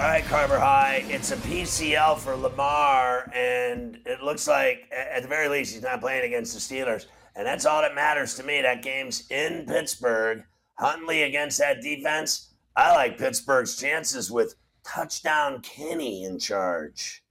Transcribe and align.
All 0.00 0.06
right, 0.06 0.24
Carver 0.24 0.58
High. 0.58 1.04
It's 1.08 1.30
a 1.30 1.36
PCL 1.36 2.20
for 2.20 2.34
Lamar, 2.34 3.30
and 3.34 3.98
it 4.06 4.22
looks 4.22 4.48
like, 4.48 4.90
at 4.90 5.20
the 5.20 5.28
very 5.28 5.46
least, 5.46 5.74
he's 5.74 5.82
not 5.82 6.00
playing 6.00 6.24
against 6.24 6.54
the 6.54 6.58
Steelers. 6.58 7.04
And 7.36 7.46
that's 7.46 7.66
all 7.66 7.82
that 7.82 7.94
matters 7.94 8.34
to 8.36 8.42
me. 8.42 8.62
That 8.62 8.82
game's 8.82 9.30
in 9.30 9.66
Pittsburgh. 9.66 10.44
Huntley 10.78 11.24
against 11.24 11.58
that 11.58 11.82
defense. 11.82 12.54
I 12.74 12.94
like 12.94 13.18
Pittsburgh's 13.18 13.76
chances 13.76 14.30
with 14.30 14.54
touchdown 14.86 15.60
Kenny 15.60 16.24
in 16.24 16.38
charge. 16.38 17.22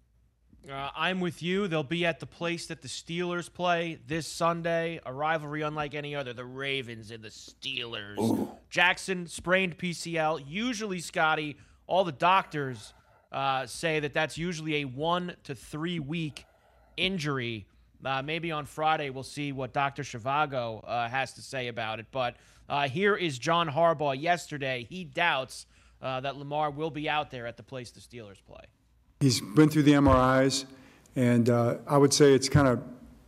Uh, 0.72 0.92
I'm 0.96 1.22
with 1.22 1.42
you. 1.42 1.68
They'll 1.68 1.82
be 1.82 2.06
at 2.06 2.20
the 2.20 2.28
place 2.28 2.68
that 2.68 2.84
the 2.84 2.88
Steelers 2.88 3.52
play 3.52 4.00
this 4.06 4.28
Sunday, 4.28 5.00
a 5.08 5.12
rivalry 5.12 5.64
unlike 5.64 5.96
any 5.96 6.16
other. 6.16 6.34
The 6.34 6.46
Ravens 6.46 7.10
and 7.10 7.24
the 7.24 7.30
Steelers. 7.30 8.20
Ooh. 8.20 8.52
Jackson 8.70 9.26
sprained 9.26 9.80
PCL. 9.80 10.44
Usually, 10.48 11.00
Scotty, 11.00 11.58
all 11.90 12.04
the 12.04 12.12
doctors 12.12 12.94
uh, 13.32 13.66
say 13.66 14.00
that 14.00 14.14
that's 14.14 14.38
usually 14.38 14.82
a 14.82 14.86
one 14.86 15.36
to 15.44 15.56
three 15.56 16.00
week 16.00 16.46
injury. 16.96 17.66
Uh, 18.06 18.22
maybe 18.22 18.52
on 18.52 18.66
Friday 18.66 19.10
we'll 19.10 19.24
see 19.24 19.52
what 19.52 19.74
Dr. 19.74 20.04
Shivago 20.04 20.82
uh, 20.88 21.10
has 21.10 21.34
to 21.34 21.42
say 21.42 21.68
about 21.68 22.00
it. 22.00 22.06
But 22.12 22.36
uh, 22.70 22.88
here 22.88 23.16
is 23.16 23.38
John 23.38 23.68
Harbaugh 23.68 24.20
yesterday. 24.20 24.86
He 24.90 25.04
doubts 25.04 25.66
uh, 26.02 26.22
that 26.22 26.38
Lamar 26.38 26.70
will 26.70 26.92
be 26.92 27.10
out 27.10 27.32
there 27.32 27.46
at 27.46 27.58
the 27.58 27.64
place 27.64 27.92
the 27.92 28.00
Steelers 28.00 28.42
play. 28.48 28.64
He's 29.20 29.42
been 29.42 29.70
through 29.70 29.84
the 29.84 29.94
MRIs, 29.94 30.66
and 31.16 31.50
uh, 31.50 31.78
I 31.88 31.98
would 31.98 32.14
say 32.14 32.34
it's 32.34 32.48
kind 32.48 32.68
of 32.68 32.82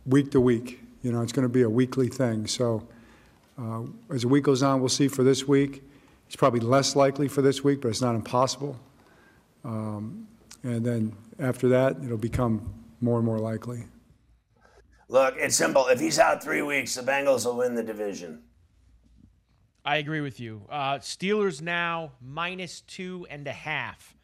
week 0.06 0.30
to 0.30 0.40
week. 0.40 0.80
You 1.02 1.12
know, 1.12 1.20
it's 1.20 1.32
going 1.32 1.42
to 1.42 1.52
be 1.52 1.62
a 1.62 1.68
weekly 1.68 2.08
thing. 2.08 2.46
So 2.46 2.86
as 4.10 4.22
the 4.22 4.28
week 4.28 4.44
goes 4.44 4.62
on, 4.62 4.80
we'll 4.80 4.88
see 4.88 5.08
for 5.08 5.22
this 5.22 5.46
week. 5.46 5.82
It's 6.32 6.36
probably 6.38 6.60
less 6.60 6.96
likely 6.96 7.28
for 7.28 7.42
this 7.42 7.62
week, 7.62 7.82
but 7.82 7.88
it's 7.88 8.00
not 8.00 8.14
impossible. 8.14 8.80
Um, 9.64 10.26
and 10.62 10.82
then 10.82 11.14
after 11.38 11.68
that, 11.68 11.98
it'll 12.02 12.16
become 12.16 12.72
more 13.02 13.18
and 13.18 13.26
more 13.26 13.38
likely. 13.38 13.84
Look, 15.10 15.34
it's 15.36 15.54
simple. 15.54 15.88
If 15.88 16.00
he's 16.00 16.18
out 16.18 16.42
three 16.42 16.62
weeks, 16.62 16.94
the 16.94 17.02
Bengals 17.02 17.44
will 17.44 17.58
win 17.58 17.74
the 17.74 17.82
division. 17.82 18.44
I 19.84 19.96
agree 19.96 20.22
with 20.22 20.40
you. 20.40 20.62
Uh, 20.70 21.00
Steelers 21.00 21.60
now 21.60 22.12
minus 22.22 22.80
two 22.80 23.26
and 23.28 23.46
a 23.46 23.52
half 23.52 24.16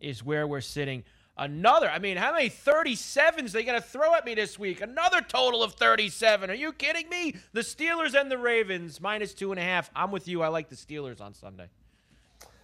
is 0.00 0.22
where 0.22 0.46
we're 0.46 0.60
sitting. 0.60 1.02
Another, 1.38 1.90
I 1.90 1.98
mean, 1.98 2.16
how 2.16 2.32
many 2.32 2.48
37s 2.48 3.52
they 3.52 3.62
going 3.62 3.80
to 3.80 3.86
throw 3.86 4.14
at 4.14 4.24
me 4.24 4.34
this 4.34 4.58
week? 4.58 4.80
Another 4.80 5.20
total 5.20 5.62
of 5.62 5.74
37. 5.74 6.48
Are 6.48 6.54
you 6.54 6.72
kidding 6.72 7.10
me? 7.10 7.34
The 7.52 7.60
Steelers 7.60 8.18
and 8.18 8.30
the 8.30 8.38
Ravens 8.38 9.02
minus 9.02 9.34
two 9.34 9.50
and 9.50 9.60
a 9.60 9.62
half. 9.62 9.90
I'm 9.94 10.10
with 10.10 10.28
you. 10.28 10.40
I 10.40 10.48
like 10.48 10.70
the 10.70 10.76
Steelers 10.76 11.20
on 11.20 11.34
Sunday. 11.34 11.68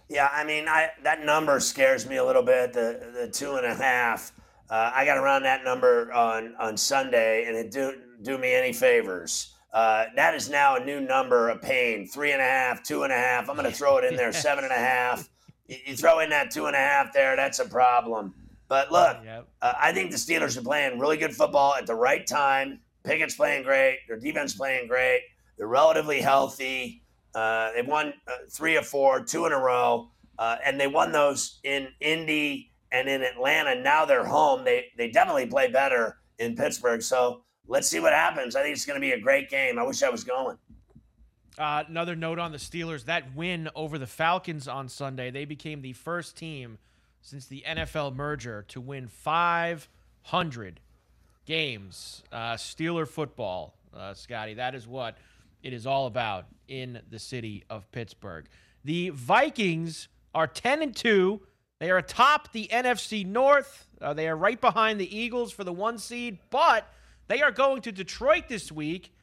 Yeah, 0.09 0.27
I 0.31 0.43
mean, 0.43 0.67
I, 0.67 0.89
that 1.03 1.23
number 1.23 1.59
scares 1.59 2.07
me 2.07 2.17
a 2.17 2.25
little 2.25 2.43
bit. 2.43 2.73
The 2.73 3.11
the 3.13 3.27
two 3.27 3.55
and 3.55 3.65
a 3.65 3.73
half. 3.73 4.31
Uh, 4.69 4.91
I 4.93 5.05
got 5.05 5.17
around 5.17 5.43
that 5.43 5.63
number 5.63 6.11
on 6.11 6.55
on 6.59 6.75
Sunday, 6.75 7.45
and 7.45 7.55
it 7.55 7.71
do 7.71 7.95
do 8.21 8.37
me 8.37 8.53
any 8.53 8.73
favors. 8.73 9.53
Uh, 9.71 10.05
that 10.15 10.35
is 10.35 10.49
now 10.49 10.75
a 10.75 10.83
new 10.83 10.99
number 10.99 11.49
of 11.49 11.61
pain. 11.61 12.07
Three 12.07 12.31
and 12.31 12.41
a 12.41 12.45
half, 12.45 12.83
two 12.83 13.03
and 13.03 13.13
a 13.13 13.15
half. 13.15 13.49
I'm 13.49 13.55
going 13.55 13.69
to 13.69 13.75
throw 13.75 13.97
it 13.97 14.03
in 14.03 14.15
there. 14.15 14.31
Seven 14.31 14.63
and 14.63 14.73
a 14.73 14.77
half. 14.77 15.29
You, 15.65 15.77
you 15.85 15.95
throw 15.95 16.19
in 16.19 16.29
that 16.31 16.51
two 16.51 16.65
and 16.65 16.75
a 16.75 16.79
half 16.79 17.13
there. 17.13 17.37
That's 17.37 17.59
a 17.59 17.65
problem. 17.65 18.33
But 18.73 18.91
look, 18.91 19.17
Yep. 19.23 19.47
uh, 19.61 19.73
I 19.79 19.93
think 19.93 20.09
the 20.09 20.17
Steelers 20.17 20.57
are 20.57 20.63
playing 20.63 20.97
really 20.97 21.15
good 21.15 21.35
football 21.35 21.75
at 21.75 21.85
the 21.85 21.93
right 21.93 22.25
time. 22.25 22.79
Pickett's 23.03 23.35
playing 23.35 23.61
great. 23.61 23.99
Their 24.07 24.17
defense 24.17 24.55
playing 24.55 24.87
great. 24.87 25.21
They're 25.59 25.67
relatively 25.67 26.21
healthy. 26.21 27.03
Uh, 27.35 27.71
they've 27.73 27.85
won 27.85 28.15
uh, 28.27 28.31
three 28.49 28.75
or 28.75 28.81
four, 28.81 29.23
two 29.23 29.45
in 29.45 29.51
a 29.51 29.59
row, 29.59 30.09
uh, 30.39 30.55
and 30.65 30.79
they 30.79 30.87
won 30.87 31.11
those 31.11 31.59
in 31.63 31.89
Indy 31.99 32.71
and 32.91 33.07
in 33.07 33.21
Atlanta. 33.21 33.79
Now 33.79 34.05
they're 34.05 34.25
home. 34.25 34.63
They 34.63 34.87
they 34.97 35.11
definitely 35.11 35.45
play 35.45 35.67
better 35.69 36.17
in 36.39 36.55
Pittsburgh. 36.55 37.03
So 37.03 37.43
let's 37.67 37.87
see 37.87 37.99
what 37.99 38.11
happens. 38.13 38.55
I 38.55 38.63
think 38.63 38.75
it's 38.75 38.87
going 38.87 38.99
to 38.99 39.05
be 39.05 39.11
a 39.11 39.19
great 39.21 39.51
game. 39.51 39.77
I 39.77 39.83
wish 39.83 40.01
I 40.01 40.09
was 40.09 40.23
going. 40.23 40.57
Uh, 41.59 41.83
another 41.87 42.15
note 42.15 42.39
on 42.39 42.51
the 42.51 42.57
Steelers 42.57 43.05
that 43.05 43.35
win 43.35 43.69
over 43.75 43.99
the 43.99 44.07
Falcons 44.07 44.67
on 44.67 44.89
Sunday, 44.89 45.29
they 45.29 45.45
became 45.45 45.83
the 45.83 45.93
first 45.93 46.35
team 46.35 46.79
since 47.23 47.47
the 47.47 47.63
NFL 47.65 48.15
merger 48.15 48.65
to 48.67 48.81
win 48.81 49.07
500 49.07 50.79
games. 51.45 52.23
Uh, 52.31 52.53
Steeler 52.53 53.07
football, 53.07 53.73
uh, 53.95 54.13
Scotty. 54.13 54.53
That 54.55 54.75
is 54.75 54.87
what 54.87 55.17
it 55.63 55.73
is 55.73 55.87
all 55.87 56.05
about 56.05 56.45
in 56.67 57.01
the 57.09 57.17
city 57.17 57.63
of 57.69 57.89
Pittsburgh. 57.91 58.45
The 58.83 59.09
Vikings 59.09 60.09
are 60.35 60.47
10 60.47 60.81
and 60.81 60.95
2. 60.95 61.41
They 61.79 61.89
are 61.89 61.97
atop 61.97 62.51
the 62.51 62.67
NFC 62.71 63.25
North. 63.25 63.87
Uh, 64.01 64.13
they 64.13 64.27
are 64.27 64.35
right 64.35 64.59
behind 64.59 64.99
the 64.99 65.17
Eagles 65.17 65.53
for 65.53 65.63
the 65.63 65.73
one 65.73 65.97
seed, 65.97 66.39
but 66.49 66.93
they 67.29 67.41
are 67.41 67.51
going 67.51 67.81
to 67.83 67.91
Detroit 67.93 68.49
this 68.49 68.69
week, 68.69 69.13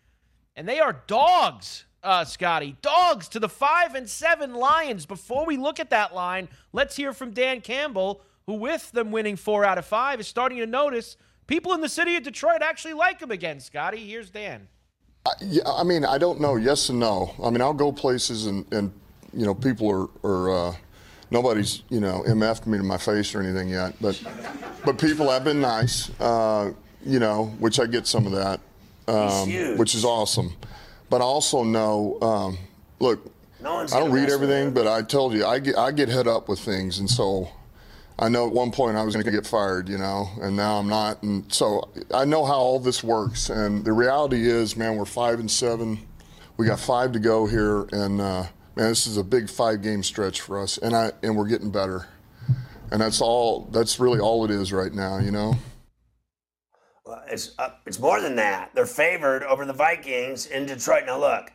and 0.57 0.67
they 0.67 0.81
are 0.81 1.03
dogs, 1.07 1.85
uh, 2.03 2.25
Scotty. 2.25 2.77
Dogs 2.83 3.29
to 3.29 3.39
the 3.39 3.49
five 3.49 3.95
and 3.95 4.09
seven 4.09 4.55
Lions. 4.55 5.07
Before 5.07 5.47
we 5.47 5.57
look 5.57 5.81
at 5.81 5.91
that 5.91 6.15
line, 6.15 6.49
let's 6.73 6.97
hear 6.97 7.13
from 7.13 7.33
Dan 7.33 7.61
Campbell, 7.61 8.21
who, 8.47 8.55
with 8.55 8.91
them 8.93 9.11
winning 9.11 9.37
four 9.37 9.65
out 9.65 9.79
of 9.79 9.85
five, 9.85 10.21
is 10.21 10.29
starting 10.29 10.59
to 10.59 10.67
notice 10.67 11.17
people 11.47 11.73
in 11.73 11.81
the 11.81 11.89
city 11.89 12.17
of 12.17 12.23
Detroit 12.23 12.63
actually 12.63 12.95
like 12.95 13.21
him 13.21 13.31
again. 13.31 13.61
Scotty, 13.61 13.99
here's 13.99 14.31
Dan. 14.31 14.69
Yeah, 15.43 15.63
I 15.67 15.85
mean, 15.85 16.05
I 16.05 16.19
don't 16.19 16.41
know. 16.41 16.57
Yes 16.57 16.89
and 16.89 16.99
no. 16.99 17.35
I 17.43 17.51
mean, 17.51 17.61
I'll 17.61 17.75
go 17.75 17.93
places 17.93 18.47
and, 18.47 18.71
and 18.73 18.93
you 19.35 19.45
know, 19.45 19.55
people 19.55 19.91
are, 20.25 20.29
are 20.29 20.69
uh, 20.71 20.75
nobody's, 21.31 21.83
you 21.91 22.01
know, 22.01 22.25
MF'd 22.27 22.67
me 22.67 22.79
to 22.79 22.85
my 22.85 22.97
face 22.97 23.35
or 23.35 23.43
anything 23.43 23.69
yet, 23.69 23.95
but, 24.01 24.21
but 24.85 24.99
people 24.99 25.29
have 25.31 25.45
been 25.45 25.61
nice, 25.61 26.11
uh, 26.21 26.73
you 27.05 27.19
know, 27.19 27.47
which 27.59 27.79
I 27.79 27.87
get 27.87 28.07
some 28.07 28.27
of 28.27 28.33
that, 28.33 28.61
um, 29.09 29.77
which 29.77 29.95
is 29.95 30.05
awesome. 30.05 30.55
But 31.11 31.21
I 31.21 31.25
also 31.25 31.65
know, 31.65 32.19
um, 32.23 32.59
look, 33.01 33.31
No 33.61 33.79
I 33.81 33.87
don't 33.87 34.13
read 34.13 34.31
everything, 34.31 34.73
but 34.73 34.87
I 34.87 35.03
told 35.03 35.35
you, 35.35 35.45
I 35.45 35.59
get, 35.59 35.77
I 35.77 35.91
get 35.91 36.09
head 36.09 36.29
up 36.29 36.49
with 36.49 36.61
things. 36.61 37.01
And 37.01 37.11
so 37.11 37.51
I 38.19 38.29
know 38.29 38.47
at 38.47 38.53
one 38.53 38.71
point 38.71 38.97
I 38.97 39.03
was 39.03 39.15
going 39.15 39.25
to 39.25 39.31
get 39.31 39.47
fired, 39.47 39.89
you 39.89 39.99
know, 39.99 40.29
and 40.41 40.57
now 40.57 40.77
I'm 40.79 40.89
not. 40.89 41.23
And 41.25 41.53
so 41.53 41.91
I 42.15 42.25
know 42.25 42.45
how 42.45 42.55
all 42.55 42.79
this 42.79 43.03
works. 43.03 43.51
And 43.51 43.85
the 43.85 43.93
reality 43.93 44.49
is, 44.49 44.77
man, 44.77 44.97
we're 44.97 45.05
five 45.05 45.41
and 45.41 45.51
seven. 45.51 45.99
We 46.57 46.67
got 46.67 46.79
five 46.79 47.13
to 47.13 47.19
go 47.19 47.47
here. 47.47 47.89
And, 47.93 48.21
uh, 48.21 48.45
man, 48.77 48.89
this 48.89 49.07
is 49.07 49.17
a 49.17 49.25
big 49.25 49.51
five 49.51 49.83
game 49.83 50.05
stretch 50.05 50.41
for 50.43 50.61
us. 50.61 50.79
And 50.79 50.95
I, 50.95 51.11
and 51.23 51.37
we're 51.37 51.49
getting 51.49 51.71
better. 51.73 52.07
And 52.93 53.01
that's 53.01 53.21
all, 53.21 53.69
that's 53.73 53.99
really 53.99 54.21
all 54.21 54.45
it 54.45 54.51
is 54.51 54.73
right 54.73 54.93
now, 54.93 55.19
you 55.19 55.31
know? 55.31 55.55
It's 57.29 57.53
uh, 57.59 57.71
it's 57.87 57.99
more 57.99 58.21
than 58.21 58.37
that. 58.37 58.71
They're 58.75 58.87
favored 58.87 59.43
over 59.45 59.65
the 59.65 59.73
Vikings 59.73 60.47
in 60.47 60.67
Detroit. 60.67 61.05
Now 61.07 61.19
look, 61.19 61.53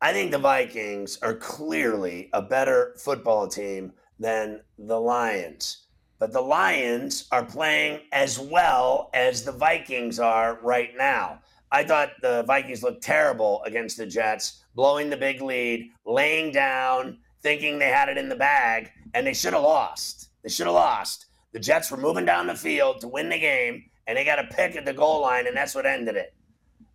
I 0.00 0.12
think 0.12 0.30
the 0.30 0.38
Vikings 0.38 1.18
are 1.22 1.34
clearly 1.34 2.30
a 2.32 2.42
better 2.42 2.94
football 2.98 3.48
team 3.48 3.92
than 4.18 4.60
the 4.78 5.00
Lions. 5.00 5.86
But 6.18 6.32
the 6.32 6.40
Lions 6.40 7.28
are 7.30 7.44
playing 7.44 8.00
as 8.12 8.38
well 8.38 9.10
as 9.14 9.44
the 9.44 9.52
Vikings 9.52 10.18
are 10.18 10.58
right 10.62 10.90
now. 10.96 11.40
I 11.70 11.84
thought 11.84 12.10
the 12.22 12.44
Vikings 12.44 12.82
looked 12.82 13.02
terrible 13.02 13.62
against 13.64 13.96
the 13.96 14.06
Jets, 14.06 14.64
blowing 14.74 15.10
the 15.10 15.16
big 15.16 15.40
lead, 15.40 15.90
laying 16.06 16.50
down, 16.50 17.18
thinking 17.42 17.78
they 17.78 17.88
had 17.88 18.08
it 18.08 18.18
in 18.18 18.28
the 18.28 18.36
bag, 18.36 18.90
and 19.14 19.26
they 19.26 19.34
should 19.34 19.52
have 19.52 19.62
lost. 19.62 20.30
They 20.42 20.48
should 20.48 20.66
have 20.66 20.74
lost. 20.74 21.26
The 21.52 21.60
Jets 21.60 21.90
were 21.90 21.96
moving 21.96 22.24
down 22.24 22.46
the 22.46 22.54
field 22.54 23.00
to 23.00 23.08
win 23.08 23.28
the 23.28 23.38
game, 23.38 23.84
and 24.08 24.16
they 24.16 24.24
got 24.24 24.38
a 24.38 24.44
pick 24.44 24.74
at 24.74 24.86
the 24.86 24.92
goal 24.92 25.20
line, 25.20 25.46
and 25.46 25.54
that's 25.54 25.74
what 25.74 25.86
ended 25.86 26.16
it. 26.16 26.34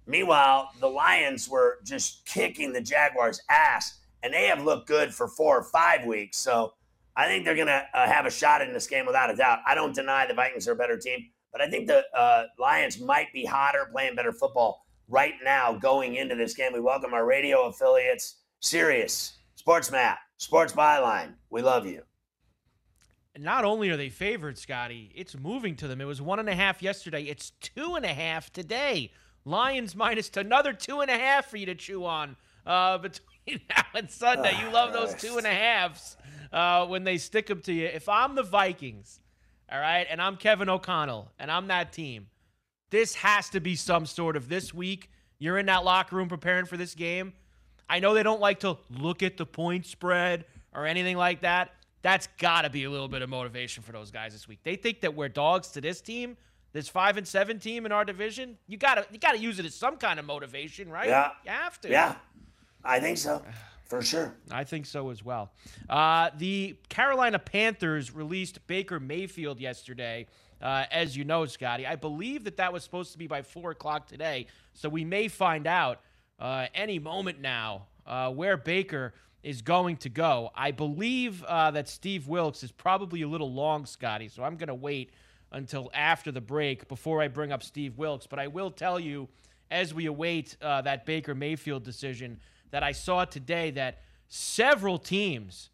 Meanwhile, 0.08 0.72
the 0.80 0.88
Lions 0.88 1.48
were 1.48 1.78
just 1.86 2.26
kicking 2.26 2.74
the 2.74 2.82
Jaguars' 2.82 3.40
ass, 3.50 4.00
and 4.24 4.34
they 4.34 4.48
have 4.48 4.64
looked 4.64 4.88
good 4.88 5.14
for 5.14 5.28
four 5.28 5.60
or 5.60 5.64
five 5.64 6.06
weeks. 6.06 6.38
So 6.40 6.74
I 7.16 7.28
think 7.28 7.46
they're 7.46 7.56
going 7.56 7.68
to 7.68 7.86
uh, 7.94 8.08
have 8.08 8.26
a 8.26 8.32
shot 8.32 8.62
in 8.62 8.74
this 8.74 8.88
game 8.88 9.06
without 9.06 9.30
a 9.30 9.36
doubt. 9.36 9.60
I 9.66 9.76
don't 9.76 9.94
deny 9.94 10.26
the 10.26 10.34
Vikings 10.34 10.68
are 10.68 10.72
a 10.72 10.76
better 10.76 10.98
team, 10.98 11.30
but 11.52 11.62
I 11.62 11.70
think 11.70 11.88
the 11.88 12.04
uh, 12.18 12.46
Lions 12.58 13.00
might 13.00 13.32
be 13.32 13.46
hotter, 13.46 13.88
playing 13.92 14.16
better 14.16 14.34
football 14.34 14.86
right 15.08 15.36
now 15.44 15.74
going 15.74 16.16
into 16.16 16.34
this 16.36 16.56
game. 16.56 16.74
We 16.74 16.80
welcome 16.80 17.14
our 17.14 17.26
radio 17.26 17.68
affiliates, 17.68 18.38
Sirius, 18.60 19.38
Sports 19.56 19.92
Map, 19.92 20.18
Sports 20.38 20.74
Byline. 20.74 21.36
We 21.52 21.62
love 21.62 21.86
you. 21.86 22.02
Not 23.38 23.66
only 23.66 23.90
are 23.90 23.98
they 23.98 24.10
favored, 24.10 24.60
Scotty, 24.60 25.12
it's 25.16 25.36
moving 25.38 25.76
to 25.78 25.88
them. 25.88 26.00
It 26.00 26.06
was 26.06 26.22
one 26.22 26.40
and 26.40 26.48
a 26.48 26.54
half 26.54 26.84
yesterday. 26.84 27.24
It's 27.24 27.52
two 27.62 27.96
and 27.96 28.06
a 28.06 28.14
half 28.14 28.54
today. 28.54 29.12
Lions 29.44 29.96
minus 29.96 30.30
to 30.30 30.42
another 30.42 30.72
two 30.72 31.02
and 31.02 31.10
a 31.10 31.18
half 31.18 31.50
for 31.50 31.58
you 31.58 31.66
to 31.66 31.76
chew 31.76 32.06
on 32.06 32.36
uh, 32.66 32.98
between 33.00 33.62
now 33.70 33.84
and 33.96 34.10
Sunday. 34.10 34.56
You 34.62 34.72
love 34.72 34.94
those 34.94 35.16
two 35.16 35.38
and 35.38 35.48
a 35.48 35.54
halves 35.54 36.16
uh, 36.52 36.86
when 36.86 37.04
they 37.04 37.18
stick 37.18 37.48
them 37.48 37.62
to 37.62 37.74
you. 37.74 37.86
If 37.86 38.08
I'm 38.08 38.36
the 38.36 38.44
Vikings, 38.44 39.20
all 39.72 39.80
right, 39.80 40.06
and 40.10 40.22
I'm 40.22 40.38
Kevin 40.38 40.70
O'Connell, 40.70 41.32
and 41.40 41.50
I'm 41.50 41.68
that 41.68 41.92
team, 41.92 42.28
this 42.92 43.16
has 43.16 43.50
to 43.50 43.60
be 43.60 43.76
some 43.76 44.06
sort 44.06 44.36
of 44.36 44.48
this 44.48 44.74
week. 44.74 45.10
You're 45.40 45.58
in 45.58 45.66
that 45.66 45.84
locker 45.84 46.16
room 46.16 46.30
preparing 46.30 46.66
for 46.66 46.78
this 46.78 46.94
game. 46.94 47.34
I 47.90 48.00
know 48.00 48.14
they 48.14 48.24
don't 48.24 48.40
like 48.40 48.60
to 48.60 48.78
look 48.92 49.24
at 49.24 49.38
the 49.38 49.46
point 49.48 49.88
spread 49.88 50.46
or 50.72 50.86
anything 50.86 51.18
like 51.18 51.42
that. 51.42 51.72
That's 52.04 52.28
got 52.38 52.62
to 52.62 52.70
be 52.70 52.84
a 52.84 52.92
little 52.92 53.08
bit 53.08 53.24
of 53.24 53.30
motivation 53.30 53.82
for 53.82 53.92
those 53.92 54.12
guys 54.12 54.34
this 54.34 54.48
week. 54.48 54.60
They 54.64 54.76
think 54.76 55.02
that 55.02 55.16
we're 55.16 55.30
dogs 55.30 55.70
to 55.70 55.82
this 55.82 56.00
team 56.00 56.38
this 56.74 56.90
five 56.90 57.18
and 57.18 57.28
seven 57.28 57.60
team 57.60 57.86
in 57.86 57.92
our 57.92 58.04
division, 58.04 58.58
you 58.68 58.78
gotta 58.78 59.06
you 59.12 59.20
gotta 59.20 59.38
use 59.38 59.60
it 59.60 59.66
as 59.66 59.76
some 59.76 59.96
kind 59.96 60.20
of 60.20 60.26
motivation, 60.26 60.90
right? 60.90 61.08
Yeah, 61.08 61.30
you 61.46 61.52
have 61.52 61.80
to. 61.82 61.90
Yeah, 61.90 62.16
I 62.84 63.00
think 63.00 63.20
so, 63.20 63.44
for 63.86 64.02
sure. 64.02 64.36
I 64.52 64.64
think 64.64 64.88
so 64.88 65.12
as 65.12 65.24
well. 65.24 65.52
Uh, 65.88 66.32
the 66.38 66.76
Carolina 66.90 67.38
Panthers 67.38 68.14
released 68.14 68.66
Baker 68.68 69.00
Mayfield 69.00 69.60
yesterday. 69.60 70.28
Uh, 70.62 70.86
as 70.92 71.16
you 71.16 71.26
know, 71.26 71.46
Scotty, 71.46 71.86
I 71.86 71.98
believe 71.98 72.46
that 72.46 72.58
that 72.58 72.72
was 72.72 72.84
supposed 72.84 73.12
to 73.12 73.18
be 73.18 73.28
by 73.28 73.42
four 73.42 73.72
o'clock 73.72 74.08
today, 74.08 74.48
so 74.74 74.90
we 74.90 75.04
may 75.04 75.28
find 75.28 75.68
out 75.68 76.00
uh, 76.40 76.68
any 76.74 77.00
moment 77.00 77.42
now 77.42 77.88
uh, 78.08 78.32
where 78.32 78.56
Baker 78.58 79.14
is 79.44 79.62
going 79.62 79.98
to 79.98 80.10
go. 80.10 80.50
I 80.56 80.72
believe 80.72 81.44
uh, 81.44 81.72
that 81.72 81.90
Steve 81.90 82.28
Wilks 82.28 82.64
is 82.64 82.72
probably 82.72 83.22
a 83.22 83.28
little 83.28 83.52
long, 83.52 83.86
Scotty, 83.86 84.30
so 84.30 84.44
I'm 84.44 84.56
going 84.56 84.68
to 84.68 84.74
wait 84.74 85.12
until 85.52 85.92
after 85.94 86.32
the 86.32 86.42
break 86.42 86.88
before 86.88 87.22
I 87.22 87.28
bring 87.28 87.52
up 87.52 87.62
Steve 87.62 87.98
Wilks. 87.98 88.26
But 88.26 88.40
I 88.40 88.48
will 88.48 88.72
tell 88.72 89.00
you, 89.00 89.28
as 89.70 89.94
we 89.94 90.06
await 90.06 90.58
uh, 90.62 90.82
that 90.82 91.06
Baker 91.06 91.36
Mayfield 91.36 91.84
decision, 91.84 92.40
that 92.72 92.84
I 92.84 92.92
saw 92.92 93.26
today 93.26 93.72
that 93.72 94.00
several 94.30 94.98
teams 94.98 95.70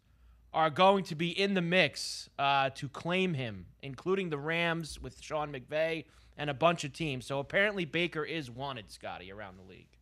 are 0.52 0.68
going 0.68 1.04
to 1.04 1.14
be 1.14 1.30
in 1.30 1.54
the 1.54 1.62
mix 1.62 2.28
uh, 2.38 2.70
to 2.70 2.88
claim 2.88 3.34
him, 3.34 3.66
including 3.82 4.30
the 4.30 4.38
Rams 4.38 5.00
with 5.00 5.22
Sean 5.22 5.52
McVay 5.52 6.04
and 6.36 6.50
a 6.50 6.54
bunch 6.54 6.84
of 6.84 6.92
teams. 6.92 7.24
So 7.24 7.38
apparently 7.38 7.84
Baker 7.84 8.24
is 8.24 8.50
wanted, 8.50 8.90
Scotty, 8.90 9.30
around 9.30 9.58
the 9.58 9.62
league. 9.62 9.99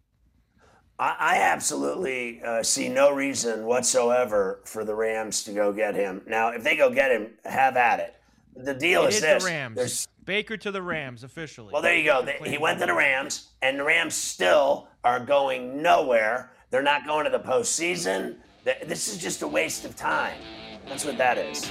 I, 1.01 1.39
absolutely 1.43 2.43
uh, 2.43 2.63
see 2.63 2.89
no 2.89 3.13
reason 3.13 3.65
whatsoever 3.67 4.61
for 4.65 4.85
the 4.85 4.95
Rams 4.95 5.45
to 5.45 5.53
go 5.53 5.73
get 5.73 5.95
him. 5.95 6.23
Now, 6.27 6.49
if 6.49 6.65
they 6.65 6.77
go 6.77 6.93
get 6.93 7.13
him, 7.13 7.31
have 7.45 7.77
at 7.77 8.01
it 8.01 8.19
the 8.59 8.75
deal 8.75 9.05
it 9.05 9.15
is, 9.15 9.21
this: 9.21 9.43
the 9.43 9.51
Rams. 9.51 9.77
There's, 9.77 10.09
Baker 10.25 10.57
to 10.59 10.71
the 10.71 10.83
Rams 10.83 11.25
officially. 11.25 11.73
Well, 11.73 11.81
there 11.81 11.97
you 11.97 12.05
go. 12.05 12.27
He 12.45 12.59
went 12.59 12.81
to 12.81 12.87
the 12.87 12.95
Rams, 12.95 13.49
and 13.63 13.79
the 13.79 13.85
Rams 13.85 14.15
still 14.15 14.89
are 15.05 15.21
going 15.21 15.81
nowhere. 15.81 16.53
They're 16.71 16.83
not 16.83 17.07
going 17.07 17.25
to 17.25 17.31
the 17.31 17.41
postseason. 17.41 18.37
This 18.65 19.09
is 19.09 19.17
just 19.17 19.43
a 19.43 19.49
waste 19.49 19.85
of 19.87 19.97
time. 19.97 20.37
That's 20.87 21.05
what 21.05 21.17
that 21.17 21.39
is. 21.39 21.71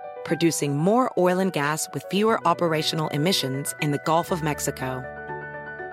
producing 0.23 0.77
more 0.77 1.11
oil 1.17 1.39
and 1.39 1.53
gas 1.53 1.87
with 1.93 2.05
fewer 2.11 2.39
operational 2.47 3.07
emissions 3.09 3.75
in 3.81 3.91
the 3.91 4.01
Gulf 4.05 4.31
of 4.31 4.43
Mexico. 4.43 5.03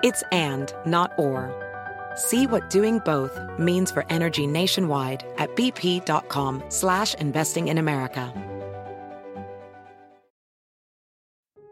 It's 0.02 0.22
and, 0.32 0.72
not 0.86 1.12
or. 1.19 1.54
See 2.14 2.46
what 2.46 2.70
doing 2.70 3.00
both 3.04 3.38
means 3.58 3.90
for 3.90 4.04
energy 4.10 4.46
nationwide 4.46 5.25
at 5.38 5.54
bp.com 5.56 6.62
slash 6.69 7.14
investing 7.14 7.69
in 7.69 7.78
America. 7.78 8.32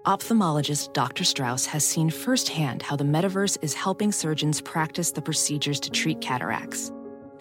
Ophthalmologist 0.07 0.93
Dr. 0.93 1.25
Strauss 1.25 1.67
has 1.67 1.85
seen 1.85 2.11
firsthand 2.11 2.83
how 2.83 2.97
the 2.97 3.05
metaverse 3.05 3.59
is 3.61 3.75
helping 3.75 4.13
surgeons 4.13 4.61
practice 4.61 5.11
the 5.11 5.23
procedures 5.23 5.81
to 5.81 5.91
treat 5.91 6.21
cataracts 6.21 6.93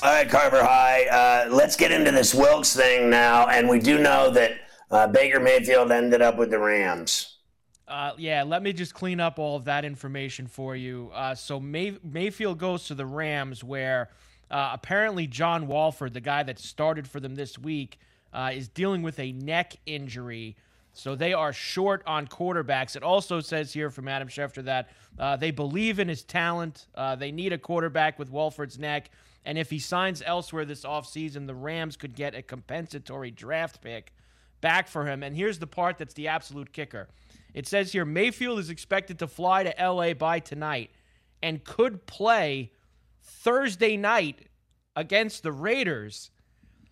All 0.00 0.12
right, 0.12 0.28
Carver 0.28 0.62
High. 0.62 1.06
Uh, 1.06 1.48
let's 1.50 1.74
get 1.74 1.90
into 1.90 2.12
this 2.12 2.32
Wilks 2.34 2.74
thing 2.74 3.10
now. 3.10 3.48
And 3.48 3.68
we 3.68 3.80
do 3.80 3.98
know 3.98 4.30
that 4.30 4.52
uh, 4.90 5.08
Baker 5.08 5.40
Mayfield 5.40 5.90
ended 5.90 6.22
up 6.22 6.36
with 6.36 6.50
the 6.50 6.58
Rams. 6.58 7.38
Uh, 7.88 8.12
yeah, 8.16 8.44
let 8.44 8.62
me 8.62 8.72
just 8.72 8.94
clean 8.94 9.18
up 9.18 9.38
all 9.40 9.56
of 9.56 9.64
that 9.64 9.84
information 9.84 10.46
for 10.46 10.76
you. 10.76 11.10
Uh, 11.12 11.34
so 11.34 11.58
May- 11.58 11.98
Mayfield 12.04 12.58
goes 12.58 12.84
to 12.86 12.94
the 12.94 13.06
Rams, 13.06 13.62
where 13.64 14.10
Uh, 14.50 14.70
apparently, 14.72 15.26
John 15.26 15.66
Wolford, 15.66 16.14
the 16.14 16.22
guy 16.22 16.42
that 16.42 16.58
started 16.58 17.06
for 17.06 17.20
them 17.20 17.34
this 17.34 17.58
week, 17.58 17.98
uh, 18.32 18.50
is 18.54 18.66
dealing 18.66 19.02
with 19.02 19.18
a 19.18 19.32
neck 19.32 19.76
injury. 19.84 20.56
So 20.94 21.14
they 21.14 21.34
are 21.34 21.52
short 21.52 22.02
on 22.06 22.26
quarterbacks. 22.26 22.96
It 22.96 23.02
also 23.02 23.40
says 23.40 23.74
here 23.74 23.90
from 23.90 24.08
Adam 24.08 24.26
Schefter 24.28 24.64
that 24.64 24.88
uh, 25.18 25.36
they 25.36 25.50
believe 25.50 25.98
in 25.98 26.08
his 26.08 26.22
talent. 26.22 26.86
Uh, 26.94 27.14
they 27.14 27.30
need 27.30 27.52
a 27.52 27.58
quarterback 27.58 28.18
with 28.18 28.30
Wolford's 28.30 28.78
neck. 28.78 29.10
And 29.44 29.56
if 29.56 29.70
he 29.70 29.78
signs 29.78 30.22
elsewhere 30.24 30.64
this 30.64 30.84
offseason, 30.84 31.46
the 31.46 31.54
Rams 31.54 31.96
could 31.96 32.14
get 32.14 32.34
a 32.34 32.42
compensatory 32.42 33.30
draft 33.30 33.80
pick 33.80 34.12
back 34.60 34.88
for 34.88 35.06
him. 35.06 35.22
And 35.22 35.36
here's 35.36 35.58
the 35.58 35.66
part 35.66 35.98
that's 35.98 36.14
the 36.14 36.28
absolute 36.28 36.72
kicker 36.72 37.08
it 37.54 37.66
says 37.66 37.92
here 37.92 38.04
Mayfield 38.04 38.58
is 38.58 38.70
expected 38.70 39.18
to 39.20 39.26
fly 39.26 39.64
to 39.64 39.74
LA 39.82 40.12
by 40.12 40.38
tonight 40.38 40.90
and 41.42 41.64
could 41.64 42.06
play 42.06 42.72
Thursday 43.22 43.96
night 43.96 44.48
against 44.94 45.42
the 45.42 45.52
Raiders. 45.52 46.30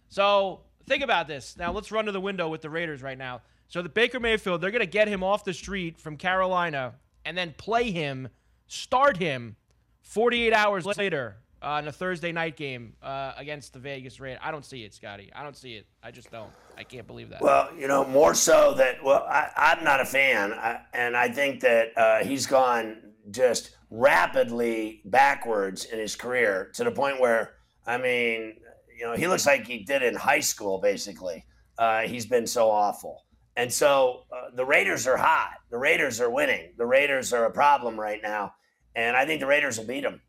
So 0.08 0.62
think 0.86 1.02
about 1.02 1.28
this. 1.28 1.56
Now 1.58 1.72
let's 1.72 1.92
run 1.92 2.06
to 2.06 2.12
the 2.12 2.20
window 2.20 2.48
with 2.48 2.62
the 2.62 2.70
Raiders 2.70 3.02
right 3.02 3.18
now. 3.18 3.42
So 3.68 3.82
the 3.82 3.88
Baker 3.88 4.20
Mayfield, 4.20 4.60
they're 4.60 4.70
going 4.70 4.80
to 4.80 4.86
get 4.86 5.08
him 5.08 5.22
off 5.22 5.44
the 5.44 5.52
street 5.52 5.98
from 5.98 6.16
Carolina 6.16 6.94
and 7.24 7.36
then 7.36 7.54
play 7.58 7.90
him, 7.90 8.28
start 8.68 9.16
him 9.16 9.56
48 10.02 10.52
hours 10.52 10.86
later 10.86 11.36
uh, 11.66 11.80
in 11.80 11.88
a 11.88 11.92
Thursday 11.92 12.30
night 12.30 12.56
game 12.56 12.94
uh, 13.02 13.32
against 13.36 13.72
the 13.72 13.80
Vegas 13.80 14.20
Raiders. 14.20 14.38
I 14.42 14.52
don't 14.52 14.64
see 14.64 14.84
it, 14.84 14.94
Scotty. 14.94 15.32
I 15.34 15.42
don't 15.42 15.56
see 15.56 15.74
it. 15.74 15.86
I 16.00 16.12
just 16.12 16.30
don't. 16.30 16.50
I 16.78 16.84
can't 16.84 17.08
believe 17.08 17.30
that. 17.30 17.42
Well, 17.42 17.70
you 17.76 17.88
know, 17.88 18.04
more 18.04 18.34
so 18.34 18.74
that, 18.74 19.02
well, 19.02 19.26
I, 19.28 19.74
am 19.76 19.82
not 19.82 20.00
a 20.00 20.04
fan. 20.04 20.52
I, 20.52 20.78
and 20.94 21.16
I 21.16 21.28
think 21.28 21.60
that 21.62 21.88
uh, 21.98 22.24
he's 22.24 22.46
gone 22.46 22.98
just 23.32 23.76
rapidly 23.90 25.02
backwards 25.06 25.86
in 25.86 25.98
his 25.98 26.14
career 26.14 26.70
to 26.74 26.84
the 26.84 26.92
point 26.92 27.20
where, 27.20 27.54
I 27.84 27.98
mean, 27.98 28.54
you 28.96 29.04
know, 29.04 29.14
he 29.14 29.26
looks 29.26 29.44
like 29.44 29.66
he 29.66 29.82
did 29.82 30.02
in 30.02 30.14
high 30.14 30.40
school, 30.40 30.80
basically. 30.80 31.44
Uh, 31.76 32.02
he's 32.02 32.26
been 32.26 32.46
so 32.46 32.70
awful. 32.70 33.24
And 33.56 33.72
so 33.72 34.22
uh, 34.30 34.54
the 34.54 34.64
Raiders 34.64 35.08
are 35.08 35.16
hot. 35.16 35.54
The 35.70 35.78
Raiders 35.78 36.20
are 36.20 36.30
winning. 36.30 36.74
The 36.78 36.86
Raiders 36.86 37.32
are 37.32 37.46
a 37.46 37.50
problem 37.50 37.98
right 37.98 38.20
now. 38.22 38.52
And 38.94 39.16
I 39.16 39.26
think 39.26 39.40
the 39.40 39.46
Raiders 39.46 39.78
will 39.78 39.86
beat 39.86 40.02
them. 40.02 40.20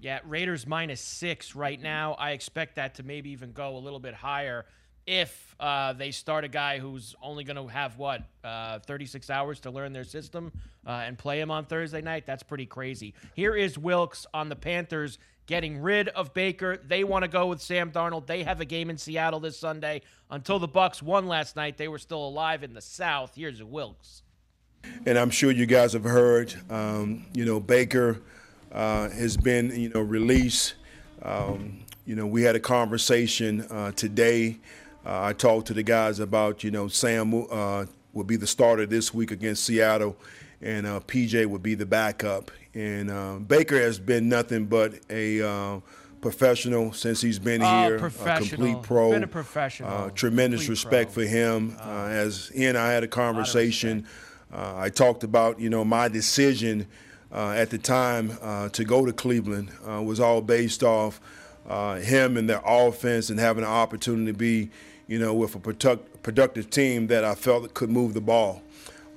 Yeah, 0.00 0.20
Raiders 0.24 0.66
minus 0.66 1.00
six 1.00 1.54
right 1.54 1.80
now. 1.80 2.14
I 2.14 2.32
expect 2.32 2.76
that 2.76 2.96
to 2.96 3.02
maybe 3.02 3.30
even 3.30 3.52
go 3.52 3.76
a 3.76 3.78
little 3.78 4.00
bit 4.00 4.14
higher 4.14 4.66
if 5.06 5.56
uh, 5.58 5.92
they 5.92 6.10
start 6.10 6.44
a 6.44 6.48
guy 6.48 6.78
who's 6.78 7.14
only 7.22 7.42
going 7.42 7.56
to 7.56 7.66
have 7.66 7.98
what 7.98 8.22
uh, 8.44 8.78
36 8.80 9.28
hours 9.30 9.60
to 9.60 9.70
learn 9.70 9.92
their 9.92 10.04
system 10.04 10.52
uh, 10.86 10.90
and 10.90 11.18
play 11.18 11.40
him 11.40 11.50
on 11.50 11.64
Thursday 11.64 12.00
night. 12.00 12.26
That's 12.26 12.42
pretty 12.42 12.66
crazy. 12.66 13.14
Here 13.34 13.54
is 13.54 13.76
Wilks 13.76 14.26
on 14.32 14.48
the 14.48 14.56
Panthers 14.56 15.18
getting 15.46 15.80
rid 15.80 16.08
of 16.10 16.32
Baker. 16.32 16.76
They 16.76 17.02
want 17.02 17.24
to 17.24 17.28
go 17.28 17.48
with 17.48 17.60
Sam 17.60 17.90
Darnold. 17.90 18.26
They 18.26 18.44
have 18.44 18.60
a 18.60 18.64
game 18.64 18.88
in 18.88 18.98
Seattle 18.98 19.40
this 19.40 19.58
Sunday. 19.58 20.02
Until 20.30 20.60
the 20.60 20.68
Bucks 20.68 21.02
won 21.02 21.26
last 21.26 21.56
night, 21.56 21.76
they 21.76 21.88
were 21.88 21.98
still 21.98 22.24
alive 22.24 22.62
in 22.62 22.72
the 22.72 22.80
South. 22.80 23.32
Here's 23.34 23.60
Wilks. 23.62 24.22
And 25.04 25.18
I'm 25.18 25.30
sure 25.30 25.50
you 25.50 25.66
guys 25.66 25.92
have 25.92 26.04
heard, 26.04 26.54
um, 26.70 27.26
you 27.34 27.44
know, 27.44 27.58
Baker 27.58 28.22
has 28.72 29.36
been, 29.36 29.70
you 29.78 29.88
know, 29.90 30.00
released. 30.00 30.74
Um, 31.22 31.80
you 32.06 32.16
know, 32.16 32.26
we 32.26 32.42
had 32.42 32.56
a 32.56 32.60
conversation 32.60 33.62
uh, 33.70 33.92
today. 33.92 34.58
Uh, 35.04 35.22
I 35.22 35.32
talked 35.32 35.66
to 35.68 35.74
the 35.74 35.82
guys 35.82 36.18
about, 36.18 36.64
you 36.64 36.70
know, 36.70 36.88
Sam 36.88 37.46
uh, 37.50 37.86
will 38.12 38.24
be 38.24 38.36
the 38.36 38.46
starter 38.46 38.86
this 38.86 39.14
week 39.14 39.30
against 39.30 39.64
Seattle, 39.64 40.16
and 40.60 40.86
uh, 40.86 41.00
PJ 41.00 41.46
would 41.46 41.62
be 41.62 41.74
the 41.74 41.86
backup. 41.86 42.50
And 42.74 43.10
uh, 43.10 43.36
Baker 43.36 43.78
has 43.80 43.98
been 43.98 44.28
nothing 44.28 44.66
but 44.66 44.94
a 45.08 45.42
uh, 45.42 45.80
professional 46.20 46.92
since 46.92 47.20
he's 47.20 47.38
been 47.38 47.62
oh, 47.62 47.82
here. 47.82 47.96
A 47.96 48.38
complete 48.38 48.82
pro. 48.82 49.10
Been 49.10 49.24
a 49.24 49.26
professional. 49.26 49.90
Uh, 49.90 50.10
tremendous 50.10 50.62
complete 50.62 50.70
respect 50.70 51.12
pro. 51.12 51.24
for 51.24 51.28
him. 51.28 51.76
Uh, 51.80 52.06
as 52.06 52.50
he 52.54 52.66
and 52.66 52.78
I 52.78 52.92
had 52.92 53.02
a 53.02 53.08
conversation, 53.08 54.06
uh, 54.52 54.74
I 54.76 54.90
talked 54.90 55.24
about 55.24 55.60
you 55.60 55.70
know 55.70 55.84
my 55.84 56.08
decision 56.08 56.86
uh, 57.32 57.50
at 57.50 57.70
the 57.70 57.78
time 57.78 58.36
uh, 58.42 58.68
to 58.70 58.84
go 58.84 59.04
to 59.04 59.12
Cleveland 59.12 59.70
was 59.84 60.20
all 60.20 60.40
based 60.40 60.82
off 60.82 61.20
him 62.02 62.36
and 62.36 62.48
their 62.48 62.62
offense 62.64 63.30
and 63.30 63.38
having 63.38 63.64
an 63.64 63.70
opportunity 63.70 64.32
to 64.32 64.36
be 64.36 64.70
you 65.06 65.18
know 65.18 65.34
with 65.34 65.54
a 65.54 65.58
product, 65.58 66.22
productive 66.22 66.70
team 66.70 67.08
that 67.08 67.24
I 67.24 67.34
felt 67.34 67.74
could 67.74 67.90
move 67.90 68.14
the 68.14 68.20
ball. 68.20 68.62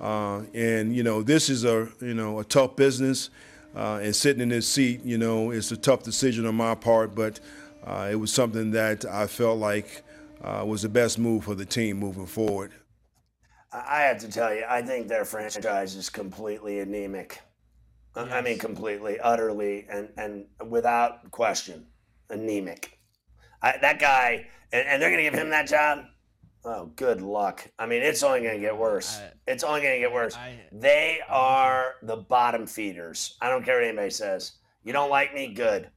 Uh, 0.00 0.42
and 0.52 0.94
you 0.94 1.02
know, 1.02 1.22
this 1.22 1.48
is 1.48 1.64
a 1.64 1.88
you 2.00 2.14
know 2.14 2.40
a 2.40 2.44
tough 2.44 2.76
business, 2.76 3.30
uh, 3.74 4.00
and 4.02 4.14
sitting 4.14 4.42
in 4.42 4.48
this 4.48 4.68
seat, 4.68 5.02
you 5.04 5.16
know, 5.16 5.50
it's 5.50 5.70
a 5.72 5.76
tough 5.76 6.02
decision 6.02 6.46
on 6.46 6.54
my 6.54 6.74
part, 6.74 7.14
but 7.14 7.40
uh, 7.84 8.08
it 8.10 8.16
was 8.16 8.32
something 8.32 8.72
that 8.72 9.04
I 9.04 9.26
felt 9.26 9.58
like 9.58 10.02
uh, 10.42 10.64
was 10.66 10.82
the 10.82 10.88
best 10.88 11.18
move 11.18 11.44
for 11.44 11.54
the 11.54 11.64
team 11.64 11.98
moving 11.98 12.26
forward. 12.26 12.72
I 13.72 14.02
have 14.02 14.18
to 14.18 14.28
tell 14.28 14.54
you, 14.54 14.64
I 14.68 14.82
think 14.82 15.08
their 15.08 15.24
franchise 15.24 15.96
is 15.96 16.08
completely 16.08 16.78
anemic. 16.78 17.40
Yes. 18.16 18.28
I 18.30 18.40
mean, 18.40 18.58
completely, 18.58 19.18
utterly, 19.18 19.86
and 19.90 20.08
and 20.16 20.46
without 20.68 21.30
question, 21.30 21.86
anemic. 22.30 22.98
I, 23.62 23.76
that 23.80 23.98
guy, 23.98 24.46
and, 24.72 24.86
and 24.86 25.02
they're 25.02 25.10
going 25.10 25.24
to 25.24 25.30
give 25.30 25.38
him 25.38 25.50
that 25.50 25.66
job. 25.66 26.04
Oh, 26.66 26.86
good 26.96 27.20
luck. 27.20 27.70
I 27.78 27.86
mean, 27.86 28.02
it's 28.02 28.22
only 28.22 28.40
going 28.40 28.54
to 28.54 28.60
get 28.60 28.76
worse. 28.76 29.18
I, 29.18 29.32
it's 29.46 29.64
only 29.64 29.82
going 29.82 29.94
to 29.94 30.00
get 30.00 30.12
worse. 30.12 30.34
I, 30.34 30.60
they 30.72 31.20
are 31.28 31.94
the 32.02 32.16
bottom 32.16 32.66
feeders. 32.66 33.36
I 33.40 33.50
don't 33.50 33.64
care 33.64 33.76
what 33.76 33.84
anybody 33.84 34.10
says. 34.10 34.52
You 34.82 34.92
don't 34.92 35.10
like 35.10 35.34
me? 35.34 35.52
Good. 35.52 35.90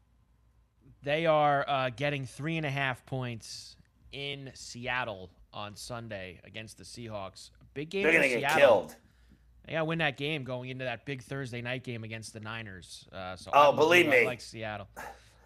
They 1.04 1.26
are 1.26 1.64
uh, 1.70 1.90
getting 1.96 2.26
three 2.26 2.58
and 2.58 2.66
a 2.66 2.70
half 2.70 3.06
points 3.06 3.78
in 4.12 4.52
Seattle 4.56 5.30
on 5.54 5.76
Sunday 5.76 6.42
against 6.44 6.78
the 6.78 6.84
Seahawks. 6.84 7.52
Big 7.74 7.90
game. 7.90 8.04
They're 8.04 8.12
going 8.12 8.30
to 8.30 8.40
get 8.40 8.58
killed. 8.58 8.96
They 9.68 9.74
got 9.74 9.80
to 9.80 9.86
win 9.86 10.00
that 10.00 10.18
game 10.18 10.46
going 10.46 10.70
into 10.70 10.86
that 10.86 11.06
big 11.06 11.22
Thursday 11.22 11.62
night 11.62 11.84
game 11.84 12.06
against 12.06 12.34
the 12.34 12.40
Niners. 12.40 13.06
Uh, 13.12 13.36
so 13.36 13.52
oh, 13.54 13.74
believe 13.74 14.08
me, 14.08 14.22
I 14.22 14.26
like 14.26 14.40
Seattle. 14.40 14.88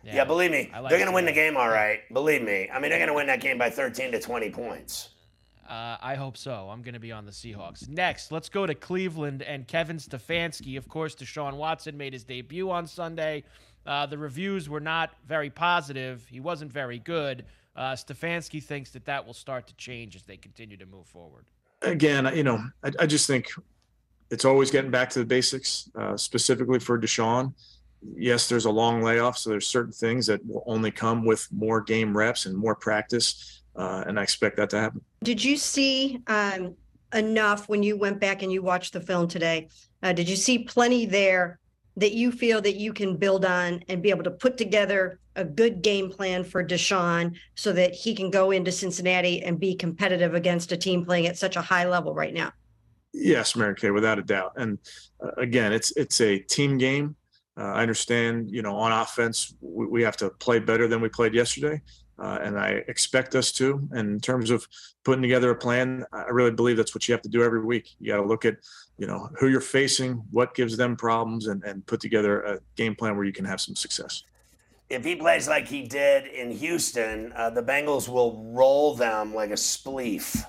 Yeah, 0.03 0.17
yeah 0.17 0.23
believe 0.25 0.51
me, 0.51 0.69
like 0.73 0.89
they're 0.89 0.99
going 0.99 1.09
to 1.09 1.15
win 1.15 1.25
the 1.25 1.31
game 1.31 1.57
all 1.57 1.69
right. 1.69 2.01
Believe 2.13 2.43
me. 2.43 2.69
I 2.71 2.79
mean, 2.79 2.91
they're 2.91 2.99
going 2.99 3.07
to 3.07 3.15
win 3.15 3.27
that 3.27 3.41
game 3.41 3.57
by 3.57 3.69
13 3.69 4.11
to 4.11 4.19
20 4.19 4.51
points. 4.51 5.09
Uh, 5.67 5.97
I 6.01 6.15
hope 6.15 6.37
so. 6.37 6.69
I'm 6.69 6.81
going 6.81 6.93
to 6.93 6.99
be 6.99 7.11
on 7.11 7.25
the 7.25 7.31
Seahawks. 7.31 7.87
Next, 7.87 8.31
let's 8.31 8.49
go 8.49 8.65
to 8.65 8.75
Cleveland 8.75 9.41
and 9.41 9.67
Kevin 9.67 9.97
Stefanski. 9.97 10.77
Of 10.77 10.87
course, 10.87 11.15
Deshaun 11.15 11.55
Watson 11.55 11.97
made 11.97 12.13
his 12.13 12.23
debut 12.23 12.69
on 12.69 12.85
Sunday. 12.87 13.43
Uh, 13.85 14.05
the 14.05 14.17
reviews 14.17 14.69
were 14.69 14.79
not 14.79 15.11
very 15.27 15.49
positive. 15.49 16.25
He 16.29 16.39
wasn't 16.39 16.71
very 16.71 16.99
good. 16.99 17.45
Uh, 17.75 17.93
Stefanski 17.93 18.61
thinks 18.61 18.91
that 18.91 19.05
that 19.05 19.25
will 19.25 19.33
start 19.33 19.65
to 19.67 19.75
change 19.75 20.15
as 20.15 20.23
they 20.23 20.37
continue 20.37 20.77
to 20.77 20.85
move 20.85 21.07
forward. 21.07 21.45
Again, 21.81 22.29
you 22.35 22.43
know, 22.43 22.63
I, 22.83 22.91
I 22.99 23.05
just 23.07 23.25
think 23.25 23.47
it's 24.31 24.45
always 24.45 24.71
getting 24.71 24.91
back 24.91 25.09
to 25.11 25.19
the 25.19 25.25
basics, 25.25 25.89
uh, 25.95 26.17
specifically 26.17 26.79
for 26.79 26.99
Deshaun 26.99 27.53
yes, 28.15 28.49
there's 28.49 28.65
a 28.65 28.71
long 28.71 29.01
layoff, 29.01 29.37
so 29.37 29.49
there's 29.49 29.67
certain 29.67 29.91
things 29.91 30.25
that 30.27 30.45
will 30.45 30.63
only 30.65 30.91
come 30.91 31.25
with 31.25 31.47
more 31.51 31.81
game 31.81 32.15
reps 32.15 32.45
and 32.45 32.57
more 32.57 32.75
practice, 32.75 33.61
uh, 33.75 34.03
and 34.07 34.19
I 34.19 34.23
expect 34.23 34.57
that 34.57 34.69
to 34.71 34.79
happen. 34.79 35.01
Did 35.23 35.43
you 35.43 35.57
see 35.57 36.19
um, 36.27 36.75
enough 37.13 37.69
when 37.69 37.83
you 37.83 37.97
went 37.97 38.19
back 38.19 38.41
and 38.41 38.51
you 38.51 38.61
watched 38.61 38.93
the 38.93 39.01
film 39.01 39.27
today? 39.27 39.69
Uh, 40.03 40.13
did 40.13 40.27
you 40.27 40.35
see 40.35 40.59
plenty 40.59 41.05
there 41.05 41.59
that 41.97 42.13
you 42.13 42.31
feel 42.31 42.61
that 42.61 42.75
you 42.75 42.93
can 42.93 43.17
build 43.17 43.45
on 43.45 43.83
and 43.87 44.01
be 44.01 44.09
able 44.09 44.23
to 44.23 44.31
put 44.31 44.57
together 44.57 45.19
a 45.35 45.45
good 45.45 45.81
game 45.81 46.09
plan 46.09 46.43
for 46.43 46.63
Deshaun 46.63 47.35
so 47.55 47.71
that 47.73 47.93
he 47.93 48.15
can 48.15 48.31
go 48.31 48.51
into 48.51 48.71
Cincinnati 48.71 49.43
and 49.43 49.59
be 49.59 49.75
competitive 49.75 50.33
against 50.33 50.71
a 50.71 50.77
team 50.77 51.05
playing 51.05 51.27
at 51.27 51.37
such 51.37 51.55
a 51.55 51.61
high 51.61 51.87
level 51.87 52.13
right 52.13 52.33
now? 52.33 52.51
Yes, 53.13 53.55
Mary 53.55 53.75
Kay, 53.75 53.91
without 53.91 54.19
a 54.19 54.23
doubt. 54.23 54.53
And 54.55 54.79
uh, 55.23 55.31
again, 55.37 55.73
it's 55.73 55.91
it's 55.91 56.21
a 56.21 56.39
team 56.39 56.77
game. 56.77 57.15
Uh, 57.57 57.63
I 57.63 57.81
understand, 57.81 58.49
you 58.49 58.61
know, 58.61 58.75
on 58.75 58.91
offense, 58.91 59.53
we, 59.59 59.85
we, 59.85 60.03
have 60.03 60.15
to 60.17 60.29
play 60.29 60.59
better 60.59 60.87
than 60.87 61.01
we 61.01 61.09
played 61.09 61.33
yesterday. 61.33 61.81
Uh, 62.17 62.39
and 62.41 62.57
I 62.57 62.83
expect 62.87 63.35
us 63.35 63.51
to. 63.53 63.87
And 63.91 64.09
in 64.09 64.19
terms 64.19 64.51
of 64.51 64.65
putting 65.03 65.21
together 65.21 65.49
a 65.49 65.55
plan, 65.55 66.05
I 66.13 66.29
really 66.29 66.51
believe 66.51 66.77
that's 66.77 66.95
what 66.95 67.07
you 67.07 67.13
have 67.13 67.21
to 67.23 67.29
do 67.29 67.43
every 67.43 67.63
week. 67.63 67.89
You 67.99 68.13
got 68.13 68.21
to 68.21 68.27
look 68.27 68.45
at, 68.45 68.57
you 68.97 69.07
know, 69.07 69.29
who 69.39 69.47
you're 69.47 69.59
facing, 69.59 70.23
what 70.31 70.53
gives 70.55 70.77
them 70.77 70.95
problems, 70.95 71.47
and, 71.47 71.63
and 71.63 71.85
put 71.87 71.99
together 71.99 72.41
a 72.41 72.59
game 72.75 72.95
plan 72.95 73.15
where 73.15 73.25
you 73.25 73.33
can 73.33 73.45
have 73.45 73.59
some 73.59 73.75
success. 73.75 74.23
If 74.89 75.03
he 75.03 75.15
plays 75.15 75.47
like 75.47 75.67
he 75.67 75.87
did 75.87 76.27
in 76.27 76.51
Houston, 76.51 77.33
uh, 77.35 77.49
the 77.49 77.63
Bengals 77.63 78.07
will 78.07 78.51
roll 78.53 78.93
them 78.93 79.33
like 79.33 79.49
a 79.49 79.53
spleef. 79.53 80.45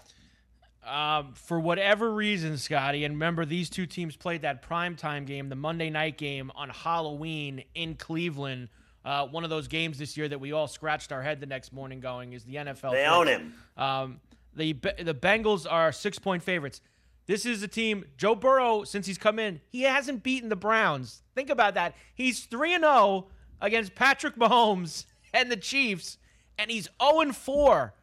Um, 0.93 1.33
for 1.33 1.59
whatever 1.59 2.13
reason, 2.13 2.59
Scotty, 2.59 3.05
and 3.05 3.15
remember 3.15 3.47
these 3.47 3.71
two 3.71 3.87
teams 3.87 4.15
played 4.15 4.43
that 4.43 4.63
primetime 4.63 5.27
game, 5.27 5.49
the 5.49 5.57
Monday 5.57 5.89
night 5.89 6.19
game 6.19 6.53
on 6.55 6.69
Halloween 6.69 7.65
in 7.75 7.95
Cleveland. 7.95 8.69
Uh, 9.03 9.27
one 9.27 9.43
of 9.43 9.49
those 9.49 9.69
games 9.69 9.97
this 9.97 10.19
year 10.19 10.29
that 10.29 10.39
we 10.39 10.53
all 10.53 10.69
scratched 10.69 11.11
our 11.11 11.23
head 11.23 11.41
the 11.41 11.47
next 11.47 11.73
morning 11.73 11.99
going 11.99 12.35
is 12.35 12.45
the 12.45 12.57
NFL. 12.57 12.93
They 12.93 13.07
own 13.07 13.27
him. 13.27 13.55
Um, 13.79 14.21
the 14.55 14.75
the 14.75 15.15
Bengals 15.15 15.67
are 15.69 15.93
six 15.93 16.19
point 16.19 16.43
favorites. 16.43 16.83
This 17.25 17.47
is 17.47 17.63
a 17.63 17.69
team. 17.69 18.05
Joe 18.19 18.35
Burrow, 18.35 18.85
since 18.85 19.07
he's 19.07 19.17
come 19.17 19.39
in, 19.39 19.63
he 19.71 19.83
hasn't 19.85 20.23
beaten 20.23 20.51
the 20.51 20.57
Browns. 20.57 21.23
Think 21.35 21.49
about 21.49 21.73
that. 21.73 21.95
He's 22.15 22.41
three 22.41 22.75
and 22.75 22.85
zero 22.85 22.93
oh 22.93 23.29
against 23.63 23.95
Patrick 23.95 24.37
Mahomes 24.37 25.07
and 25.33 25.51
the 25.51 25.57
Chiefs, 25.57 26.19
and 26.59 26.71
he's 26.71 26.91
0 27.03 27.33
4 27.33 27.95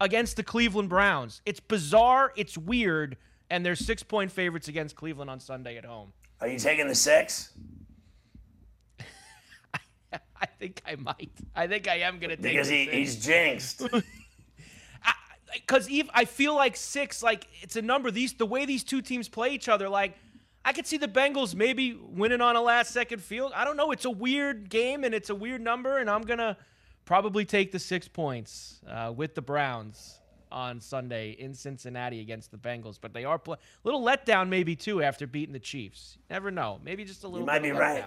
against 0.00 0.36
the 0.36 0.42
Cleveland 0.42 0.88
Browns. 0.88 1.42
It's 1.46 1.60
bizarre. 1.60 2.32
It's 2.36 2.56
weird. 2.58 3.16
And 3.50 3.64
they're 3.64 3.76
six 3.76 4.02
point 4.02 4.32
favorites 4.32 4.68
against 4.68 4.96
Cleveland 4.96 5.30
on 5.30 5.38
Sunday 5.40 5.76
at 5.76 5.84
home. 5.84 6.12
Are 6.40 6.48
you 6.48 6.58
taking 6.58 6.88
the 6.88 6.94
six? 6.94 7.52
I 10.12 10.46
think 10.58 10.82
I 10.86 10.96
might. 10.96 11.30
I 11.54 11.66
think 11.66 11.88
I 11.88 11.98
am 11.98 12.18
going 12.18 12.30
to 12.30 12.36
take 12.36 12.46
it. 12.46 12.52
because 12.52 12.68
he, 12.68 12.86
he's 12.86 13.24
jinxed. 13.24 13.82
Because 15.54 15.88
I 16.12 16.24
feel 16.24 16.52
like 16.56 16.74
six, 16.74 17.22
like 17.22 17.46
it's 17.62 17.76
a 17.76 17.82
number. 17.82 18.10
These 18.10 18.32
the 18.32 18.44
way 18.44 18.64
these 18.64 18.82
two 18.82 19.00
teams 19.00 19.28
play 19.28 19.50
each 19.50 19.68
other, 19.68 19.88
like 19.88 20.16
I 20.64 20.72
could 20.72 20.84
see 20.84 20.96
the 20.96 21.06
Bengals 21.06 21.54
maybe 21.54 21.94
winning 21.94 22.40
on 22.40 22.56
a 22.56 22.60
last 22.60 22.90
second 22.90 23.22
field. 23.22 23.52
I 23.54 23.64
don't 23.64 23.76
know. 23.76 23.92
It's 23.92 24.04
a 24.04 24.10
weird 24.10 24.68
game 24.68 25.04
and 25.04 25.14
it's 25.14 25.30
a 25.30 25.34
weird 25.34 25.60
number, 25.60 25.98
and 25.98 26.10
I'm 26.10 26.22
gonna 26.22 26.56
probably 27.04 27.44
take 27.44 27.72
the 27.72 27.78
six 27.78 28.08
points 28.08 28.80
uh, 28.88 29.12
with 29.14 29.34
the 29.34 29.42
Browns 29.42 30.20
on 30.50 30.80
Sunday 30.80 31.30
in 31.32 31.52
Cincinnati 31.52 32.20
against 32.20 32.50
the 32.50 32.56
Bengals. 32.56 32.98
But 33.00 33.12
they 33.12 33.24
are 33.24 33.40
a 33.46 33.58
little 33.82 34.02
letdown 34.02 34.48
maybe 34.48 34.76
too 34.76 35.02
after 35.02 35.26
beating 35.26 35.52
the 35.52 35.58
Chiefs. 35.58 36.18
never 36.30 36.50
know. 36.50 36.80
Maybe 36.84 37.04
just 37.04 37.24
a 37.24 37.26
little. 37.28 37.40
You 37.40 37.46
might 37.46 37.62
be 37.62 37.72
right. 37.72 38.04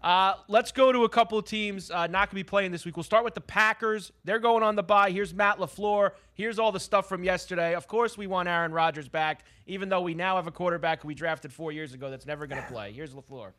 Uh, 0.00 0.34
let's 0.46 0.70
go 0.70 0.92
to 0.92 1.02
a 1.02 1.08
couple 1.08 1.36
of 1.38 1.44
teams 1.44 1.90
uh, 1.90 2.06
not 2.06 2.28
going 2.28 2.28
to 2.28 2.34
be 2.36 2.44
playing 2.44 2.70
this 2.70 2.84
week. 2.84 2.96
We'll 2.96 3.02
start 3.02 3.24
with 3.24 3.34
the 3.34 3.40
Packers. 3.40 4.12
They're 4.24 4.38
going 4.38 4.62
on 4.62 4.76
the 4.76 4.82
bye. 4.82 5.10
Here's 5.10 5.34
Matt 5.34 5.58
LaFleur. 5.58 6.12
Here's 6.34 6.60
all 6.60 6.70
the 6.70 6.78
stuff 6.78 7.08
from 7.08 7.24
yesterday. 7.24 7.74
Of 7.74 7.88
course, 7.88 8.16
we 8.16 8.28
want 8.28 8.48
Aaron 8.48 8.72
Rodgers 8.72 9.08
back, 9.08 9.44
even 9.66 9.88
though 9.88 10.02
we 10.02 10.14
now 10.14 10.36
have 10.36 10.46
a 10.46 10.52
quarterback 10.52 11.02
we 11.02 11.14
drafted 11.14 11.52
four 11.52 11.72
years 11.72 11.94
ago 11.94 12.10
that's 12.10 12.26
never 12.26 12.46
going 12.46 12.62
to 12.66 12.68
play. 12.68 12.92
Here's 12.92 13.12
LaFleur. 13.12 13.52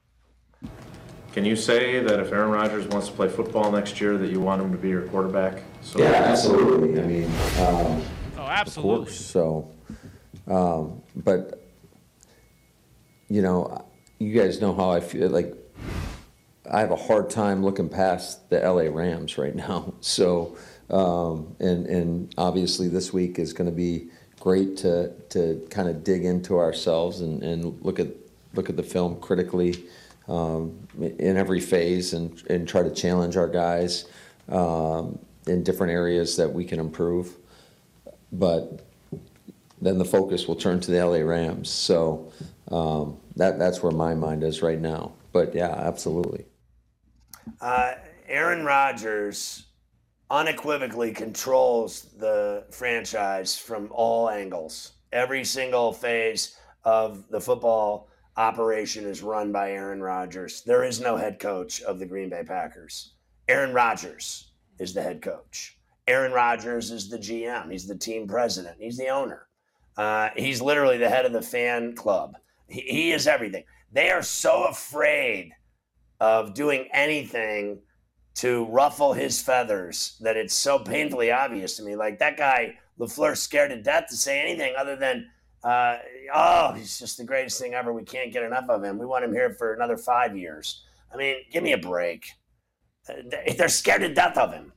Can 1.40 1.46
you 1.46 1.56
say 1.56 2.02
that 2.02 2.20
if 2.20 2.34
Aaron 2.34 2.52
Rodgers 2.52 2.86
wants 2.88 3.08
to 3.08 3.14
play 3.14 3.30
football 3.30 3.72
next 3.72 4.02
year, 4.02 4.18
that 4.18 4.30
you 4.30 4.42
want 4.42 4.62
him 4.62 4.74
to 4.74 4.78
be 4.78 4.90
your 4.90 5.04
quarterback? 5.04 5.64
So 5.82 6.00
yeah, 6.00 6.12
absolutely. 6.12 7.02
I 7.02 7.06
mean, 7.06 7.32
um, 7.66 8.04
oh, 8.38 8.46
absolutely. 8.46 9.04
Of 9.04 9.08
course. 9.08 9.26
So, 9.26 9.72
um, 10.48 11.02
but 11.16 11.66
you 13.30 13.42
know, 13.42 13.86
you 14.18 14.38
guys 14.38 14.60
know 14.60 14.74
how 14.74 14.90
I 14.90 15.00
feel. 15.00 15.30
Like, 15.30 15.56
I 16.70 16.82
have 16.82 16.92
a 16.92 16.98
hard 16.98 17.30
time 17.30 17.64
looking 17.64 17.88
past 17.88 18.50
the 18.50 18.60
LA 18.60 18.94
Rams 18.94 19.38
right 19.38 19.56
now. 19.56 19.94
So, 20.02 20.58
um, 20.90 21.56
and 21.62 21.86
and 21.86 22.34
obviously 22.38 22.90
this 22.90 23.14
week 23.14 23.40
is 23.40 23.54
going 23.54 23.70
to 23.70 23.76
be 23.76 24.10
great 24.42 24.76
to 24.80 25.14
to 25.30 25.66
kind 25.70 25.88
of 25.88 26.04
dig 26.04 26.26
into 26.26 26.58
ourselves 26.58 27.22
and, 27.22 27.42
and 27.44 27.82
look 27.82 27.98
at 27.98 28.10
look 28.56 28.70
at 28.70 28.76
the 28.76 28.84
film 28.84 29.22
critically 29.22 29.86
um, 30.30 30.88
in 31.00 31.38
every 31.38 31.60
phase 31.60 32.14
and, 32.14 32.42
and 32.50 32.68
try 32.68 32.84
to 32.84 32.92
challenge 32.92 33.36
our 33.36 33.48
guys 33.48 34.06
um, 34.50 35.18
in 35.48 35.64
different 35.64 35.92
areas 35.92 36.38
that 36.38 36.52
we 36.52 36.64
can 36.64 36.80
improve. 36.80 37.36
But 38.32 38.86
then 39.82 39.98
the 39.98 40.06
focus 40.06 40.48
will 40.48 40.56
turn 40.56 40.80
to 40.82 40.92
the 40.92 41.04
LA 41.04 41.20
Rams. 41.20 41.70
So 41.70 42.32
um, 42.70 43.18
that 43.36 43.58
that's 43.58 43.82
where 43.82 43.92
my 43.92 44.14
mind 44.14 44.44
is 44.44 44.62
right 44.62 44.80
now. 44.80 45.14
But 45.32 45.56
yeah, 45.56 45.72
absolutely. 45.72 46.46
Uh, 47.60 47.94
Aaron 48.28 48.64
Rodgers 48.64 49.66
unequivocally 50.30 51.12
controls 51.12 52.04
the 52.20 52.66
franchise 52.70 53.58
from 53.58 53.88
all 53.92 54.30
angles. 54.30 54.92
Every 55.12 55.44
single 55.44 55.92
phase 55.92 56.56
of 56.84 57.28
the 57.30 57.42
football 57.42 58.10
operation 58.38 59.06
is 59.06 59.22
run 59.22 59.52
by 59.52 59.72
Aaron 59.72 60.02
Rodgers. 60.02 60.62
There 60.62 60.84
is 60.84 61.00
no 61.00 61.18
head 61.18 61.40
coach 61.40 61.82
of 61.82 62.00
the 62.00 62.06
Green 62.06 62.30
Bay 62.30 62.44
Packers. 62.44 63.14
Aaron 63.48 63.74
Rodgers 63.74 64.52
is 64.80 64.94
the 64.94 65.02
head 65.02 65.22
coach. 65.22 65.78
Aaron 66.08 66.32
Rodgers 66.32 66.92
is 66.92 67.10
the 67.10 67.18
GM. 67.18 67.72
He's 67.72 67.88
the 67.88 67.98
team 67.98 68.28
president. 68.28 68.78
He's 68.80 68.98
the 68.98 69.10
owner. 69.10 69.48
Uh, 69.98 70.30
he's 70.36 70.62
literally 70.62 70.98
the 70.98 71.10
head 71.10 71.26
of 71.26 71.34
the 71.34 71.42
fan 71.42 71.96
club. 71.96 72.36
He, 72.68 72.82
he 72.82 73.12
is 73.12 73.28
everything. 73.28 73.64
They 73.92 74.10
are 74.10 74.24
so 74.24 74.66
afraid 74.66 75.52
of 76.20 76.54
doing 76.54 76.88
anything 76.94 77.82
to 78.36 78.66
ruffle 78.66 79.14
his 79.14 79.42
feathers 79.42 80.18
that 80.22 80.38
it's 80.38 80.54
so 80.54 80.80
painfully 80.80 81.32
obvious 81.32 81.76
to 81.78 81.84
me. 81.84 81.96
Like 81.96 82.20
that 82.20 82.38
guy, 82.38 82.76
LaFleur, 83.00 83.36
scared 83.36 83.72
to 83.72 83.82
death 83.82 84.06
to 84.10 84.16
say 84.16 84.40
anything 84.40 84.74
other 84.78 84.96
than 84.96 85.30
uh, 85.64 85.98
oh, 86.34 86.74
he's 86.74 87.00
just 87.00 87.18
the 87.18 87.24
greatest 87.24 87.60
thing 87.60 87.74
ever. 87.74 87.92
We 87.92 88.04
can't 88.04 88.32
get 88.32 88.44
enough 88.44 88.70
of 88.70 88.84
him. 88.84 88.98
We 88.98 89.06
want 89.06 89.26
him 89.26 89.34
here 89.34 89.52
for 89.52 89.74
another 89.74 89.98
five 89.98 90.38
years. 90.38 90.84
I 91.14 91.18
mean, 91.18 91.38
give 91.52 91.64
me 91.64 91.74
a 91.74 91.78
break. 91.78 92.32
Uh, 93.10 93.14
they're 93.58 93.68
scared 93.68 94.02
to 94.02 94.14
death 94.14 94.38
of 94.38 94.54
him. 94.54 94.72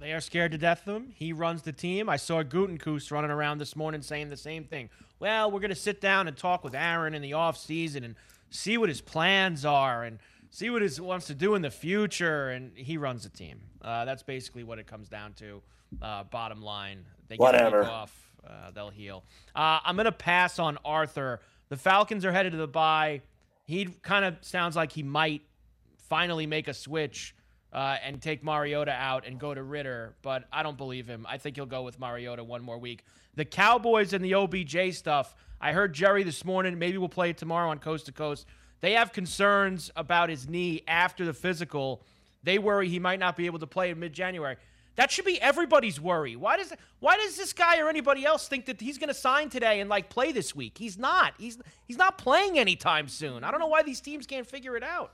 They 0.00 0.12
are 0.14 0.20
scared 0.20 0.52
to 0.52 0.58
death 0.58 0.88
of 0.88 0.96
him. 0.96 1.12
He 1.14 1.34
runs 1.34 1.60
the 1.60 1.72
team. 1.72 2.08
I 2.08 2.16
saw 2.16 2.42
Gutekunst 2.42 3.12
running 3.12 3.30
around 3.30 3.58
this 3.58 3.76
morning 3.76 4.00
saying 4.00 4.30
the 4.30 4.36
same 4.36 4.64
thing. 4.64 4.88
Well, 5.18 5.50
we're 5.50 5.60
going 5.60 5.68
to 5.68 5.74
sit 5.74 6.00
down 6.00 6.26
and 6.26 6.34
talk 6.34 6.64
with 6.64 6.74
Aaron 6.74 7.12
in 7.12 7.20
the 7.20 7.32
offseason 7.32 8.04
and 8.04 8.14
see 8.48 8.78
what 8.78 8.88
his 8.88 9.02
plans 9.02 9.66
are 9.66 10.04
and 10.04 10.18
see 10.48 10.70
what 10.70 10.80
he 10.80 11.00
wants 11.02 11.26
to 11.26 11.34
do 11.34 11.54
in 11.54 11.60
the 11.60 11.70
future. 11.70 12.48
And 12.48 12.72
he 12.74 12.96
runs 12.96 13.24
the 13.24 13.28
team. 13.28 13.60
Uh, 13.82 14.06
that's 14.06 14.22
basically 14.22 14.64
what 14.64 14.78
it 14.78 14.86
comes 14.86 15.10
down 15.10 15.34
to. 15.34 15.60
Uh, 16.00 16.24
bottom 16.24 16.62
line, 16.62 17.04
they 17.28 17.36
get 17.36 17.42
Whatever. 17.42 17.84
off 17.84 18.29
uh, 18.46 18.70
they'll 18.72 18.90
heal. 18.90 19.24
Uh, 19.54 19.80
I'm 19.84 19.96
going 19.96 20.06
to 20.06 20.12
pass 20.12 20.58
on 20.58 20.78
Arthur. 20.84 21.40
The 21.68 21.76
Falcons 21.76 22.24
are 22.24 22.32
headed 22.32 22.52
to 22.52 22.58
the 22.58 22.68
bye. 22.68 23.22
He 23.64 23.86
kind 24.02 24.24
of 24.24 24.36
sounds 24.40 24.76
like 24.76 24.92
he 24.92 25.02
might 25.02 25.42
finally 26.08 26.46
make 26.46 26.68
a 26.68 26.74
switch 26.74 27.34
uh, 27.72 27.96
and 28.04 28.20
take 28.20 28.42
Mariota 28.42 28.90
out 28.90 29.26
and 29.26 29.38
go 29.38 29.54
to 29.54 29.62
Ridder, 29.62 30.16
but 30.22 30.44
I 30.52 30.62
don't 30.62 30.76
believe 30.76 31.06
him. 31.06 31.24
I 31.28 31.38
think 31.38 31.56
he'll 31.56 31.66
go 31.66 31.82
with 31.82 32.00
Mariota 32.00 32.42
one 32.42 32.62
more 32.62 32.78
week. 32.78 33.04
The 33.36 33.44
Cowboys 33.44 34.12
and 34.12 34.24
the 34.24 34.34
OBJ 34.34 34.94
stuff. 34.94 35.34
I 35.60 35.72
heard 35.72 35.92
Jerry 35.92 36.24
this 36.24 36.44
morning. 36.44 36.78
Maybe 36.78 36.98
we'll 36.98 37.08
play 37.08 37.30
it 37.30 37.36
tomorrow 37.36 37.70
on 37.70 37.78
Coast 37.78 38.06
to 38.06 38.12
Coast. 38.12 38.46
They 38.80 38.92
have 38.92 39.12
concerns 39.12 39.90
about 39.94 40.30
his 40.30 40.48
knee 40.48 40.82
after 40.88 41.24
the 41.24 41.34
physical. 41.34 42.02
They 42.42 42.58
worry 42.58 42.88
he 42.88 42.98
might 42.98 43.20
not 43.20 43.36
be 43.36 43.46
able 43.46 43.58
to 43.60 43.66
play 43.66 43.90
in 43.90 44.00
mid 44.00 44.12
January. 44.12 44.56
That 45.00 45.10
should 45.10 45.24
be 45.24 45.40
everybody's 45.40 45.98
worry. 45.98 46.36
Why 46.36 46.58
does 46.58 46.74
why 46.98 47.16
does 47.16 47.34
this 47.34 47.54
guy 47.54 47.78
or 47.80 47.88
anybody 47.88 48.26
else 48.26 48.48
think 48.48 48.66
that 48.66 48.82
he's 48.82 48.98
going 48.98 49.08
to 49.08 49.14
sign 49.14 49.48
today 49.48 49.80
and 49.80 49.88
like 49.88 50.10
play 50.10 50.30
this 50.30 50.54
week? 50.54 50.76
He's 50.76 50.98
not. 50.98 51.32
He's 51.38 51.56
he's 51.88 51.96
not 51.96 52.18
playing 52.18 52.58
anytime 52.58 53.08
soon. 53.08 53.42
I 53.42 53.50
don't 53.50 53.60
know 53.60 53.66
why 53.66 53.82
these 53.82 54.02
teams 54.02 54.26
can't 54.26 54.46
figure 54.46 54.76
it 54.76 54.82
out. 54.82 55.12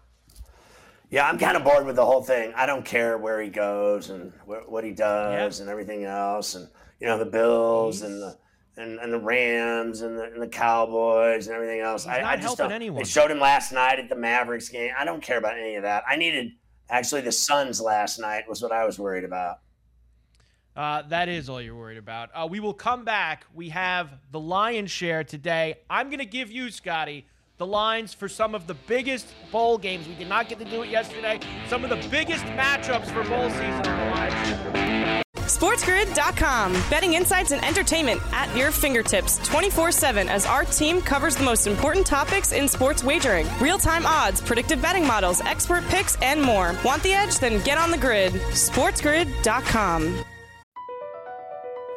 Yeah, 1.09 1.29
I'm 1.29 1.39
kind 1.39 1.57
of 1.57 1.63
bored 1.63 1.87
with 1.87 1.95
the 1.95 2.05
whole 2.05 2.21
thing. 2.21 2.53
I 2.57 2.67
don't 2.67 2.85
care 2.85 3.17
where 3.17 3.41
he 3.41 3.49
goes 3.49 4.11
and 4.11 4.33
wh- 4.45 4.69
what 4.69 4.83
he 4.83 4.91
does 4.91 5.61
and 5.61 5.71
everything 5.71 6.03
else, 6.03 6.57
and 6.57 6.69
you 6.99 7.07
know 7.07 7.17
the 7.17 7.25
Bills 7.25 8.03
and 8.03 8.21
the 8.21 8.37
and, 8.77 8.99
and 8.99 9.13
the 9.13 9.21
Rams 9.21 10.01
and 10.01 10.19
the, 10.19 10.25
and 10.25 10.43
the 10.43 10.49
Cowboys 10.49 11.47
and 11.47 11.55
everything 11.55 11.79
else. 11.79 12.03
He's 12.03 12.13
I, 12.13 12.23
not 12.23 12.33
I 12.33 12.35
just 12.35 12.47
helping 12.59 12.65
don't. 12.65 12.73
anyone. 12.73 13.05
They 13.05 13.09
showed 13.09 13.31
him 13.31 13.39
last 13.39 13.71
night 13.71 14.01
at 14.01 14.09
the 14.09 14.17
Mavericks 14.17 14.69
game. 14.69 14.91
I 14.99 15.05
don't 15.05 15.23
care 15.23 15.39
about 15.39 15.57
any 15.57 15.77
of 15.77 15.85
that. 15.85 16.03
I 16.11 16.17
needed 16.17 16.55
actually 16.91 17.21
the 17.21 17.31
Suns 17.31 17.81
last 17.81 18.19
night 18.19 18.49
was 18.49 18.61
what 18.61 18.73
I 18.73 18.85
was 18.85 18.99
worried 18.99 19.23
about. 19.23 19.59
Uh, 20.77 21.03
that 21.09 21.29
is 21.29 21.49
all 21.49 21.61
you're 21.61 21.75
worried 21.75 21.99
about. 21.99 22.31
Uh, 22.35 22.47
we 22.49 22.61
will 22.61 22.75
come 22.75 23.05
back. 23.05 23.47
We 23.55 23.71
have 23.71 24.11
the 24.31 24.41
lion's 24.41 24.91
share 24.91 25.25
today. 25.25 25.77
I'm 25.89 26.09
going 26.09 26.19
to 26.19 26.27
give 26.27 26.51
you, 26.51 26.71
Scotty, 26.71 27.27
the 27.57 27.67
lines 27.67 28.13
for 28.13 28.29
some 28.29 28.55
of 28.55 28.67
the 28.67 28.75
biggest 28.75 29.27
bowl 29.51 29.79
games. 29.79 30.07
We 30.07 30.15
did 30.15 30.29
not 30.29 30.49
get 30.49 30.59
to 30.59 30.67
do 30.67 30.83
it 30.83 30.91
yesterday. 30.91 31.41
Some 31.69 31.83
of 31.83 31.91
the 31.91 32.09
biggest 32.11 32.45
matchups 32.45 33.07
for 33.07 33.25
bowl 33.25 33.49
season. 33.51 35.23
SportsGrid.com. 35.47 36.73
Betting 36.91 37.15
insights 37.15 37.53
and 37.53 37.65
entertainment 37.65 38.21
at 38.33 38.55
your 38.55 38.71
fingertips 38.71 39.39
24 39.47 39.93
7 39.93 40.29
as 40.29 40.45
our 40.45 40.65
team 40.65 41.01
covers 41.01 41.37
the 41.37 41.45
most 41.45 41.67
important 41.67 42.05
topics 42.05 42.53
in 42.53 42.69
sports 42.69 43.03
wagering 43.03 43.47
real 43.61 43.79
time 43.79 44.05
odds, 44.05 44.41
predictive 44.41 44.83
betting 44.83 45.07
models, 45.07 45.41
expert 45.43 45.85
picks, 45.85 46.17
and 46.17 46.43
more. 46.43 46.75
Want 46.85 47.03
the 47.03 47.13
edge? 47.15 47.39
Then 47.39 47.63
get 47.63 47.79
on 47.79 47.91
the 47.91 47.99
grid. 47.99 48.33
SportsGrid.com. 48.33 50.25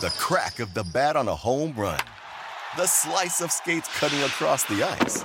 the 0.00 0.10
crack 0.18 0.60
of 0.60 0.74
the 0.74 0.84
bat 0.84 1.16
on 1.16 1.28
a 1.28 1.34
home 1.34 1.72
run, 1.76 2.00
the 2.76 2.86
slice 2.86 3.40
of 3.40 3.52
skates 3.52 3.88
cutting 3.98 4.20
across 4.22 4.64
the 4.64 4.82
ice. 4.82 5.24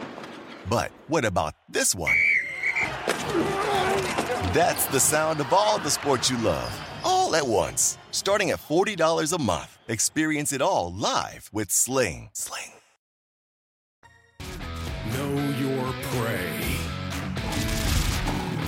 But 0.70 0.92
what 1.08 1.26
about 1.26 1.56
this 1.68 1.96
one? 1.96 2.16
That's 4.54 4.86
the 4.88 5.00
sound 5.00 5.40
of 5.40 5.52
all 5.52 5.80
the 5.80 5.90
sports 5.90 6.30
you 6.30 6.38
love, 6.38 6.72
all 7.04 7.36
at 7.36 7.46
once. 7.46 7.98
Starting 8.12 8.52
at 8.52 8.60
$40 8.60 9.34
a 9.34 9.42
month, 9.42 9.78
experience 9.88 10.54
it 10.54 10.62
all 10.62 10.94
live 10.94 11.50
with 11.52 11.72
Sling. 11.72 12.30
Sling. 12.34 12.72
Know 15.14 15.36
your 15.60 15.94
prey. 16.14 16.60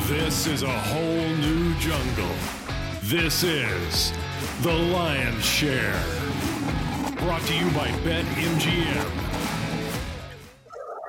This 0.07 0.47
is 0.47 0.63
a 0.63 0.69
whole 0.69 1.27
new 1.37 1.73
jungle. 1.75 2.35
This 3.03 3.43
is 3.43 4.11
the 4.61 4.71
Lion's 4.71 5.43
Share. 5.43 5.99
Brought 7.17 7.41
to 7.47 7.55
you 7.55 7.65
by 7.71 7.87
BetMGM. 8.03 9.09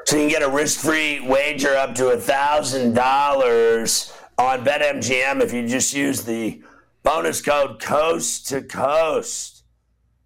So 0.07 0.17
you 0.17 0.23
can 0.23 0.31
get 0.31 0.43
a 0.43 0.49
risk-free 0.49 1.29
wager 1.29 1.77
up 1.77 1.95
to 1.97 2.05
$1,000 2.05 4.17
on 4.39 4.65
BetMGM 4.65 5.43
if 5.43 5.53
you 5.53 5.69
just 5.69 5.93
use 5.93 6.23
the 6.23 6.63
bonus 7.03 7.43
code 7.43 7.79
Coast 7.79 8.49
to 8.49 8.63
Coast. 8.63 9.65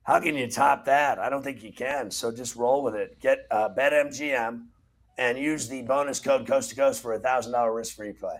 How 0.04 0.20
can 0.20 0.36
you 0.36 0.48
top 0.48 0.84
that? 0.84 1.18
I 1.18 1.28
don't 1.28 1.42
think 1.42 1.64
you 1.64 1.72
can. 1.72 2.12
So 2.12 2.30
just 2.30 2.54
roll 2.54 2.84
with 2.84 2.94
it. 2.94 3.18
Get 3.20 3.48
uh, 3.50 3.70
BetMGM 3.76 4.66
and 5.18 5.36
use 5.36 5.68
the 5.68 5.82
bonus 5.82 6.20
code 6.20 6.46
Coast 6.46 6.70
to 6.70 6.76
Coast 6.76 7.02
for 7.02 7.14
a 7.14 7.18
$1,000 7.18 7.74
risk-free 7.74 8.12
play. 8.12 8.36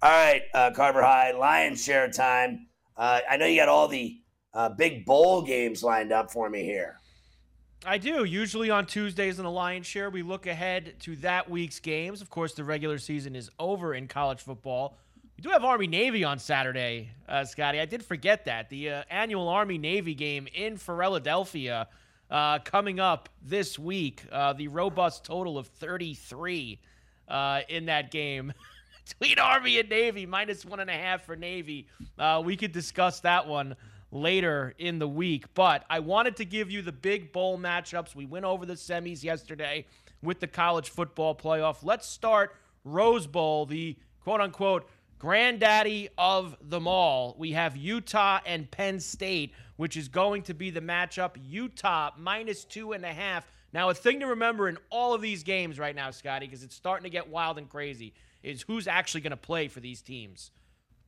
All 0.00 0.10
right, 0.10 0.44
uh, 0.54 0.70
Carver 0.70 1.02
High, 1.02 1.32
Lion's 1.32 1.84
Share 1.84 2.10
time. 2.10 2.68
Uh, 2.96 3.20
I 3.28 3.36
know 3.36 3.44
you 3.44 3.56
got 3.56 3.68
all 3.68 3.88
the 3.88 4.21
uh, 4.54 4.68
big 4.68 5.04
bowl 5.04 5.42
games 5.42 5.82
lined 5.82 6.12
up 6.12 6.30
for 6.30 6.48
me 6.50 6.62
here. 6.62 6.98
I 7.84 7.98
do. 7.98 8.24
Usually 8.24 8.70
on 8.70 8.86
Tuesdays 8.86 9.38
in 9.38 9.44
the 9.44 9.50
Lions 9.50 9.86
Share, 9.86 10.08
we 10.08 10.22
look 10.22 10.46
ahead 10.46 10.94
to 11.00 11.16
that 11.16 11.50
week's 11.50 11.80
games. 11.80 12.22
Of 12.22 12.30
course, 12.30 12.54
the 12.54 12.62
regular 12.62 12.98
season 12.98 13.34
is 13.34 13.50
over 13.58 13.94
in 13.94 14.06
college 14.06 14.40
football. 14.40 14.96
We 15.36 15.42
do 15.42 15.48
have 15.48 15.64
Army 15.64 15.88
Navy 15.88 16.22
on 16.22 16.38
Saturday, 16.38 17.10
uh, 17.28 17.44
Scotty. 17.44 17.80
I 17.80 17.86
did 17.86 18.04
forget 18.04 18.44
that. 18.44 18.68
The 18.68 18.90
uh, 18.90 19.02
annual 19.10 19.48
Army 19.48 19.78
Navy 19.78 20.14
game 20.14 20.46
in 20.54 20.76
Philadelphia 20.76 21.88
uh, 22.30 22.60
coming 22.60 23.00
up 23.00 23.28
this 23.42 23.78
week. 23.78 24.22
Uh, 24.30 24.52
the 24.52 24.68
robust 24.68 25.24
total 25.24 25.58
of 25.58 25.66
33 25.66 26.78
uh, 27.26 27.62
in 27.68 27.86
that 27.86 28.12
game. 28.12 28.52
Between 29.18 29.40
Army 29.40 29.80
and 29.80 29.88
Navy, 29.88 30.26
minus 30.26 30.64
one 30.64 30.78
and 30.78 30.88
a 30.88 30.92
half 30.92 31.24
for 31.24 31.34
Navy. 31.34 31.88
Uh, 32.16 32.40
we 32.44 32.56
could 32.56 32.70
discuss 32.70 33.18
that 33.20 33.48
one 33.48 33.74
later 34.12 34.74
in 34.78 35.00
the 35.00 35.08
week. 35.08 35.52
But 35.54 35.84
I 35.90 35.98
wanted 35.98 36.36
to 36.36 36.44
give 36.44 36.70
you 36.70 36.82
the 36.82 36.92
big 36.92 37.32
bowl 37.32 37.58
matchups. 37.58 38.14
We 38.14 38.26
went 38.26 38.44
over 38.44 38.64
the 38.64 38.74
semis 38.74 39.24
yesterday 39.24 39.86
with 40.22 40.38
the 40.38 40.46
college 40.46 40.90
football 40.90 41.34
playoff. 41.34 41.78
Let's 41.82 42.06
start 42.06 42.54
Rose 42.84 43.26
Bowl, 43.26 43.66
the 43.66 43.96
quote 44.20 44.40
unquote 44.40 44.88
granddaddy 45.18 46.08
of 46.18 46.56
them 46.68 46.86
all. 46.86 47.34
We 47.38 47.52
have 47.52 47.76
Utah 47.76 48.40
and 48.44 48.70
Penn 48.70 49.00
State, 49.00 49.52
which 49.76 49.96
is 49.96 50.08
going 50.08 50.42
to 50.42 50.54
be 50.54 50.70
the 50.70 50.80
matchup. 50.80 51.36
Utah 51.42 52.10
minus 52.18 52.64
two 52.64 52.92
and 52.92 53.04
a 53.04 53.12
half. 53.12 53.46
Now, 53.72 53.88
a 53.88 53.94
thing 53.94 54.20
to 54.20 54.26
remember 54.26 54.68
in 54.68 54.76
all 54.90 55.14
of 55.14 55.22
these 55.22 55.42
games 55.42 55.78
right 55.78 55.94
now, 55.94 56.10
Scotty, 56.10 56.46
because 56.46 56.62
it's 56.62 56.74
starting 56.74 57.04
to 57.04 57.10
get 57.10 57.28
wild 57.28 57.56
and 57.56 57.68
crazy, 57.68 58.12
is 58.42 58.62
who's 58.62 58.86
actually 58.86 59.22
going 59.22 59.30
to 59.30 59.36
play 59.36 59.68
for 59.68 59.80
these 59.80 60.02
teams. 60.02 60.50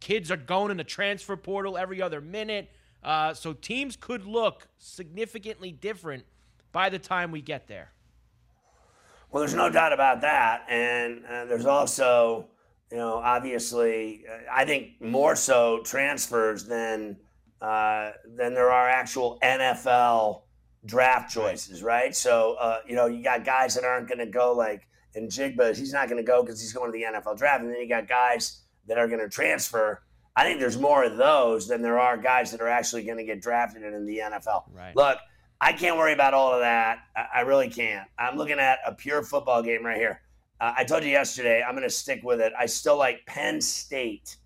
Kids 0.00 0.30
are 0.30 0.36
going 0.36 0.70
in 0.70 0.76
the 0.76 0.84
transfer 0.84 1.36
portal 1.36 1.76
every 1.76 2.00
other 2.00 2.20
minute. 2.20 2.70
Uh, 3.04 3.34
so 3.34 3.52
teams 3.52 3.96
could 3.96 4.24
look 4.24 4.66
significantly 4.78 5.70
different 5.70 6.24
by 6.72 6.88
the 6.88 6.98
time 6.98 7.30
we 7.30 7.42
get 7.42 7.68
there. 7.68 7.92
Well, 9.30 9.40
there's 9.40 9.54
no 9.54 9.68
doubt 9.68 9.92
about 9.92 10.20
that, 10.22 10.64
and 10.68 11.24
uh, 11.26 11.44
there's 11.44 11.66
also, 11.66 12.48
you 12.90 12.96
know, 12.96 13.16
obviously, 13.16 14.24
uh, 14.30 14.50
I 14.50 14.64
think 14.64 15.00
more 15.00 15.34
so 15.34 15.80
transfers 15.84 16.64
than 16.64 17.16
uh, 17.60 18.12
than 18.36 18.54
there 18.54 18.70
are 18.70 18.88
actual 18.88 19.38
NFL 19.42 20.42
draft 20.86 21.32
choices, 21.32 21.82
right? 21.82 22.14
So, 22.14 22.54
uh, 22.60 22.80
you 22.86 22.94
know, 22.94 23.06
you 23.06 23.24
got 23.24 23.44
guys 23.44 23.74
that 23.74 23.84
aren't 23.84 24.06
going 24.06 24.18
to 24.18 24.26
go 24.26 24.52
like 24.52 24.86
Njigba. 25.16 25.76
He's 25.76 25.92
not 25.92 26.08
going 26.08 26.22
to 26.22 26.26
go 26.26 26.42
because 26.42 26.60
he's 26.60 26.72
going 26.72 26.92
to 26.92 26.98
the 26.98 27.04
NFL 27.04 27.36
draft, 27.36 27.62
and 27.62 27.72
then 27.72 27.80
you 27.80 27.88
got 27.88 28.06
guys 28.06 28.60
that 28.86 28.98
are 28.98 29.08
going 29.08 29.20
to 29.20 29.28
transfer 29.28 30.02
I 30.36 30.44
think 30.44 30.58
there's 30.58 30.78
more 30.78 31.04
of 31.04 31.16
those 31.16 31.68
than 31.68 31.82
there 31.82 31.98
are 31.98 32.16
guys 32.16 32.50
that 32.50 32.60
are 32.60 32.68
actually 32.68 33.04
going 33.04 33.18
to 33.18 33.24
get 33.24 33.40
drafted 33.40 33.82
in 33.82 34.04
the 34.04 34.18
NFL. 34.18 34.64
Right. 34.72 34.94
Look, 34.96 35.18
I 35.60 35.72
can't 35.72 35.96
worry 35.96 36.12
about 36.12 36.34
all 36.34 36.52
of 36.52 36.60
that. 36.60 36.98
I, 37.32 37.42
really 37.42 37.70
can't. 37.70 38.08
I'm 38.18 38.36
looking 38.36 38.58
at 38.58 38.80
a 38.84 38.92
pure 38.92 39.22
football 39.22 39.62
game 39.62 39.86
right 39.86 39.96
here. 39.96 40.20
Uh, 40.60 40.74
I 40.76 40.84
told 40.84 41.04
you 41.04 41.10
yesterday, 41.10 41.62
I'm 41.62 41.74
going 41.74 41.88
to 41.88 41.90
stick 41.90 42.22
with 42.24 42.40
it. 42.40 42.52
I 42.58 42.66
still 42.66 42.98
like 42.98 43.24
Penn 43.26 43.60
State 43.60 44.36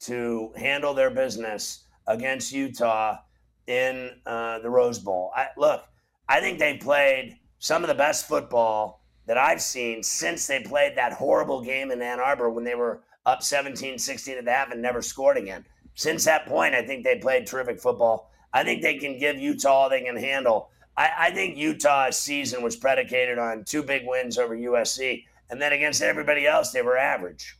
to 0.00 0.52
handle 0.56 0.94
their 0.94 1.10
business 1.10 1.84
against 2.06 2.52
Utah 2.52 3.18
in 3.66 4.10
uh, 4.26 4.60
the 4.60 4.70
Rose 4.70 4.98
Bowl. 4.98 5.32
I, 5.34 5.48
look, 5.56 5.84
I 6.28 6.40
think 6.40 6.58
they 6.58 6.76
played 6.76 7.36
some 7.58 7.82
of 7.82 7.88
the 7.88 7.94
best 7.94 8.28
football 8.28 9.04
that 9.26 9.38
I've 9.38 9.62
seen 9.62 10.02
since 10.02 10.46
they 10.46 10.62
played 10.62 10.96
that 10.96 11.12
horrible 11.12 11.62
game 11.62 11.90
in 11.90 12.02
Ann 12.02 12.20
Arbor 12.20 12.50
when 12.50 12.64
they 12.64 12.74
were 12.74 13.02
up 13.26 13.42
17 13.42 13.98
16 13.98 14.38
at 14.38 14.44
the 14.44 14.50
half 14.50 14.72
and 14.72 14.82
never 14.82 15.02
scored 15.02 15.36
again. 15.36 15.64
Since 15.94 16.24
that 16.24 16.46
point, 16.46 16.74
I 16.74 16.82
think 16.84 17.04
they 17.04 17.18
played 17.18 17.46
terrific 17.46 17.80
football. 17.80 18.30
I 18.52 18.64
think 18.64 18.82
they 18.82 18.98
can 18.98 19.18
give 19.18 19.36
Utah 19.36 19.70
all 19.70 19.90
they 19.90 20.02
can 20.02 20.16
handle. 20.16 20.70
I, 20.96 21.10
I 21.18 21.30
think 21.30 21.56
Utah's 21.56 22.18
season 22.18 22.62
was 22.62 22.76
predicated 22.76 23.38
on 23.38 23.64
two 23.64 23.82
big 23.82 24.06
wins 24.06 24.38
over 24.38 24.56
USC. 24.56 25.24
And 25.50 25.60
then 25.60 25.72
against 25.72 26.02
everybody 26.02 26.46
else, 26.46 26.72
they 26.72 26.82
were 26.82 26.96
average. 26.96 27.56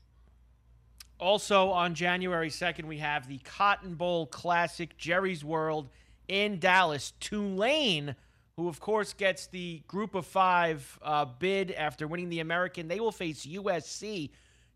Also 1.18 1.70
on 1.70 1.94
January 1.94 2.51
2nd, 2.51 2.85
we 2.85 2.98
have 2.98 3.29
the 3.29 3.38
Cotton 3.38 3.94
Bowl 3.94 4.27
Classic, 4.27 4.96
Jerry's 4.96 5.44
World 5.44 5.88
in 6.29 6.59
Dallas. 6.59 7.12
Tulane, 7.20 8.16
who 8.57 8.68
of 8.68 8.81
course 8.81 9.12
gets 9.12 9.46
the 9.46 9.83
group 9.87 10.14
of 10.14 10.27
five 10.27 10.98
uh, 11.03 11.25
bid 11.25 11.70
after 11.72 12.09
winning 12.09 12.29
the 12.29 12.40
American, 12.40 12.88
they 12.88 13.01
will 13.01 13.12
face 13.12 13.46
USC. 13.46 14.31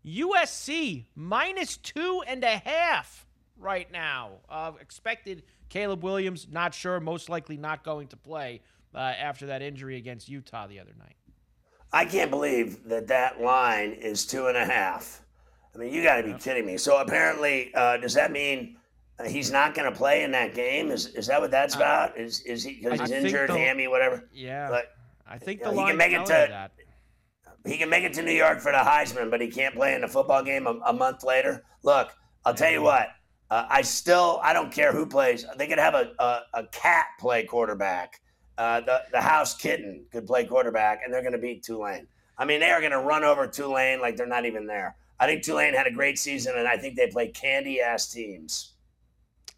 USC 0.07 1.05
minus 1.15 1.77
two 1.77 2.23
and 2.27 2.43
a 2.43 2.57
half 2.57 3.25
right 3.57 3.91
now. 3.91 4.39
Uh, 4.49 4.71
expected 4.79 5.43
Caleb 5.69 6.03
Williams, 6.03 6.47
not 6.49 6.73
sure, 6.73 6.99
most 6.99 7.29
likely 7.29 7.57
not 7.57 7.83
going 7.83 8.07
to 8.07 8.17
play 8.17 8.61
uh, 8.95 8.99
after 8.99 9.47
that 9.47 9.61
injury 9.61 9.97
against 9.97 10.29
Utah 10.29 10.67
the 10.67 10.79
other 10.79 10.93
night. 10.97 11.15
I 11.91 12.05
can't 12.05 12.31
believe 12.31 12.83
that 12.85 13.07
that 13.07 13.41
line 13.41 13.91
is 13.91 14.25
two 14.25 14.47
and 14.47 14.57
a 14.57 14.65
half. 14.65 15.21
I 15.73 15.77
mean, 15.77 15.93
you 15.93 16.03
got 16.03 16.17
to 16.17 16.23
be 16.23 16.33
kidding 16.33 16.65
me. 16.65 16.77
So 16.77 16.97
apparently, 16.97 17.71
uh, 17.75 17.97
does 17.97 18.13
that 18.13 18.31
mean 18.31 18.77
he's 19.25 19.51
not 19.51 19.75
going 19.75 19.91
to 19.91 19.97
play 19.97 20.23
in 20.23 20.31
that 20.31 20.53
game? 20.53 20.89
Is 20.89 21.07
is 21.07 21.27
that 21.27 21.39
what 21.39 21.51
that's 21.51 21.75
uh, 21.75 21.79
about? 21.79 22.17
Is 22.17 22.41
is 22.41 22.63
he 22.63 22.79
because 22.81 22.99
he's 22.99 23.11
injured, 23.11 23.49
hammy, 23.49 23.87
whatever? 23.87 24.27
Yeah. 24.33 24.69
But 24.69 24.93
I 25.27 25.37
think 25.37 25.61
the 25.61 25.69
you 25.69 25.75
know, 25.75 25.81
he 25.83 25.87
can 25.89 25.97
make 25.97 26.13
it 26.13 26.25
to 26.25 26.31
that 26.49 26.71
he 27.67 27.77
can 27.77 27.89
make 27.89 28.03
it 28.03 28.13
to 28.13 28.23
New 28.23 28.31
York 28.31 28.59
for 28.59 28.71
the 28.71 28.77
Heisman, 28.77 29.29
but 29.29 29.41
he 29.41 29.47
can't 29.47 29.75
play 29.75 29.93
in 29.93 30.03
a 30.03 30.07
football 30.07 30.43
game 30.43 30.67
a, 30.67 30.79
a 30.85 30.93
month 30.93 31.23
later. 31.23 31.63
Look, 31.83 32.11
I'll 32.45 32.53
tell 32.53 32.71
you 32.71 32.81
what. 32.81 33.09
Uh, 33.49 33.65
I 33.69 33.81
still 33.81 34.39
I 34.43 34.53
don't 34.53 34.71
care 34.71 34.91
who 34.91 35.05
plays. 35.05 35.45
They 35.57 35.67
could 35.67 35.79
have 35.79 35.93
a, 35.93 36.11
a, 36.19 36.39
a 36.53 36.67
cat 36.67 37.07
play 37.19 37.45
quarterback. 37.45 38.21
Uh, 38.57 38.81
the 38.81 39.01
the 39.11 39.21
house 39.21 39.55
kitten 39.55 40.05
could 40.11 40.25
play 40.25 40.45
quarterback, 40.45 41.01
and 41.03 41.13
they're 41.13 41.21
going 41.21 41.33
to 41.33 41.37
beat 41.37 41.63
Tulane. 41.63 42.07
I 42.37 42.45
mean, 42.45 42.59
they 42.59 42.71
are 42.71 42.79
going 42.79 42.91
to 42.91 42.99
run 42.99 43.23
over 43.23 43.47
Tulane 43.47 44.01
like 44.01 44.17
they're 44.17 44.27
not 44.27 44.45
even 44.45 44.67
there. 44.67 44.95
I 45.19 45.25
think 45.25 45.43
Tulane 45.43 45.73
had 45.73 45.87
a 45.87 45.91
great 45.91 46.19
season, 46.19 46.55
and 46.57 46.67
I 46.67 46.77
think 46.77 46.95
they 46.95 47.07
play 47.07 47.29
candy 47.29 47.81
ass 47.81 48.11
teams. 48.11 48.73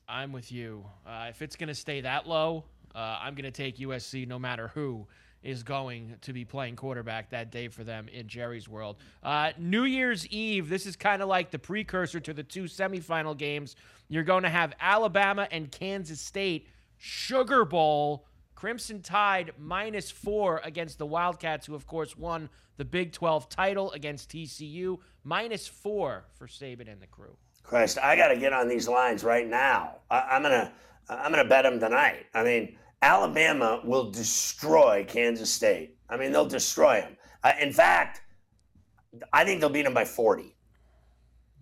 I'm 0.07 0.31
with 0.31 0.51
you. 0.51 0.85
Uh, 1.05 1.27
if 1.29 1.41
it's 1.41 1.55
going 1.55 1.67
to 1.67 1.75
stay 1.75 2.01
that 2.01 2.27
low, 2.27 2.65
uh, 2.95 3.19
I'm 3.21 3.35
going 3.35 3.45
to 3.45 3.51
take 3.51 3.77
USC 3.77 4.27
no 4.27 4.39
matter 4.39 4.69
who 4.69 5.07
is 5.43 5.63
going 5.63 6.15
to 6.21 6.33
be 6.33 6.43
playing 6.43 6.75
quarterback 6.75 7.29
that 7.29 7.51
day 7.51 7.67
for 7.67 7.83
them 7.83 8.07
in 8.09 8.27
Jerry's 8.27 8.67
world. 8.67 8.97
Uh, 9.23 9.51
New 9.57 9.83
Year's 9.83 10.27
Eve, 10.27 10.69
this 10.69 10.85
is 10.85 10.95
kind 10.95 11.21
of 11.21 11.29
like 11.29 11.51
the 11.51 11.59
precursor 11.59 12.19
to 12.19 12.33
the 12.33 12.43
two 12.43 12.63
semifinal 12.63 13.37
games. 13.37 13.75
You're 14.09 14.23
going 14.23 14.43
to 14.43 14.49
have 14.49 14.73
Alabama 14.79 15.47
and 15.51 15.71
Kansas 15.71 16.19
State 16.19 16.67
Sugar 16.97 17.63
Bowl 17.63 18.25
Crimson 18.59 19.01
Tide 19.01 19.53
minus 19.57 20.11
four 20.11 20.59
against 20.65 20.97
the 20.97 21.05
Wildcats, 21.05 21.65
who, 21.65 21.75
of 21.75 21.87
course, 21.87 22.17
won 22.17 22.49
the 22.75 22.83
Big 22.83 23.13
12 23.13 23.47
title 23.47 23.89
against 23.93 24.29
TCU. 24.29 24.97
Minus 25.23 25.65
four 25.65 26.25
for 26.33 26.45
Saban 26.45 26.91
and 26.91 27.01
the 27.01 27.07
crew. 27.07 27.37
Christ, 27.63 27.97
I 27.99 28.17
got 28.17 28.27
to 28.29 28.37
get 28.37 28.51
on 28.51 28.67
these 28.67 28.89
lines 28.89 29.23
right 29.23 29.47
now. 29.47 29.99
I, 30.11 30.35
am 30.35 30.41
gonna, 30.41 30.73
I'm 31.07 31.31
gonna 31.31 31.47
bet 31.47 31.63
them 31.63 31.79
tonight. 31.79 32.25
I 32.33 32.43
mean, 32.43 32.75
Alabama 33.01 33.81
will 33.83 34.11
destroy 34.11 35.05
Kansas 35.07 35.51
State. 35.51 35.95
I 36.09 36.17
mean, 36.17 36.31
they'll 36.31 36.45
destroy 36.45 37.01
them. 37.01 37.17
Uh, 37.43 37.53
in 37.61 37.71
fact, 37.71 38.21
I 39.31 39.45
think 39.45 39.61
they'll 39.61 39.69
beat 39.69 39.83
them 39.83 39.93
by 39.93 40.05
40. 40.05 40.55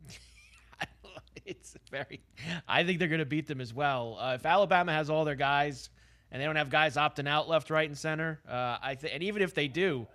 it's 1.46 1.76
very. 1.92 2.22
I 2.68 2.84
think 2.84 3.00
they're 3.00 3.08
going 3.08 3.20
to 3.20 3.26
beat 3.26 3.48
them 3.48 3.62
as 3.62 3.74
well. 3.74 4.18
Uh, 4.20 4.34
if 4.40 4.46
Alabama 4.46 4.94
has 4.94 5.10
all 5.10 5.26
their 5.26 5.36
guys 5.36 5.90
and 6.32 6.42
they 6.42 6.46
don't 6.46 6.56
have 6.56 6.70
guys 6.70 6.96
opting 6.96 7.28
out 7.28 7.48
left, 7.48 7.70
right, 7.70 7.88
and 7.88 7.98
center, 7.98 8.42
uh, 8.50 8.78
I 8.82 8.96
think, 8.96 9.14
and 9.14 9.24
even 9.24 9.42
if 9.42 9.54
they 9.54 9.68
do, 9.68 10.08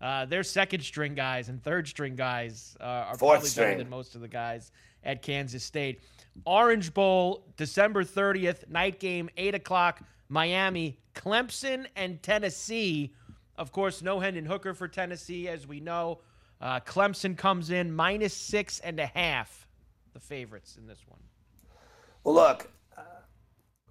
uh, 0.00 0.26
their 0.26 0.42
second 0.42 0.82
string 0.82 1.14
guys 1.14 1.48
and 1.48 1.62
third 1.62 1.88
string 1.88 2.16
guys 2.16 2.76
uh, 2.80 2.84
are 2.84 3.16
Fourth 3.16 3.18
probably 3.38 3.48
string. 3.48 3.68
better 3.68 3.78
than 3.78 3.88
most 3.90 4.14
of 4.14 4.20
the 4.20 4.28
guys 4.28 4.70
at 5.04 5.22
Kansas 5.22 5.64
State. 5.64 6.00
Orange 6.44 6.92
Bowl, 6.92 7.46
December 7.56 8.04
30th, 8.04 8.68
night 8.68 9.00
game, 9.00 9.30
8 9.38 9.54
o'clock, 9.54 10.02
Miami, 10.28 10.98
Clemson, 11.14 11.86
and 11.96 12.22
Tennessee. 12.22 13.12
Of 13.56 13.72
course, 13.72 14.02
no 14.02 14.20
Hendon 14.20 14.44
Hooker 14.44 14.74
for 14.74 14.88
Tennessee, 14.88 15.48
as 15.48 15.66
we 15.66 15.80
know. 15.80 16.20
Uh, 16.60 16.80
Clemson 16.80 17.36
comes 17.36 17.70
in 17.70 17.94
minus 17.94 18.34
six 18.34 18.80
and 18.80 18.98
a 18.98 19.06
half, 19.06 19.66
the 20.14 20.20
favorites 20.20 20.76
in 20.76 20.86
this 20.86 21.04
one. 21.06 21.20
Well, 22.24 22.34
look, 22.34 22.70
uh, 22.96 23.02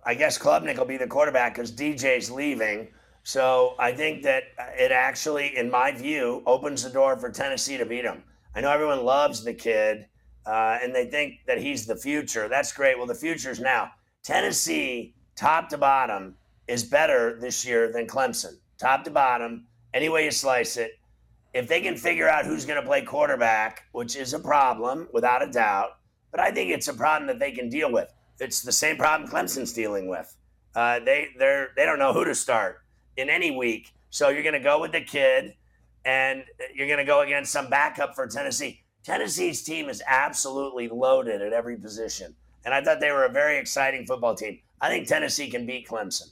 I 0.03 0.15
guess 0.15 0.37
Klubnik 0.37 0.77
will 0.77 0.85
be 0.85 0.97
the 0.97 1.07
quarterback 1.07 1.55
because 1.55 1.71
DJ's 1.71 2.29
leaving. 2.29 2.89
So 3.23 3.75
I 3.79 3.91
think 3.91 4.23
that 4.23 4.43
it 4.77 4.91
actually, 4.91 5.57
in 5.57 5.71
my 5.71 5.91
view, 5.91 6.43
opens 6.45 6.83
the 6.83 6.89
door 6.89 7.17
for 7.17 7.31
Tennessee 7.31 7.77
to 7.77 7.85
beat 7.85 8.05
him. 8.05 8.23
I 8.55 8.61
know 8.61 8.71
everyone 8.71 9.03
loves 9.03 9.43
the 9.43 9.53
kid 9.53 10.07
uh, 10.45 10.77
and 10.81 10.93
they 10.93 11.05
think 11.05 11.39
that 11.47 11.59
he's 11.59 11.85
the 11.85 11.95
future. 11.95 12.47
That's 12.47 12.71
great. 12.71 12.97
Well, 12.97 13.07
the 13.07 13.15
future's 13.15 13.59
now. 13.59 13.91
Tennessee, 14.23 15.15
top 15.35 15.69
to 15.69 15.77
bottom, 15.77 16.35
is 16.67 16.83
better 16.83 17.37
this 17.39 17.65
year 17.65 17.91
than 17.91 18.07
Clemson, 18.07 18.57
top 18.77 19.03
to 19.03 19.11
bottom, 19.11 19.65
any 19.93 20.09
way 20.09 20.25
you 20.25 20.31
slice 20.31 20.77
it. 20.77 20.99
If 21.53 21.67
they 21.67 21.79
can 21.81 21.95
figure 21.95 22.27
out 22.27 22.45
who's 22.45 22.65
going 22.65 22.81
to 22.81 22.87
play 22.87 23.01
quarterback, 23.01 23.85
which 23.91 24.15
is 24.15 24.33
a 24.33 24.39
problem 24.39 25.07
without 25.13 25.41
a 25.41 25.51
doubt, 25.51 25.97
but 26.31 26.39
I 26.39 26.51
think 26.51 26.71
it's 26.71 26.89
a 26.89 26.93
problem 26.93 27.27
that 27.27 27.39
they 27.39 27.51
can 27.51 27.69
deal 27.69 27.91
with. 27.91 28.11
It's 28.39 28.61
the 28.61 28.71
same 28.71 28.97
problem 28.97 29.29
Clemson's 29.29 29.71
dealing 29.71 30.09
with. 30.09 30.35
Uh, 30.75 30.99
they 30.99 31.29
they're 31.39 31.69
they 31.77 31.85
don't 31.85 31.99
know 31.99 32.11
who 32.11 32.25
to 32.25 32.35
start 32.35 32.81
in 33.15 33.29
any 33.29 33.51
week. 33.51 33.93
So 34.09 34.27
you're 34.27 34.43
going 34.43 34.53
to 34.53 34.59
go 34.59 34.81
with 34.81 34.91
the 34.91 35.01
kid, 35.01 35.55
and 36.03 36.43
you're 36.73 36.87
going 36.87 36.99
to 36.99 37.05
go 37.05 37.21
against 37.21 37.53
some 37.53 37.69
backup 37.69 38.15
for 38.15 38.27
Tennessee. 38.27 38.81
Tennessee's 39.03 39.63
team 39.63 39.87
is 39.87 40.03
absolutely 40.05 40.89
loaded 40.89 41.41
at 41.41 41.53
every 41.53 41.77
position, 41.77 42.35
and 42.65 42.73
I 42.73 42.83
thought 42.83 42.99
they 42.99 43.11
were 43.11 43.25
a 43.25 43.31
very 43.31 43.57
exciting 43.57 44.05
football 44.05 44.35
team. 44.35 44.59
I 44.81 44.89
think 44.89 45.07
Tennessee 45.07 45.49
can 45.49 45.65
beat 45.65 45.87
Clemson. 45.87 46.29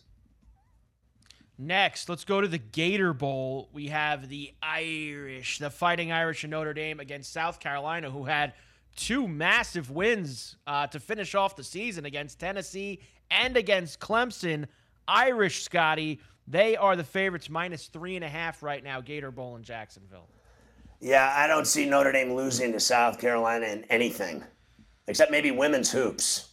Next, 1.58 2.10
let's 2.10 2.26
go 2.26 2.42
to 2.42 2.48
the 2.48 2.58
Gator 2.58 3.14
Bowl. 3.14 3.70
We 3.74 3.88
have 3.88 4.28
the 4.28 4.54
Irish, 4.62 5.60
the 5.60 5.70
Fighting 5.70 6.12
Irish 6.12 6.44
of 6.44 6.50
Notre 6.50 6.74
Dame 6.74 7.00
against 7.00 7.32
South 7.32 7.60
Carolina, 7.60 8.10
who 8.10 8.26
had 8.26 8.54
two 8.96 9.28
massive 9.28 9.92
wins 9.92 10.58
uh, 10.66 10.88
to 10.88 11.00
finish 11.00 11.36
off 11.36 11.56
the 11.56 11.64
season 11.64 12.06
against 12.06 12.40
Tennessee 12.40 13.00
and 13.30 13.56
against 13.56 14.00
Clemson. 14.00 14.66
Irish, 15.08 15.64
Scotty, 15.64 16.20
they 16.48 16.76
are 16.76 16.96
the 16.96 17.04
favorites, 17.04 17.50
minus 17.50 17.88
three 17.88 18.16
and 18.16 18.26
a 18.26 18.30
half 18.30 18.64
right 18.64 18.84
now, 18.84 19.00
Gator 19.00 19.32
Bowl 19.32 19.56
in 19.56 19.64
Jacksonville. 19.64 20.28
Yeah, 21.00 21.34
I 21.36 21.48
don't 21.48 21.68
see 21.68 21.86
Notre 21.86 22.12
Dame 22.12 22.34
losing 22.34 22.72
to 22.72 22.80
South 22.80 23.20
Carolina 23.20 23.68
in 23.68 23.84
anything, 23.86 24.44
except 25.08 25.32
maybe 25.32 25.52
women's 25.52 25.92
hoops. 25.92 26.53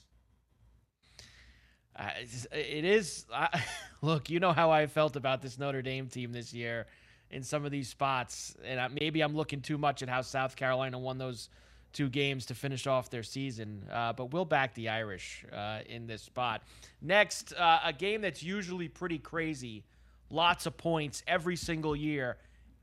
It 2.52 2.84
is. 2.84 3.26
Uh, 3.32 3.48
look, 4.02 4.30
you 4.30 4.40
know 4.40 4.52
how 4.52 4.70
I 4.70 4.86
felt 4.86 5.16
about 5.16 5.42
this 5.42 5.58
Notre 5.58 5.82
Dame 5.82 6.08
team 6.08 6.32
this 6.32 6.52
year 6.52 6.86
in 7.30 7.42
some 7.42 7.64
of 7.64 7.70
these 7.70 7.88
spots, 7.88 8.56
and 8.64 8.80
I, 8.80 8.88
maybe 8.88 9.20
I'm 9.20 9.36
looking 9.36 9.60
too 9.60 9.78
much 9.78 10.02
at 10.02 10.08
how 10.08 10.22
South 10.22 10.56
Carolina 10.56 10.98
won 10.98 11.18
those 11.18 11.48
two 11.92 12.08
games 12.08 12.46
to 12.46 12.54
finish 12.54 12.86
off 12.86 13.10
their 13.10 13.22
season. 13.22 13.84
Uh, 13.92 14.12
but 14.12 14.32
we'll 14.32 14.44
back 14.44 14.74
the 14.74 14.88
Irish 14.88 15.44
uh, 15.52 15.80
in 15.86 16.06
this 16.06 16.22
spot. 16.22 16.62
Next, 17.02 17.52
uh, 17.54 17.80
a 17.84 17.92
game 17.92 18.20
that's 18.20 18.42
usually 18.42 18.88
pretty 18.88 19.18
crazy, 19.18 19.84
lots 20.30 20.66
of 20.66 20.76
points 20.76 21.22
every 21.26 21.56
single 21.56 21.96
year. 21.96 22.36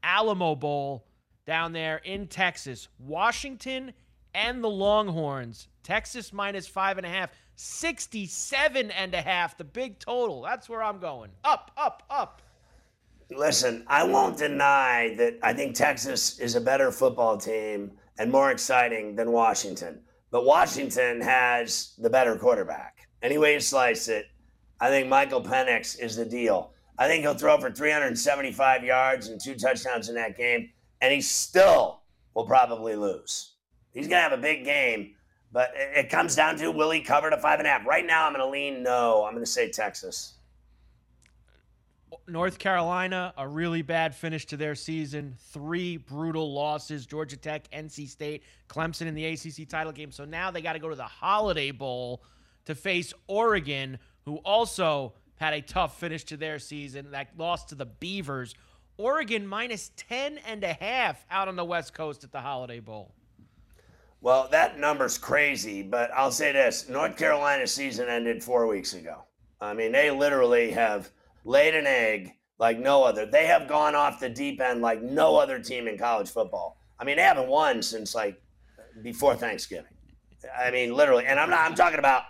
Alamo 0.04 0.56
Bowl 0.56 1.06
down 1.46 1.74
there 1.74 1.98
in 2.04 2.28
Texas, 2.28 2.88
Washington 3.00 3.94
and 4.34 4.64
the 4.64 4.70
Longhorns. 4.70 5.68
Texas 5.84 6.32
minus 6.34 6.68
five 6.68 6.98
and 6.98 7.06
a 7.06 7.10
half. 7.10 7.30
67 7.58 8.92
and 8.92 9.14
a 9.16 9.22
half, 9.22 9.58
the 9.58 9.64
big 9.64 9.98
total. 9.98 10.44
That's 10.44 10.70
where 10.70 10.84
I'm 10.84 11.00
going. 11.00 11.32
Up, 11.44 11.72
up, 11.76 12.04
up. 12.10 12.42
Listen, 13.32 13.84
I 13.88 14.04
won't 14.04 14.38
deny 14.38 15.16
that 15.18 15.40
I 15.42 15.54
think 15.54 15.76
Texas 15.76 16.40
is 16.40 16.56
a 16.56 16.62
better 16.62 16.92
football 16.92 17.36
team 17.36 17.92
and 18.20 18.32
more 18.32 18.52
exciting 18.52 19.16
than 19.16 19.32
Washington. 19.32 20.02
But 20.30 20.46
Washington 20.46 21.20
has 21.22 21.94
the 21.98 22.12
better 22.12 22.36
quarterback. 22.38 23.08
Any 23.24 23.40
way 23.40 23.56
you 23.56 23.60
slice 23.60 24.08
it, 24.08 24.28
I 24.80 24.90
think 24.90 25.10
Michael 25.10 25.42
Penix 25.42 26.00
is 26.00 26.16
the 26.16 26.26
deal. 26.26 26.74
I 27.00 27.08
think 27.08 27.24
he'll 27.24 27.34
throw 27.34 27.58
for 27.60 27.72
375 27.72 28.84
yards 28.84 29.30
and 29.30 29.42
two 29.42 29.56
touchdowns 29.56 30.10
in 30.10 30.16
that 30.16 30.38
game, 30.38 30.70
and 31.02 31.12
he 31.12 31.22
still 31.22 32.02
will 32.36 32.46
probably 32.46 32.96
lose. 32.96 33.54
He's 33.94 34.08
going 34.08 34.20
to 34.20 34.30
have 34.30 34.38
a 34.38 34.42
big 34.42 34.64
game, 34.64 35.16
but 35.52 35.72
it 35.76 36.10
comes 36.10 36.36
down 36.36 36.58
to 36.58 36.72
will 36.72 36.92
he 36.92 37.02
cover 37.02 37.30
the 37.30 37.38
five 37.38 37.60
and 37.60 37.68
a 37.68 37.72
half? 37.72 37.86
Right 37.86 38.06
now, 38.06 38.26
I'm 38.26 38.34
going 38.34 38.46
to 38.46 38.52
lean 38.52 38.84
no. 38.84 39.26
I'm 39.26 39.34
going 39.34 39.46
to 39.46 39.50
say 39.50 39.70
Texas. 39.70 40.34
North 42.28 42.60
Carolina, 42.60 43.34
a 43.38 43.48
really 43.48 43.82
bad 43.82 44.14
finish 44.14 44.46
to 44.48 44.58
their 44.58 44.76
season. 44.76 45.36
Three 45.52 45.98
brutal 45.98 46.54
losses 46.54 47.06
Georgia 47.06 47.38
Tech, 47.38 47.70
NC 47.72 48.10
State, 48.10 48.44
Clemson 48.70 49.08
in 49.08 49.16
the 49.16 49.26
ACC 49.26 49.68
title 49.68 49.94
game. 49.94 50.12
So 50.12 50.26
now 50.26 50.52
they 50.52 50.62
got 50.62 50.74
to 50.74 50.80
go 50.80 50.90
to 50.90 50.96
the 50.96 51.04
Holiday 51.04 51.72
Bowl 51.72 52.24
to 52.66 52.76
face 52.76 53.14
Oregon, 53.28 53.98
who 54.26 54.38
also 54.38 55.14
had 55.36 55.54
a 55.54 55.62
tough 55.62 56.00
finish 56.00 56.24
to 56.26 56.38
their 56.38 56.60
season 56.60 57.12
that 57.12 57.30
lost 57.38 57.70
to 57.70 57.76
the 57.76 57.86
Beavers. 57.86 58.56
Oregon 58.98 59.48
minus 59.48 59.92
10 59.96 60.40
and 60.40 60.64
a 60.64 60.74
half 60.74 61.26
out 61.30 61.48
on 61.48 61.56
the 61.56 61.66
West 61.66 61.94
Coast 61.94 62.24
at 62.24 62.32
the 62.32 62.42
Holiday 62.42 62.80
Bowl. 62.80 63.14
Well, 64.22 64.48
that 64.52 64.80
number's 64.80 65.18
crazy, 65.18 65.84
but 65.84 66.10
I'll 66.14 66.32
say 66.32 66.52
this 66.52 66.90
North 66.90 67.18
Carolina's 67.18 67.72
season 67.72 68.10
ended 68.10 68.44
four 68.44 68.68
weeks 68.68 68.94
ago. 68.94 69.24
I 69.62 69.74
mean, 69.74 69.92
they 69.92 70.12
literally 70.12 70.72
have 70.72 71.10
laid 71.44 71.76
an 71.76 71.88
egg 71.88 72.34
like 72.60 72.80
no 72.80 73.04
other. 73.04 73.26
They 73.26 73.46
have 73.46 73.68
gone 73.68 73.96
off 73.96 74.20
the 74.20 74.30
deep 74.30 74.60
end 74.60 74.82
like 74.82 75.02
no 75.02 75.38
other 75.38 75.60
team 75.60 75.88
in 75.88 75.98
college 75.98 76.30
football. 76.30 76.78
I 77.00 77.04
mean, 77.04 77.18
they 77.18 77.24
haven't 77.24 77.48
won 77.48 77.82
since 77.82 78.16
like 78.16 78.42
before 79.04 79.36
Thanksgiving. 79.36 79.92
I 80.58 80.72
mean, 80.72 80.94
literally, 80.94 81.26
and 81.26 81.40
I'm 81.40 81.50
not. 81.50 81.60
I'm 81.60 81.76
talking 81.76 82.00
about 82.00 82.24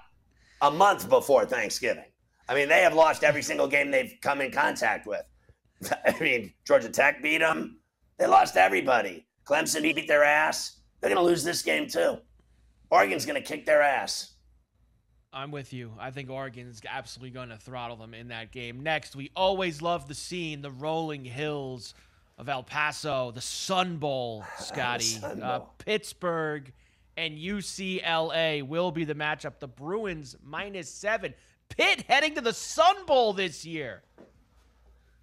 a 0.61 0.71
month 0.71 1.09
before 1.09 1.45
Thanksgiving. 1.45 2.05
I 2.49 2.55
mean, 2.55 2.69
they 2.69 2.81
have 2.81 2.93
lost 2.93 3.23
every 3.23 3.41
single 3.41 3.67
game 3.67 3.91
they've 3.91 4.13
come 4.21 4.41
in 4.41 4.51
contact 4.51 5.05
with. 5.05 5.23
I 6.05 6.17
mean, 6.19 6.53
Georgia 6.65 6.89
Tech 6.89 7.21
beat 7.21 7.39
them. 7.39 7.79
They 8.17 8.27
lost 8.27 8.57
everybody. 8.57 9.27
Clemson 9.45 9.81
beat 9.81 10.07
their 10.07 10.23
ass. 10.23 10.76
They're 11.01 11.09
going 11.09 11.21
to 11.23 11.27
lose 11.29 11.43
this 11.43 11.61
game 11.61 11.87
too. 11.87 12.17
Oregon's 12.89 13.25
going 13.25 13.41
to 13.41 13.47
kick 13.47 13.65
their 13.65 13.81
ass. 13.81 14.31
I'm 15.33 15.51
with 15.51 15.73
you. 15.73 15.91
I 15.99 16.09
think 16.11 16.29
Oregon's 16.29 16.81
absolutely 16.89 17.31
going 17.31 17.49
to 17.49 17.57
throttle 17.57 17.97
them 17.97 18.13
in 18.13 18.29
that 18.29 18.51
game. 18.51 18.81
Next, 18.81 19.15
we 19.15 19.29
always 19.35 19.81
love 19.81 20.07
the 20.07 20.15
scene, 20.15 20.61
the 20.61 20.71
rolling 20.71 21.25
hills 21.25 21.93
of 22.37 22.49
El 22.49 22.63
Paso, 22.63 23.31
the 23.31 23.41
Sun 23.41 23.97
Bowl, 23.97 24.45
Scotty. 24.59 25.03
Sun 25.03 25.43
Uh, 25.43 25.59
Pittsburgh 25.79 26.71
and 27.17 27.37
UCLA 27.37 28.63
will 28.63 28.91
be 28.91 29.03
the 29.03 29.15
matchup. 29.15 29.59
The 29.59 29.67
Bruins 29.67 30.35
minus 30.43 30.89
seven. 30.89 31.33
Pitt 31.69 32.03
heading 32.07 32.35
to 32.35 32.41
the 32.41 32.53
Sun 32.53 33.05
Bowl 33.05 33.33
this 33.33 33.65
year. 33.65 34.03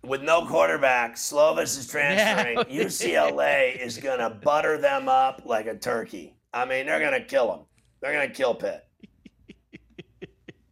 With 0.06 0.22
no 0.22 0.46
quarterback, 0.46 1.16
Slovis 1.16 1.62
is 1.78 1.86
transferring. 1.86 2.58
Yeah. 2.68 2.84
UCLA 2.84 3.78
is 3.80 3.98
going 3.98 4.18
to 4.18 4.30
butter 4.30 4.78
them 4.78 5.08
up 5.08 5.42
like 5.44 5.66
a 5.66 5.76
turkey. 5.76 6.36
I 6.52 6.64
mean, 6.64 6.86
they're 6.86 7.00
going 7.00 7.20
to 7.20 7.24
kill 7.24 7.48
them. 7.48 7.60
They're 8.00 8.12
going 8.12 8.28
to 8.28 8.34
kill 8.34 8.54
Pitt. 8.54 8.86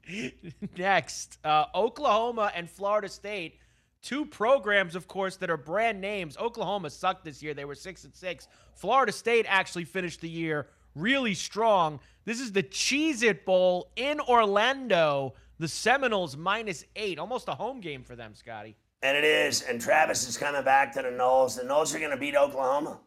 Next, 0.77 1.39
uh, 1.45 1.67
Oklahoma 1.75 2.53
and 2.55 2.69
Florida 2.69 3.09
State, 3.09 3.59
two 4.03 4.27
programs, 4.27 4.95
of 4.95 5.09
course, 5.09 5.37
that 5.37 5.51
are 5.51 5.57
brand 5.57 6.01
names. 6.01 6.37
Oklahoma 6.37 6.91
sucked 6.91 7.25
this 7.25 7.43
year; 7.43 7.55
they 7.55 7.65
were 7.65 7.75
six 7.75 8.05
and 8.05 8.15
six. 8.15 8.49
Florida 8.75 9.13
State 9.13 9.47
actually 9.49 9.85
finished 9.85 10.21
the 10.21 10.29
year 10.29 10.69
really 10.95 11.35
strong. 11.35 12.01
This 12.25 12.41
is 12.41 12.53
the 12.53 12.63
Cheez 12.63 13.23
It 13.23 13.45
Bowl 13.45 13.91
in 13.97 14.21
Orlando. 14.21 15.35
The 15.59 15.69
Seminoles 15.69 16.37
minus 16.37 16.85
eight, 16.97 17.19
almost 17.19 17.49
a 17.49 17.55
home 17.55 17.81
game 17.81 18.03
for 18.03 18.17
them, 18.17 18.35
Scotty. 18.35 18.77
And 19.03 19.17
it 19.17 19.25
is. 19.25 19.63
And 19.63 19.81
Travis 19.81 20.29
is 20.29 20.39
coming 20.39 20.63
back 20.63 20.93
to 20.93 21.03
the 21.03 21.09
Noles. 21.09 21.57
The 21.57 21.63
Noles 21.63 21.95
are 21.95 21.99
going 21.99 22.13
to 22.13 22.17
beat 22.17 22.37
Oklahoma. 22.37 23.01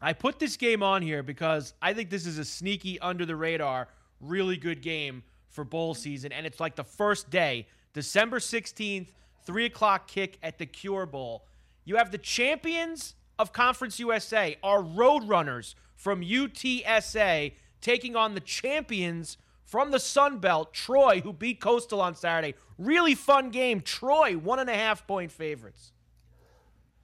I 0.00 0.12
put 0.12 0.38
this 0.38 0.56
game 0.56 0.82
on 0.82 1.02
here 1.02 1.24
because 1.24 1.74
I 1.82 1.92
think 1.92 2.08
this 2.08 2.24
is 2.24 2.38
a 2.38 2.44
sneaky, 2.44 3.00
under 3.00 3.26
the 3.26 3.34
radar, 3.34 3.88
really 4.20 4.56
good 4.56 4.80
game 4.80 5.24
for 5.48 5.64
bowl 5.64 5.94
season. 5.94 6.30
And 6.30 6.46
it's 6.46 6.60
like 6.60 6.76
the 6.76 6.84
first 6.84 7.30
day, 7.30 7.66
December 7.94 8.38
16th, 8.38 9.08
3 9.44 9.64
o'clock 9.64 10.06
kick 10.06 10.38
at 10.42 10.58
the 10.58 10.66
Cure 10.66 11.06
Bowl. 11.06 11.46
You 11.84 11.96
have 11.96 12.12
the 12.12 12.18
champions 12.18 13.14
of 13.38 13.52
Conference 13.52 13.98
USA, 13.98 14.56
our 14.62 14.82
Roadrunners 14.82 15.74
from 15.96 16.22
UTSA, 16.22 17.54
taking 17.80 18.14
on 18.14 18.34
the 18.34 18.40
champions 18.40 19.36
from 19.68 19.90
the 19.90 20.00
Sun 20.00 20.38
Belt, 20.38 20.72
Troy, 20.72 21.20
who 21.20 21.32
beat 21.32 21.60
Coastal 21.60 22.00
on 22.00 22.14
Saturday. 22.14 22.54
Really 22.78 23.14
fun 23.14 23.50
game. 23.50 23.82
Troy, 23.82 24.32
one 24.32 24.58
and 24.58 24.70
a 24.70 24.74
half 24.74 25.06
point 25.06 25.30
favorites. 25.30 25.92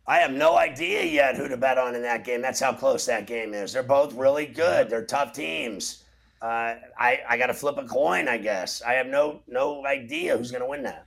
I 0.07 0.18
have 0.18 0.33
no 0.33 0.57
idea 0.57 1.05
yet 1.05 1.37
who 1.37 1.46
to 1.46 1.57
bet 1.57 1.79
on 1.79 1.94
in 1.94 2.03
that 2.03 2.24
game. 2.24 2.40
That's 2.40 2.61
how 2.61 2.72
close 2.72 3.07
that 3.07 3.27
game 3.27 3.53
is. 3.53 3.74
They're 3.74 3.83
both 3.83 4.14
really 4.14 4.46
good. 4.46 4.88
They're 4.88 5.05
tough 5.05 5.33
teams. 5.33 6.05
Uh, 6.40 6.77
I 6.98 7.20
I 7.29 7.37
got 7.37 7.46
to 7.46 7.55
flip 7.55 7.77
a 7.77 7.85
coin, 7.85 8.29
I 8.29 8.38
guess. 8.38 8.83
I 8.83 8.94
have 8.94 9.07
no 9.07 9.40
no 9.46 9.85
idea 9.87 10.37
who's 10.37 10.50
going 10.50 10.62
to 10.62 10.68
win 10.68 10.83
that. 10.85 11.07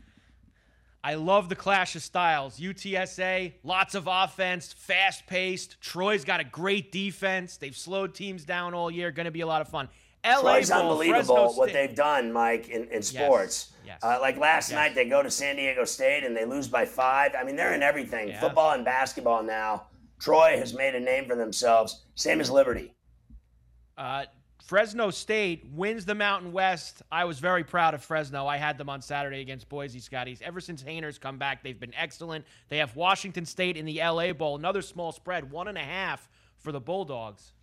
I 1.03 1.13
love 1.15 1.47
the 1.47 1.55
clash 1.55 1.95
of 1.95 2.01
styles. 2.01 2.59
UTSA, 2.59 3.53
lots 3.63 3.95
of 3.95 4.07
offense, 4.11 4.73
fast 4.73 5.25
paced. 5.25 5.79
Troy's 5.79 6.25
got 6.25 6.39
a 6.39 6.43
great 6.43 6.91
defense. 6.91 7.57
They've 7.57 7.77
slowed 7.77 8.13
teams 8.13 8.45
down 8.45 8.73
all 8.73 8.91
year. 8.91 9.11
Going 9.11 9.25
to 9.25 9.31
be 9.31 9.41
a 9.41 9.47
lot 9.47 9.61
of 9.61 9.69
fun. 9.69 9.89
LA 10.27 10.41
Troy's 10.41 10.69
Bowl, 10.69 10.79
unbelievable 10.81 11.53
what 11.55 11.73
they've 11.73 11.95
done, 11.95 12.31
Mike, 12.31 12.69
in, 12.69 12.85
in 12.89 13.01
sports. 13.01 13.73
Yes. 13.85 13.99
Uh, 14.03 14.17
like 14.21 14.37
last 14.37 14.69
Yes. 14.69 14.75
night, 14.75 14.95
they 14.95 15.07
go 15.07 15.23
to 15.23 15.31
San 15.31 15.55
Diego 15.55 15.85
State 15.85 16.23
and 16.23 16.35
they 16.35 16.45
lose 16.45 16.67
by 16.67 16.85
five. 16.85 17.31
I 17.39 17.43
mean, 17.43 17.55
they're 17.55 17.73
in 17.73 17.83
everything 17.83 18.29
Yeah. 18.29 18.39
football 18.39 18.71
and 18.71 18.83
basketball 18.83 19.43
now. 19.43 19.87
Troy 20.19 20.57
has 20.57 20.73
made 20.73 20.95
a 20.95 20.99
name 20.99 21.25
for 21.27 21.35
themselves, 21.35 22.03
same 22.15 22.41
as 22.41 22.49
Liberty. 22.51 22.93
Uh, 23.97 24.25
Fresno 24.65 25.09
State 25.11 25.65
wins 25.71 26.03
the 26.03 26.13
Mountain 26.15 26.51
West. 26.51 27.01
I 27.09 27.23
was 27.23 27.39
very 27.39 27.63
proud 27.63 27.93
of 27.93 28.03
Fresno. 28.03 28.47
I 28.47 28.57
had 28.57 28.77
them 28.77 28.89
on 28.89 29.01
Saturday 29.01 29.39
against 29.39 29.69
Boise 29.69 29.99
Scotties. 29.99 30.41
Ever 30.41 30.59
since 30.59 30.83
Haener's 30.83 31.17
come 31.17 31.37
back, 31.37 31.63
they've 31.63 31.79
been 31.79 31.93
excellent. 31.95 32.43
They 32.67 32.77
have 32.79 32.93
Washington 32.95 33.45
State 33.45 33.77
in 33.77 33.85
the 33.85 34.01
LA 34.01 34.33
Bowl, 34.33 34.57
another 34.57 34.81
small 34.81 35.13
spread, 35.13 35.49
one 35.49 35.69
and 35.69 35.77
a 35.77 35.81
half 35.83 36.27
for 36.57 36.73
the 36.73 36.81
Bulldogs. 36.81 37.53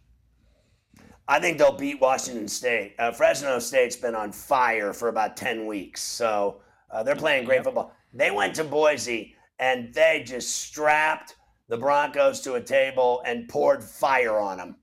I 1.26 1.40
think 1.40 1.58
they'll 1.58 1.76
beat 1.76 2.00
Washington 2.00 2.48
State. 2.48 2.94
Uh, 2.98 3.10
Fresno 3.10 3.58
State's 3.58 3.96
been 3.96 4.14
on 4.14 4.30
fire 4.30 4.92
for 4.92 5.08
about 5.08 5.36
10 5.36 5.66
weeks, 5.66 6.02
so 6.02 6.60
uh, 6.90 7.02
they're 7.02 7.16
playing 7.16 7.46
great 7.46 7.64
football. 7.64 7.92
They 8.12 8.30
went 8.30 8.54
to 8.56 8.64
Boise 8.64 9.34
and 9.58 9.92
they 9.94 10.22
just 10.26 10.54
strapped 10.54 11.36
the 11.68 11.78
Broncos 11.78 12.40
to 12.42 12.54
a 12.54 12.60
table 12.60 13.22
and 13.24 13.48
poured 13.48 13.82
fire 13.82 14.38
on 14.38 14.58
them. 14.58 14.76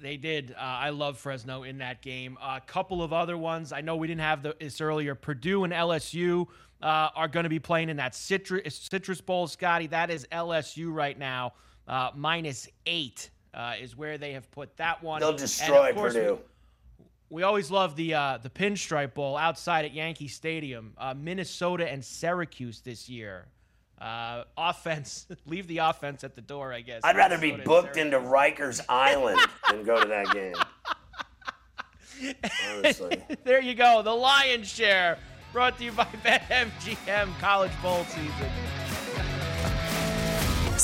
They 0.00 0.16
did. 0.16 0.52
Uh, 0.52 0.60
I 0.60 0.90
love 0.90 1.18
Fresno 1.18 1.62
in 1.62 1.78
that 1.78 2.02
game. 2.02 2.36
A 2.42 2.60
couple 2.60 3.02
of 3.02 3.12
other 3.12 3.38
ones. 3.38 3.72
I 3.72 3.80
know 3.80 3.96
we 3.96 4.06
didn't 4.06 4.20
have 4.20 4.42
the, 4.42 4.54
this 4.60 4.80
earlier. 4.80 5.14
Purdue 5.14 5.64
and 5.64 5.72
LSU 5.72 6.46
uh, 6.82 7.08
are 7.16 7.26
going 7.26 7.44
to 7.44 7.50
be 7.50 7.58
playing 7.58 7.88
in 7.88 7.96
that 7.96 8.14
Citrus, 8.14 8.88
Citrus 8.90 9.20
Bowl, 9.20 9.46
Scotty. 9.46 9.86
That 9.86 10.10
is 10.10 10.26
LSU 10.30 10.92
right 10.92 11.18
now. 11.18 11.54
Uh, 11.88 12.10
minus 12.14 12.68
eight 12.86 13.30
uh, 13.54 13.74
is 13.80 13.96
where 13.96 14.18
they 14.18 14.32
have 14.32 14.50
put 14.50 14.76
that 14.76 15.02
one. 15.02 15.20
They'll 15.20 15.32
destroy 15.32 15.92
course, 15.92 16.14
Purdue. 16.14 16.38
We, 16.98 17.36
we 17.36 17.42
always 17.42 17.70
love 17.70 17.96
the 17.96 18.14
uh, 18.14 18.38
the 18.42 18.50
Pinstripe 18.50 19.14
Bowl 19.14 19.36
outside 19.36 19.84
at 19.84 19.94
Yankee 19.94 20.28
Stadium. 20.28 20.92
Uh, 20.98 21.14
Minnesota 21.16 21.90
and 21.90 22.04
Syracuse 22.04 22.80
this 22.80 23.08
year. 23.08 23.46
Uh, 24.00 24.44
offense, 24.58 25.26
leave 25.46 25.66
the 25.66 25.78
offense 25.78 26.24
at 26.24 26.34
the 26.34 26.42
door, 26.42 26.72
I 26.72 26.80
guess. 26.80 27.00
I'd 27.04 27.16
rather 27.16 27.38
be 27.38 27.52
Minnesota 27.52 27.78
and 27.78 27.84
booked 27.84 27.96
into 27.96 28.18
Rikers 28.18 28.80
Island 28.88 29.40
than 29.70 29.84
go 29.84 30.02
to 30.02 30.08
that 30.08 30.32
game. 30.32 30.54
Honestly. 32.68 33.22
there 33.44 33.60
you 33.60 33.74
go. 33.74 34.02
The 34.02 34.12
Lion's 34.12 34.68
Share, 34.68 35.18
brought 35.52 35.78
to 35.78 35.84
you 35.84 35.92
by 35.92 36.04
BetMGM 36.24 37.38
College 37.38 37.72
Bowl 37.82 38.04
season. 38.04 38.50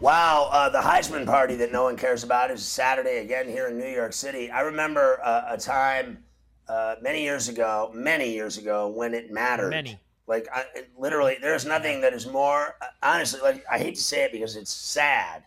Wow, 0.00 0.48
uh, 0.52 0.68
the 0.68 0.78
Heisman 0.78 1.26
party 1.26 1.56
that 1.56 1.72
no 1.72 1.82
one 1.82 1.96
cares 1.96 2.22
about 2.22 2.52
is 2.52 2.64
Saturday 2.64 3.18
again 3.18 3.48
here 3.48 3.66
in 3.66 3.76
New 3.78 3.88
York 3.88 4.12
City. 4.12 4.48
I 4.48 4.60
remember 4.60 5.18
uh, 5.24 5.46
a 5.48 5.58
time 5.58 6.22
uh, 6.68 6.94
many 7.02 7.22
years 7.24 7.48
ago, 7.48 7.90
many 7.92 8.32
years 8.32 8.58
ago, 8.58 8.86
when 8.88 9.12
it 9.12 9.32
mattered. 9.32 9.70
Many. 9.70 9.98
Like 10.28 10.46
I, 10.52 10.64
literally, 10.96 11.38
there's 11.40 11.64
nothing 11.64 12.00
that 12.02 12.12
is 12.12 12.26
more 12.28 12.76
uh, 12.80 12.86
honestly. 13.02 13.40
Like 13.40 13.64
I 13.68 13.78
hate 13.78 13.96
to 13.96 14.00
say 14.02 14.22
it 14.24 14.30
because 14.30 14.54
it's 14.54 14.72
sad 14.72 15.42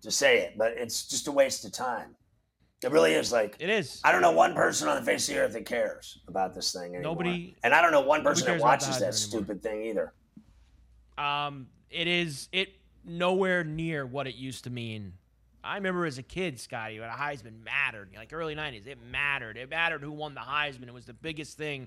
to 0.00 0.10
say 0.10 0.38
it, 0.38 0.56
but 0.56 0.72
it's 0.76 1.06
just 1.06 1.28
a 1.28 1.32
waste 1.32 1.64
of 1.66 1.72
time. 1.72 2.14
It 2.82 2.90
really 2.92 3.12
is. 3.12 3.30
Like 3.30 3.56
It 3.58 3.68
is. 3.68 4.00
I 4.04 4.10
don't 4.12 4.22
know 4.22 4.32
one 4.32 4.54
person 4.54 4.88
on 4.88 4.96
the 4.96 5.02
face 5.02 5.28
of 5.28 5.34
the 5.34 5.40
earth 5.42 5.52
that 5.52 5.66
cares 5.66 6.20
about 6.28 6.54
this 6.54 6.72
thing 6.72 6.94
anymore. 6.94 7.02
Nobody- 7.02 7.56
and 7.62 7.74
I 7.74 7.82
don't 7.82 7.92
know 7.92 8.00
one 8.00 8.22
person 8.22 8.46
that 8.46 8.52
cares 8.52 8.62
about 8.62 8.80
the 8.80 8.86
watches 8.86 9.00
that 9.00 9.06
anymore. 9.06 9.12
stupid 9.12 9.62
thing 9.62 9.82
either. 9.84 10.14
Um, 11.18 11.66
it 11.90 12.06
is 12.06 12.48
it 12.52 12.70
nowhere 13.04 13.64
near 13.64 14.06
what 14.06 14.26
it 14.26 14.34
used 14.34 14.64
to 14.64 14.70
mean. 14.70 15.14
I 15.64 15.76
remember 15.76 16.06
as 16.06 16.18
a 16.18 16.22
kid, 16.22 16.58
Scotty, 16.58 16.98
when 16.98 17.08
a 17.08 17.12
Heisman 17.12 17.64
mattered, 17.64 18.10
like 18.16 18.32
early 18.32 18.56
'90s, 18.56 18.86
it 18.86 18.98
mattered. 19.10 19.56
It 19.56 19.70
mattered 19.70 20.02
who 20.02 20.10
won 20.10 20.34
the 20.34 20.40
Heisman. 20.40 20.88
It 20.88 20.94
was 20.94 21.06
the 21.06 21.12
biggest 21.12 21.56
thing 21.56 21.86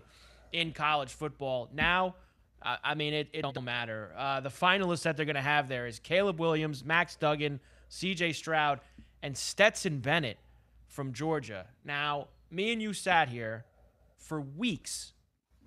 in 0.53 0.71
college 0.71 1.11
football. 1.11 1.69
Now, 1.73 2.15
I, 2.61 2.95
mean, 2.95 3.13
it, 3.13 3.27
it 3.33 3.41
don't 3.41 3.63
matter. 3.63 4.11
Uh, 4.17 4.39
the 4.39 4.49
finalists 4.49 5.03
that 5.03 5.17
they're 5.17 5.25
going 5.25 5.35
to 5.35 5.41
have 5.41 5.67
there 5.67 5.85
is 5.85 5.99
Caleb 5.99 6.39
Williams, 6.39 6.83
Max 6.83 7.15
Duggan, 7.15 7.59
C.J. 7.89 8.33
Stroud, 8.33 8.79
and 9.21 9.37
Stetson 9.37 9.99
Bennett 9.99 10.37
from 10.87 11.13
Georgia. 11.13 11.67
Now, 11.83 12.29
me 12.49 12.71
and 12.71 12.81
you 12.81 12.93
sat 12.93 13.29
here 13.29 13.65
for 14.17 14.41
weeks 14.41 15.13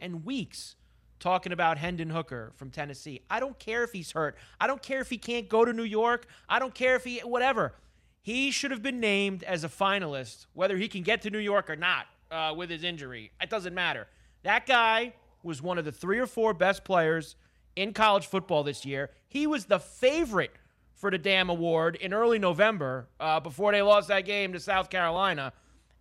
and 0.00 0.24
weeks 0.24 0.74
talking 1.18 1.52
about 1.52 1.78
Hendon 1.78 2.10
Hooker 2.10 2.52
from 2.54 2.70
Tennessee. 2.70 3.20
I 3.30 3.40
don't 3.40 3.58
care 3.58 3.84
if 3.84 3.92
he's 3.92 4.12
hurt. 4.12 4.36
I 4.60 4.66
don't 4.66 4.82
care 4.82 5.00
if 5.00 5.10
he 5.10 5.18
can't 5.18 5.48
go 5.48 5.64
to 5.64 5.72
New 5.72 5.84
York. 5.84 6.26
I 6.48 6.58
don't 6.58 6.74
care 6.74 6.96
if 6.96 7.04
he, 7.04 7.18
whatever. 7.20 7.74
He 8.22 8.50
should 8.50 8.70
have 8.70 8.82
been 8.82 9.00
named 9.00 9.42
as 9.42 9.64
a 9.64 9.68
finalist, 9.68 10.46
whether 10.52 10.76
he 10.76 10.88
can 10.88 11.02
get 11.02 11.22
to 11.22 11.30
New 11.30 11.38
York 11.38 11.70
or 11.70 11.76
not 11.76 12.06
uh, 12.30 12.52
with 12.56 12.70
his 12.70 12.84
injury. 12.84 13.30
It 13.40 13.50
doesn't 13.50 13.74
matter. 13.74 14.06
That 14.42 14.66
guy 14.66 15.14
was 15.42 15.62
one 15.62 15.78
of 15.78 15.84
the 15.84 15.92
three 15.92 16.18
or 16.18 16.26
four 16.26 16.52
best 16.52 16.84
players 16.84 17.36
in 17.76 17.92
college 17.92 18.26
football 18.26 18.62
this 18.62 18.84
year. 18.84 19.10
He 19.28 19.46
was 19.46 19.66
the 19.66 19.78
favorite 19.78 20.52
for 20.94 21.10
the 21.10 21.18
damn 21.18 21.48
award 21.48 21.96
in 21.96 22.12
early 22.12 22.38
November 22.38 23.08
uh, 23.20 23.40
before 23.40 23.72
they 23.72 23.82
lost 23.82 24.08
that 24.08 24.24
game 24.24 24.52
to 24.52 24.60
South 24.60 24.90
Carolina. 24.90 25.52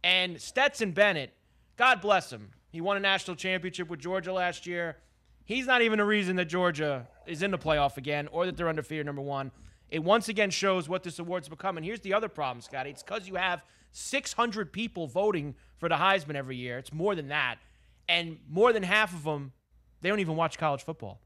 And 0.04 0.42
Stetson 0.42 0.92
Bennett, 0.92 1.34
God 1.78 2.02
bless 2.02 2.32
him. 2.32 2.50
He 2.72 2.82
won 2.82 2.98
a 2.98 3.00
national 3.00 3.36
championship 3.36 3.90
with 3.90 4.00
Georgia 4.00 4.34
last 4.34 4.66
year. 4.66 4.98
He's 5.48 5.66
not 5.66 5.82
even 5.82 6.02
a 6.02 6.06
reason 6.06 6.36
that 6.36 6.46
Georgia 6.46 7.08
is 7.26 7.42
in 7.42 7.52
the 7.52 7.58
playoff 7.58 7.96
again 7.96 8.28
or 8.34 8.46
that 8.46 8.58
they're 8.58 8.68
undefeated 8.68 9.06
number 9.06 9.22
one. 9.22 9.52
It 9.90 10.04
once 10.04 10.28
again 10.28 10.50
shows 10.50 10.90
what 10.90 11.04
this 11.04 11.20
award's 11.20 11.48
become. 11.48 11.78
And 11.78 11.86
here's 11.86 12.02
the 12.02 12.14
other 12.14 12.28
problem, 12.28 12.60
Scotty. 12.62 12.90
It's 12.90 13.02
because 13.02 13.30
you 13.30 13.36
have 13.36 13.64
600 13.94 14.74
people 14.74 15.08
voting 15.08 15.56
for 15.78 15.88
the 15.88 15.96
Heisman 15.96 16.36
every 16.36 16.58
year. 16.58 16.78
It's 16.78 16.92
more 16.92 17.16
than 17.16 17.30
that. 17.30 17.60
And 18.10 18.40
more 18.50 18.74
than 18.74 18.84
half 18.84 19.14
of 19.14 19.24
them, 19.24 19.54
they 20.02 20.10
don't 20.10 20.20
even 20.20 20.36
watch 20.36 20.58
college 20.58 20.84
football. 20.84 21.22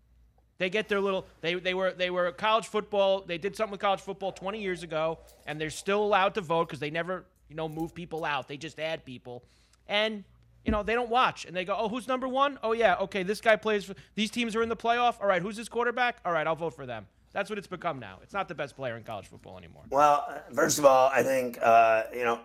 They 0.59 0.69
get 0.69 0.88
their 0.88 1.01
little 1.01 1.26
they 1.41 1.55
they 1.55 1.74
were 1.74 1.91
they 1.91 2.11
were 2.11 2.32
college 2.32 2.67
football. 2.67 3.24
They 3.26 3.39
did 3.39 3.55
something 3.55 3.72
with 3.72 3.82
college 3.82 4.01
football 4.01 4.32
20 4.32 4.61
years 4.61 4.84
ago, 4.84 5.17
and 5.47 5.59
they're 5.59 5.72
still 5.72 6.03
allowed 6.03 6.36
to 6.36 6.41
vote 6.41 6.67
because 6.67 6.80
they 6.80 6.91
never 6.91 7.26
you 7.49 7.55
know 7.55 7.67
move 7.67 7.95
people 7.95 8.24
out. 8.24 8.47
They 8.47 8.57
just 8.57 8.80
add 8.80 9.03
people, 9.03 9.43
and 9.88 10.24
you 10.66 10.72
know 10.72 10.84
they 10.84 10.93
don't 10.93 11.09
watch 11.09 11.45
and 11.45 11.55
they 11.55 11.66
go, 11.66 11.76
oh, 11.78 11.89
who's 11.89 12.07
number 12.07 12.28
one? 12.28 12.59
Oh 12.64 12.74
yeah, 12.74 12.95
okay, 13.01 13.24
this 13.24 13.41
guy 13.41 13.55
plays. 13.55 13.86
for 13.86 13.95
These 14.16 14.32
teams 14.32 14.55
are 14.55 14.64
in 14.64 14.70
the 14.70 14.76
playoff. 14.76 15.20
All 15.22 15.28
right, 15.28 15.41
who's 15.41 15.57
his 15.57 15.70
quarterback? 15.70 16.18
All 16.26 16.32
right, 16.32 16.45
I'll 16.45 16.55
vote 16.55 16.76
for 16.76 16.86
them. 16.86 17.07
That's 17.34 17.49
what 17.49 17.57
it's 17.57 17.68
become 17.68 17.99
now. 17.99 18.20
It's 18.22 18.34
not 18.34 18.47
the 18.47 18.55
best 18.55 18.76
player 18.76 18.97
in 18.97 19.03
college 19.03 19.28
football 19.28 19.57
anymore. 19.57 19.84
Well, 19.89 20.26
uh, 20.28 20.53
first 20.53 20.80
of 20.80 20.86
all, 20.86 21.09
I 21.14 21.24
think 21.24 21.59
uh, 21.62 22.03
you 22.14 22.24
know, 22.24 22.39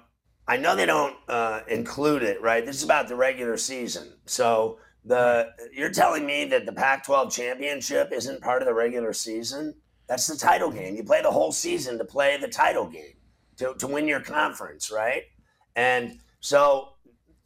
I 0.46 0.56
know 0.56 0.76
they 0.76 0.86
don't 0.86 1.16
uh, 1.28 1.60
include 1.68 2.22
it, 2.22 2.40
right? 2.40 2.64
This 2.64 2.76
is 2.76 2.84
about 2.84 3.08
the 3.08 3.16
regular 3.16 3.56
season, 3.56 4.12
so 4.26 4.78
the 5.04 5.50
you're 5.72 5.92
telling 5.92 6.26
me 6.26 6.44
that 6.46 6.66
the 6.66 6.72
Pac-12 6.72 7.32
championship 7.32 8.12
isn't 8.12 8.42
part 8.42 8.62
of 8.62 8.66
the 8.66 8.74
regular 8.74 9.12
season? 9.12 9.74
That's 10.08 10.26
the 10.26 10.36
title 10.36 10.70
game. 10.70 10.94
You 10.94 11.02
play 11.02 11.22
the 11.22 11.30
whole 11.30 11.52
season 11.52 11.98
to 11.98 12.04
play 12.04 12.36
the 12.36 12.48
title 12.48 12.86
game 12.86 13.14
to, 13.56 13.74
to 13.78 13.86
win 13.86 14.06
your 14.06 14.20
conference, 14.20 14.90
right? 14.90 15.24
And 15.74 16.18
so, 16.40 16.90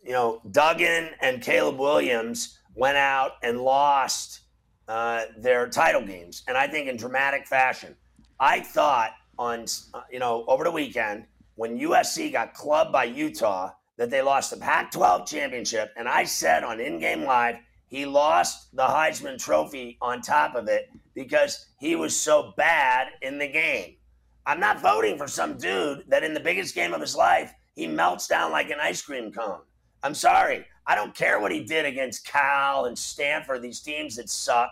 you 0.03 0.13
know, 0.13 0.41
Duggan 0.51 1.11
and 1.21 1.43
Caleb 1.43 1.79
Williams 1.79 2.59
went 2.75 2.97
out 2.97 3.33
and 3.43 3.61
lost 3.61 4.41
uh, 4.89 5.25
their 5.39 5.69
title 5.69 6.05
games, 6.05 6.43
and 6.49 6.57
I 6.57 6.67
think 6.67 6.89
in 6.89 6.97
dramatic 6.97 7.47
fashion. 7.47 7.95
I 8.39 8.61
thought 8.61 9.13
on 9.39 9.67
uh, 9.95 10.03
you 10.11 10.19
know 10.19 10.45
over 10.49 10.65
the 10.65 10.71
weekend 10.71 11.27
when 11.55 11.79
USC 11.79 12.33
got 12.33 12.55
clubbed 12.55 12.93
by 12.93 13.05
Utah 13.05 13.71
that 14.01 14.09
they 14.09 14.23
lost 14.23 14.51
the 14.51 14.57
Pac 14.57 14.91
12 14.93 15.27
championship. 15.27 15.93
And 15.95 16.09
I 16.09 16.25
said 16.25 16.65
on 16.65 16.81
In 16.81 16.99
Game 16.99 17.25
Live, 17.25 17.57
he 17.87 18.07
lost 18.07 18.75
the 18.75 18.87
Heisman 18.87 19.39
Trophy 19.39 19.99
on 20.01 20.23
top 20.23 20.55
of 20.55 20.69
it 20.69 20.89
because 21.15 21.67
he 21.79 21.97
was 21.97 22.19
so 22.19 22.55
bad 22.57 23.09
in 23.21 23.39
the 23.39 23.47
game. 23.47 23.97
I'm 24.47 24.59
not 24.59 24.81
voting 24.81 25.19
for 25.19 25.29
some 25.29 25.59
dude 25.59 26.05
that 26.09 26.25
in 26.25 26.33
the 26.33 26.41
biggest 26.41 26.75
game 26.75 26.95
of 26.95 27.01
his 27.03 27.15
life, 27.15 27.53
he 27.75 27.87
melts 27.87 28.27
down 28.27 28.53
like 28.53 28.71
an 28.71 28.79
ice 28.81 29.03
cream 29.03 29.31
cone. 29.33 29.61
I'm 30.03 30.15
sorry. 30.15 30.65
I 30.87 30.95
don't 30.95 31.15
care 31.15 31.41
what 31.41 31.53
he 31.53 31.63
did 31.63 31.85
against 31.85 32.27
Cal 32.27 32.87
and 32.87 32.99
Stanford, 32.99 33.63
these 33.63 33.81
teams 33.81 34.17
that 34.17 34.29
suck. 34.29 34.71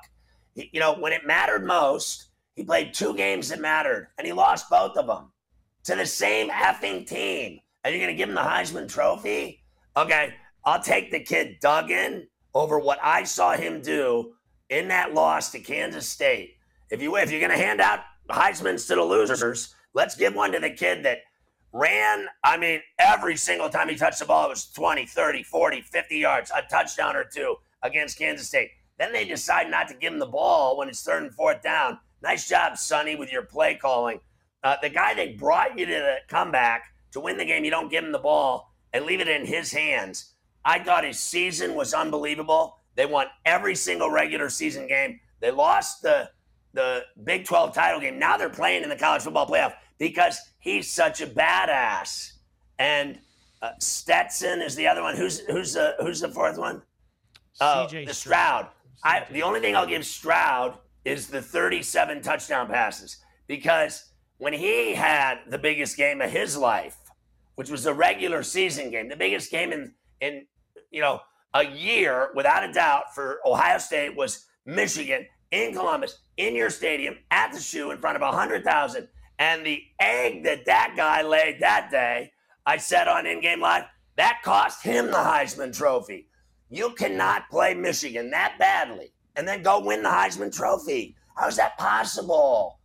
He, 0.55 0.71
you 0.73 0.81
know, 0.81 0.95
when 0.95 1.13
it 1.13 1.27
mattered 1.27 1.65
most, 1.65 2.27
he 2.55 2.65
played 2.65 2.93
two 2.93 3.15
games 3.15 3.51
that 3.51 3.61
mattered 3.61 4.09
and 4.19 4.27
he 4.27 4.33
lost 4.33 4.69
both 4.69 4.97
of 4.97 5.07
them 5.07 5.31
to 5.85 5.95
the 5.95 6.07
same 6.07 6.51
effing 6.51 7.07
team. 7.07 7.61
Are 7.85 7.91
you 7.91 7.99
going 7.99 8.11
to 8.11 8.17
give 8.17 8.29
him 8.29 8.35
the 8.35 8.41
Heisman 8.41 8.89
Trophy? 8.89 9.63
Okay, 9.97 10.35
I'll 10.65 10.83
take 10.83 11.11
the 11.11 11.21
kid 11.21 11.59
Duggan 11.61 12.27
over 12.55 12.79
what 12.79 12.99
I 13.03 13.25
saw 13.25 13.53
him 13.53 13.81
do 13.81 14.35
in 14.69 14.89
that 14.89 15.15
loss 15.15 15.51
to 15.53 15.61
Kansas 15.61 16.09
State. 16.09 16.57
If 16.91 17.01
you 17.01 17.17
if 17.17 17.31
you're 17.31 17.41
going 17.41 17.57
to 17.57 17.65
hand 17.65 17.81
out 17.81 18.01
Heisman's 18.29 18.87
to 18.87 18.97
the 18.97 19.03
losers, 19.03 19.75
let's 19.95 20.17
give 20.17 20.35
one 20.35 20.53
to 20.53 20.59
the 20.59 20.71
kid 20.71 21.05
that 21.05 21.19
ran. 21.73 22.27
I 22.43 22.57
mean, 22.57 22.81
every 22.99 23.37
single 23.37 23.69
time 23.69 23.89
he 23.89 23.97
touched 23.97 24.21
the 24.21 24.25
ball, 24.25 24.47
it 24.47 24.51
was 24.51 24.67
20, 24.67 25.07
30, 25.07 25.43
40, 25.43 25.83
50 25.83 26.17
yards, 26.19 26.51
a 26.55 26.63
touchdown 26.63 27.17
or 27.17 27.25
two 27.25 27.57
against 27.83 28.19
Kansas 28.19 28.49
State. 28.49 28.71
Then 28.99 29.13
they 29.13 29.25
decide 29.25 29.71
not 29.71 29.89
to 29.89 29.95
give 29.95 30.13
him 30.13 30.19
the 30.19 30.27
ball 30.27 30.77
when 30.77 30.89
it's 30.89 31.03
third 31.03 31.23
and 31.23 31.35
fourth 31.35 31.63
down. 31.63 31.99
Nice 32.23 32.49
job, 32.49 32.77
Sonny, 32.77 33.15
with 33.15 33.31
your 33.31 33.43
play 33.43 33.77
calling. 33.77 34.21
Uh, 34.65 34.77
the 34.83 34.89
guy 34.89 35.15
that 35.15 35.39
brought 35.39 35.79
you 35.79 35.87
to 35.87 35.93
the 35.93 36.17
comeback 36.27 36.93
to 37.13 37.21
win 37.21 37.37
the 37.37 37.45
game, 37.45 37.65
you 37.65 37.71
don't 37.71 37.91
give 37.91 38.05
him 38.05 38.13
the 38.13 38.19
ball 38.19 38.73
and 38.93 39.05
leave 39.05 39.21
it 39.21 39.29
in 39.29 39.47
his 39.47 39.73
hands. 39.73 40.33
I 40.65 40.81
thought 40.81 41.05
his 41.05 41.21
season 41.21 41.77
was 41.77 41.95
unbelievable. 41.95 42.79
They 42.97 43.07
won 43.07 43.27
every 43.45 43.77
single 43.77 44.11
regular 44.11 44.49
season 44.49 44.89
game. 44.89 45.21
They 45.41 45.51
lost 45.51 46.03
the 46.03 46.31
the 46.75 47.05
Big 47.25 47.45
12 47.47 47.75
title 47.75 48.01
game. 48.01 48.19
Now 48.19 48.37
they're 48.37 48.51
playing 48.51 48.83
in 48.83 48.89
the 48.89 48.97
college 48.97 49.23
football 49.23 49.47
playoff 49.47 49.73
because 49.99 50.41
he's 50.59 50.91
such 50.91 51.21
a 51.21 51.27
badass. 51.27 52.33
And 52.79 53.19
uh, 53.61 53.73
Stetson 53.79 54.63
is 54.63 54.77
the 54.77 54.87
other 54.87 55.03
one. 55.03 55.17
Who's 55.17 55.41
who's 55.41 55.75
the 55.75 55.97
who's 56.01 56.21
the 56.21 56.29
fourth 56.29 56.59
one? 56.59 56.83
Uh, 57.61 57.87
CJ 57.87 58.07
the 58.07 58.15
Stroud. 58.15 58.69
I, 59.05 59.27
the 59.31 59.43
only 59.43 59.61
thing 59.61 59.77
I'll 59.77 59.87
give 59.87 60.05
Stroud 60.05 60.79
is 61.05 61.29
the 61.29 61.41
37 61.41 62.21
touchdown 62.23 62.67
passes 62.67 63.19
because 63.47 64.11
when 64.39 64.53
he 64.53 64.95
had 64.95 65.39
the 65.49 65.59
biggest 65.59 65.97
game 65.97 66.21
of 66.21 66.31
his 66.31 66.57
life, 66.57 66.97
which 67.55 67.71
was 67.71 67.87
a 67.87 67.95
regular 67.95 68.43
season 68.43 68.91
game, 68.91 69.09
the 69.09 69.17
biggest 69.17 69.51
game 69.51 69.73
in 69.73 69.93
in 70.21 70.47
you 70.91 71.01
know 71.01 71.21
a 71.55 71.65
year 71.65 72.31
without 72.35 72.69
a 72.69 72.73
doubt 72.73 73.15
for 73.15 73.41
Ohio 73.45 73.79
State 73.79 74.17
was 74.17 74.47
Michigan 74.67 75.27
in 75.51 75.73
Columbus 75.73 76.19
in 76.37 76.55
your 76.55 76.71
stadium 76.71 77.17
at 77.31 77.53
the 77.53 77.61
shoe 77.61 77.91
in 77.91 77.99
front 77.99 78.17
of 78.17 78.23
100,000 78.23 79.09
and 79.39 79.65
the 79.65 79.83
egg 80.01 80.45
that 80.45 80.67
that 80.67 80.95
guy 80.97 81.23
laid 81.23 81.61
that 81.61 81.91
day, 81.91 82.33
I 82.67 82.77
said 82.77 83.09
on 83.09 83.27
in 83.27 83.41
game 83.41 83.61
live, 83.61 83.85
that 84.17 84.41
cost 84.43 84.83
him 84.83 85.07
the 85.07 85.13
Heisman 85.13 85.77
trophy. 85.77 86.27
You 86.71 86.91
cannot 86.91 87.49
play 87.51 87.75
Michigan 87.75 88.31
that 88.31 88.57
badly 88.59 89.13
and 89.37 89.47
then 89.47 89.63
go 89.63 89.81
win 89.81 90.03
the 90.03 90.09
Heisman 90.09 90.55
trophy. 90.55 91.17
How 91.37 91.47
is 91.47 91.57
that 91.57 91.79
possible? 91.79 92.79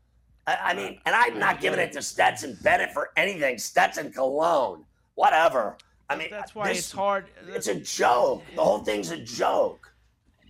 I, 0.45 0.57
I 0.63 0.73
mean, 0.73 0.99
and 1.05 1.15
I'm 1.15 1.39
not 1.39 1.59
giving 1.59 1.79
it 1.79 1.91
to 1.93 2.01
Stetson 2.01 2.57
Bennett 2.61 2.91
for 2.93 3.09
anything. 3.17 3.57
Stetson 3.57 4.11
Cologne, 4.11 4.85
whatever. 5.15 5.77
I 6.09 6.15
mean, 6.15 6.27
That's 6.29 6.53
why 6.53 6.69
this- 6.69 6.79
it's 6.79 6.91
hard. 6.91 7.25
It's 7.47 7.67
a 7.67 7.79
joke. 7.79 8.43
The 8.55 8.63
whole 8.63 8.79
thing's 8.79 9.09
a 9.09 9.17
joke. 9.17 9.91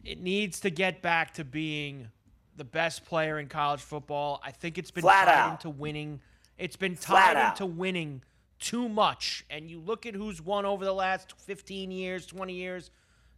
It 0.03 0.19
needs 0.21 0.59
to 0.59 0.69
get 0.69 1.01
back 1.01 1.33
to 1.35 1.45
being 1.45 2.09
the 2.55 2.63
best 2.63 3.05
player 3.05 3.39
in 3.39 3.47
college 3.47 3.81
football. 3.81 4.41
I 4.43 4.51
think 4.51 4.77
it's 4.77 4.91
been 4.91 5.01
Flat 5.01 5.25
tied 5.25 5.35
out. 5.35 5.51
into 5.53 5.69
winning. 5.69 6.19
It's 6.57 6.75
been 6.75 6.95
Flat 6.95 7.33
tied 7.33 7.37
out. 7.37 7.51
into 7.53 7.65
winning 7.65 8.21
too 8.59 8.87
much. 8.87 9.43
And 9.49 9.69
you 9.69 9.79
look 9.79 10.05
at 10.05 10.13
who's 10.15 10.41
won 10.41 10.65
over 10.65 10.85
the 10.85 10.93
last 10.93 11.33
15 11.39 11.91
years, 11.91 12.25
20 12.25 12.53
years. 12.53 12.91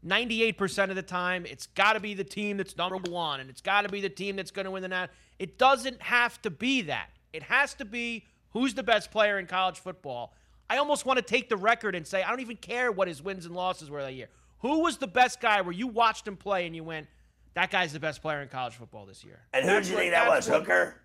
98% 0.05 0.89
of 0.89 0.95
the 0.95 1.01
time, 1.01 1.45
it's 1.47 1.67
got 1.67 1.93
to 1.93 1.99
be 1.99 2.13
the 2.13 2.23
team 2.23 2.57
that's 2.57 2.77
number 2.77 2.97
one, 3.09 3.39
and 3.39 3.49
it's 3.49 3.61
got 3.61 3.81
to 3.81 3.89
be 3.89 4.01
the 4.01 4.09
team 4.09 4.35
that's 4.35 4.51
going 4.51 4.65
to 4.65 4.71
win 4.71 4.83
the 4.83 4.87
nat. 4.89 5.07
It 5.39 5.57
doesn't 5.57 5.99
have 6.01 6.39
to 6.43 6.51
be 6.51 6.81
that. 6.83 7.09
It 7.33 7.41
has 7.43 7.73
to 7.75 7.85
be 7.85 8.25
who's 8.51 8.75
the 8.75 8.83
best 8.83 9.09
player 9.09 9.39
in 9.39 9.47
college 9.47 9.79
football. 9.79 10.33
I 10.69 10.77
almost 10.77 11.05
want 11.05 11.17
to 11.17 11.23
take 11.23 11.49
the 11.49 11.57
record 11.57 11.95
and 11.95 12.05
say 12.05 12.21
I 12.23 12.29
don't 12.29 12.39
even 12.39 12.57
care 12.57 12.91
what 12.91 13.07
his 13.07 13.21
wins 13.23 13.45
and 13.45 13.55
losses 13.55 13.89
were 13.89 14.01
that 14.03 14.13
year. 14.13 14.29
Who 14.59 14.81
was 14.81 14.97
the 14.97 15.07
best 15.07 15.41
guy 15.41 15.61
where 15.61 15.73
you 15.73 15.87
watched 15.87 16.27
him 16.27 16.37
play 16.37 16.65
and 16.67 16.75
you 16.75 16.83
went, 16.83 17.07
that 17.55 17.71
guy's 17.71 17.91
the 17.93 17.99
best 17.99 18.21
player 18.21 18.41
in 18.41 18.47
college 18.49 18.73
football 18.75 19.05
this 19.05 19.23
year? 19.23 19.39
And 19.53 19.65
who 19.65 19.71
That's 19.71 19.87
do 19.87 19.91
you 19.93 19.97
what- 19.97 20.01
think 20.03 20.13
that 20.13 20.27
was? 20.29 20.47
what- 20.49 20.59
Hooker? 20.61 21.01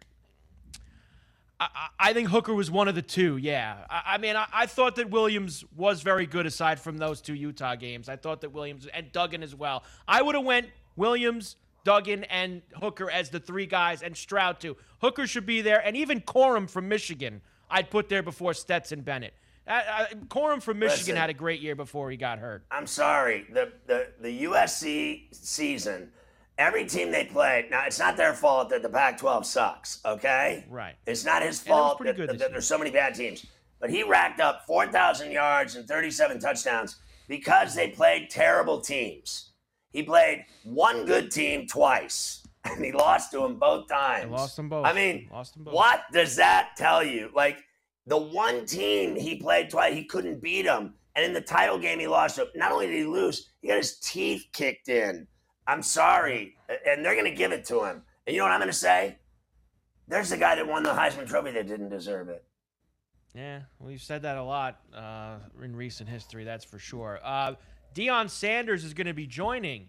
I, 1.59 1.69
I 1.75 1.89
I 2.11 2.13
think 2.15 2.29
Hooker 2.29 2.55
was 2.55 2.71
one 2.71 2.89
of 2.89 2.95
the 2.95 3.03
two. 3.03 3.37
Yeah, 3.37 3.77
I, 3.91 4.15
I 4.15 4.19
mean, 4.19 4.35
I, 4.37 4.47
I 4.53 4.67
thought 4.67 4.97
that 4.97 5.11
Williams 5.11 5.65
was 5.77 6.01
very 6.03 6.27
good 6.27 6.47
aside 6.47 6.81
from 6.81 6.97
those 6.99 7.21
two 7.21 7.35
Utah 7.35 7.75
games. 7.77 8.09
I 8.09 8.17
thought 8.17 8.41
that 8.41 8.51
Williams 8.53 8.87
and 8.93 9.13
Duggan 9.13 9.43
as 9.43 9.55
well. 9.55 9.85
I 10.09 10.23
would 10.23 10.35
have 10.35 10.45
went 10.45 10.69
Williams, 10.97 11.57
Duggan, 11.85 12.25
and 12.25 12.63
Hooker 12.81 13.11
as 13.11 13.29
the 13.31 13.39
three 13.41 13.67
guys, 13.67 14.03
and 14.03 14.17
Stroud 14.17 14.59
too. 14.61 14.77
Hooker 15.03 15.27
should 15.27 15.45
be 15.47 15.61
there, 15.61 15.81
and 15.87 15.97
even 15.97 16.21
Corum 16.23 16.69
from 16.69 16.89
Michigan, 16.89 17.43
I'd 17.71 17.91
put 17.91 18.09
there 18.09 18.23
before 18.23 18.55
Stetson 18.55 19.03
Bennett. 19.03 19.35
Uh, 19.69 19.73
uh, 19.73 20.07
Corum 20.29 20.63
from 20.63 20.79
Michigan 20.79 21.01
Listen. 21.05 21.17
had 21.17 21.31
a 21.31 21.35
great 21.35 21.61
year 21.61 21.77
before 21.77 22.11
he 22.11 22.17
got 22.17 22.39
hurt. 22.39 22.65
I'm 22.71 22.87
sorry. 22.87 23.47
The, 23.53 23.71
the 23.87 24.09
the 24.21 24.45
USC 24.45 25.27
season, 25.33 26.11
every 26.61 26.85
team 26.85 27.11
they 27.11 27.25
played. 27.25 27.71
Now 27.71 27.85
it's 27.87 27.99
not 27.99 28.17
their 28.17 28.35
fault 28.35 28.69
that 28.71 28.83
the 28.83 28.89
Pac-12 28.89 29.45
sucks. 29.45 30.01
Okay, 30.05 30.65
Right. 30.69 30.95
It's 31.07 31.25
not 31.25 31.43
his 31.43 31.61
fault 31.61 31.99
that, 32.05 32.17
good 32.17 32.29
that 32.39 32.53
there's 32.53 32.67
so 32.67 32.79
many 32.79 32.91
bad 32.91 33.15
teams. 33.15 33.47
But 33.81 33.91
he 33.91 34.03
racked 34.03 34.41
up 34.41 34.67
4,000 34.67 35.33
yards 35.33 35.75
and 35.75 35.89
37 35.89 36.39
touchdowns 36.39 36.97
because 37.29 37.75
they 37.75 37.89
played 37.89 38.29
terrible 38.29 38.81
teams. 38.81 39.53
He 39.91 40.03
played 40.03 40.45
one 40.65 41.07
good 41.07 41.31
team 41.31 41.67
twice, 41.67 42.47
and 42.65 42.85
he 42.85 42.93
lost 42.93 43.33
to 43.33 43.39
them 43.39 43.59
both 43.59 43.89
times. 43.89 44.31
lost 44.31 44.57
them 44.57 44.69
both. 44.69 44.85
I 44.85 44.93
mean, 44.93 45.29
Lost 45.33 45.55
them 45.55 45.65
both. 45.65 45.75
what 45.75 46.03
does 46.13 46.37
that 46.37 46.71
tell 46.77 47.03
you? 47.03 47.31
Like 47.35 47.59
the 48.07 48.19
one 48.19 48.67
team 48.67 49.17
he 49.17 49.37
played 49.37 49.71
twice, 49.71 49.95
he 49.95 50.05
couldn't 50.05 50.43
beat 50.43 50.67
them, 50.67 50.95
and 51.17 51.25
in 51.25 51.33
the 51.33 51.41
title 51.41 51.79
game 51.79 51.99
he 51.99 52.07
lost. 52.07 52.39
Not 52.55 52.71
only 52.73 52.87
did 52.87 52.97
he 52.97 53.05
lose, 53.05 53.51
he 53.63 53.69
got 53.69 53.79
his 53.79 53.99
teeth 53.99 54.45
kicked 54.53 54.89
in. 54.89 55.27
I'm 55.71 55.83
sorry, 55.85 56.57
and 56.69 57.05
they're 57.05 57.15
going 57.15 57.31
to 57.31 57.37
give 57.37 57.53
it 57.53 57.65
to 57.67 57.85
him. 57.85 58.03
And 58.27 58.35
you 58.35 58.41
know 58.41 58.47
what 58.47 58.53
I'm 58.53 58.59
going 58.59 58.73
to 58.73 58.77
say? 58.77 59.19
There's 60.09 60.31
the 60.31 60.37
guy 60.37 60.57
that 60.57 60.67
won 60.67 60.83
the 60.83 60.91
Heisman 60.91 61.29
Trophy 61.29 61.53
that 61.53 61.69
didn't 61.69 61.91
deserve 61.91 62.29
it. 62.29 62.45
Yeah, 63.37 63.61
we've 63.79 64.03
said 64.03 64.23
that 64.23 64.37
a 64.37 64.43
lot 64.43 64.81
uh, 64.93 65.37
in 65.63 65.77
recent 65.77 66.09
history, 66.09 66.43
that's 66.43 66.65
for 66.65 66.81
sure. 66.81 67.21
Uh, 67.23 67.55
Deion 67.95 68.29
Sanders 68.29 68.83
is 68.83 68.95
going 68.95 69.07
to 69.07 69.15
be 69.15 69.29
joining 69.29 69.89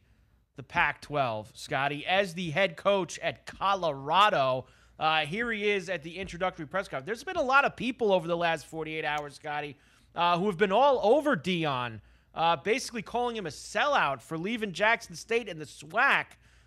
the 0.56 0.62
Pac 0.62 1.02
12, 1.02 1.52
Scotty, 1.56 2.06
as 2.06 2.36
the 2.36 2.52
head 2.52 2.78
coach 2.78 3.18
at 3.18 3.48
Colorado. 3.48 4.68
Uh, 5.00 5.22
here 5.22 5.52
he 5.52 5.68
is 5.68 5.90
at 5.90 6.04
the 6.04 6.20
introductory 6.20 6.68
press 6.68 6.88
conference. 6.88 7.08
There's 7.08 7.24
been 7.24 7.38
a 7.38 7.42
lot 7.42 7.66
of 7.66 7.76
people 7.76 8.14
over 8.14 8.28
the 8.28 8.38
last 8.38 8.68
48 8.68 9.04
hours, 9.04 9.34
Scotty, 9.34 9.76
uh, 10.14 10.38
who 10.38 10.46
have 10.46 10.60
been 10.60 10.72
all 10.72 11.00
over 11.02 11.36
Deion, 11.36 12.02
uh, 12.36 12.56
basically 12.56 13.02
calling 13.02 13.36
him 13.36 13.46
a 13.46 13.50
sellout 13.50 14.22
for 14.22 14.38
leaving 14.38 14.72
Jackson 14.72 15.16
State 15.16 15.48
in 15.48 15.60
the 15.60 15.66
SWAC. 15.66 16.26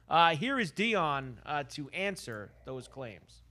Uh, 0.09 0.37
here 0.37 0.59
is 0.59 0.71
Deion 0.71 1.35
uh, 1.47 1.65
to 1.71 1.89
answer 1.91 2.51
those 2.65 2.89
claims. 2.89 3.43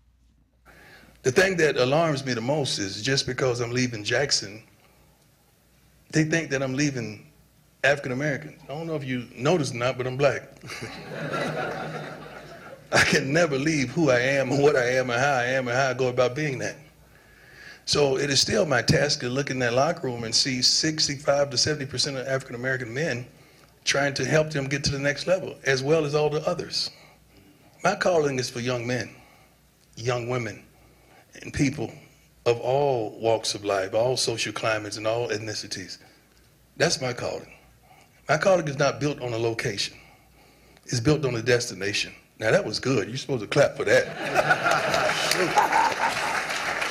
The 1.23 1.31
thing 1.31 1.57
that 1.57 1.77
alarms 1.77 2.25
me 2.25 2.33
the 2.33 2.41
most 2.41 2.79
is 2.79 3.01
just 3.01 3.25
because 3.25 3.61
I'm 3.61 3.71
leaving 3.71 4.03
Jackson, 4.03 4.61
they 6.11 6.25
think 6.25 6.49
that 6.51 6.61
I'm 6.61 6.73
leaving 6.73 7.31
African 7.83 8.11
American. 8.11 8.57
I 8.63 8.67
don't 8.67 8.87
know 8.87 8.95
if 8.95 9.03
you 9.03 9.27
noticed 9.35 9.73
or 9.73 9.77
not, 9.77 9.97
but 9.97 10.05
I'm 10.05 10.17
black. 10.17 10.43
I 12.91 13.03
can 13.05 13.33
never 13.33 13.57
leave 13.57 13.89
who 13.89 14.11
I 14.11 14.19
am 14.19 14.51
and 14.51 14.61
what 14.61 14.75
I 14.75 14.85
am 14.91 15.09
and 15.09 15.19
how 15.19 15.33
I 15.33 15.45
am 15.45 15.67
and 15.67 15.75
how 15.75 15.89
I 15.89 15.93
go 15.93 16.09
about 16.09 16.35
being 16.35 16.59
that. 16.59 16.75
So 17.85 18.17
it 18.17 18.29
is 18.29 18.39
still 18.39 18.65
my 18.65 18.81
task 18.81 19.19
to 19.21 19.29
look 19.29 19.49
in 19.49 19.59
that 19.59 19.73
locker 19.73 20.07
room 20.07 20.23
and 20.23 20.33
see 20.33 20.61
65 20.61 21.49
to 21.49 21.57
70% 21.57 22.19
of 22.19 22.27
African 22.27 22.55
American 22.55 22.93
men 22.93 23.25
trying 23.83 24.13
to 24.13 24.25
help 24.25 24.51
them 24.51 24.67
get 24.67 24.83
to 24.85 24.91
the 24.91 24.99
next 24.99 25.27
level, 25.27 25.55
as 25.65 25.83
well 25.83 26.05
as 26.05 26.15
all 26.15 26.29
the 26.29 26.47
others. 26.47 26.89
My 27.83 27.95
calling 27.95 28.39
is 28.39 28.49
for 28.49 28.61
young 28.61 28.87
men, 28.87 29.09
young 29.97 30.29
women, 30.29 30.63
and 31.41 31.53
people 31.53 31.91
of 32.45 32.57
all 32.61 33.19
walks 33.19 33.55
of 33.55 33.65
life, 33.65 33.93
all 33.93 34.15
social 34.15 34.53
climates, 34.53 34.95
and 34.95 35.05
all 35.05 35.27
ethnicities. 35.29 35.97
That's 36.77 37.01
my 37.01 37.11
calling. 37.11 37.51
My 38.29 38.37
calling 38.37 38.69
is 38.69 38.77
not 38.77 39.01
built 39.01 39.21
on 39.21 39.33
a 39.33 39.37
location. 39.37 39.97
It's 40.85 41.01
built 41.01 41.25
on 41.25 41.35
a 41.35 41.41
destination. 41.41 42.13
Now 42.39 42.51
that 42.51 42.65
was 42.65 42.79
good. 42.79 43.09
You're 43.09 43.17
supposed 43.17 43.41
to 43.41 43.47
clap 43.47 43.75
for 43.75 43.83
that. 43.83 44.07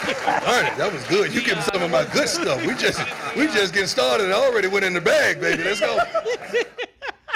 Darn 0.03 0.67
it, 0.67 0.77
that 0.77 0.91
was 0.93 1.05
good. 1.05 1.33
You 1.33 1.43
give 1.43 1.57
me 1.57 1.63
some 1.63 1.83
of 1.83 1.91
my 1.91 2.05
good 2.05 2.29
stuff. 2.29 2.65
We 2.67 2.75
just 2.75 3.01
we 3.37 3.47
just 3.47 3.73
getting 3.73 3.89
started. 3.89 4.31
I 4.31 4.35
already 4.35 4.69
went 4.69 4.85
in 4.85 4.95
the 4.95 5.01
bag, 5.01 5.41
baby. 5.41 5.63
Let's 5.63 5.81
go. 5.81 5.99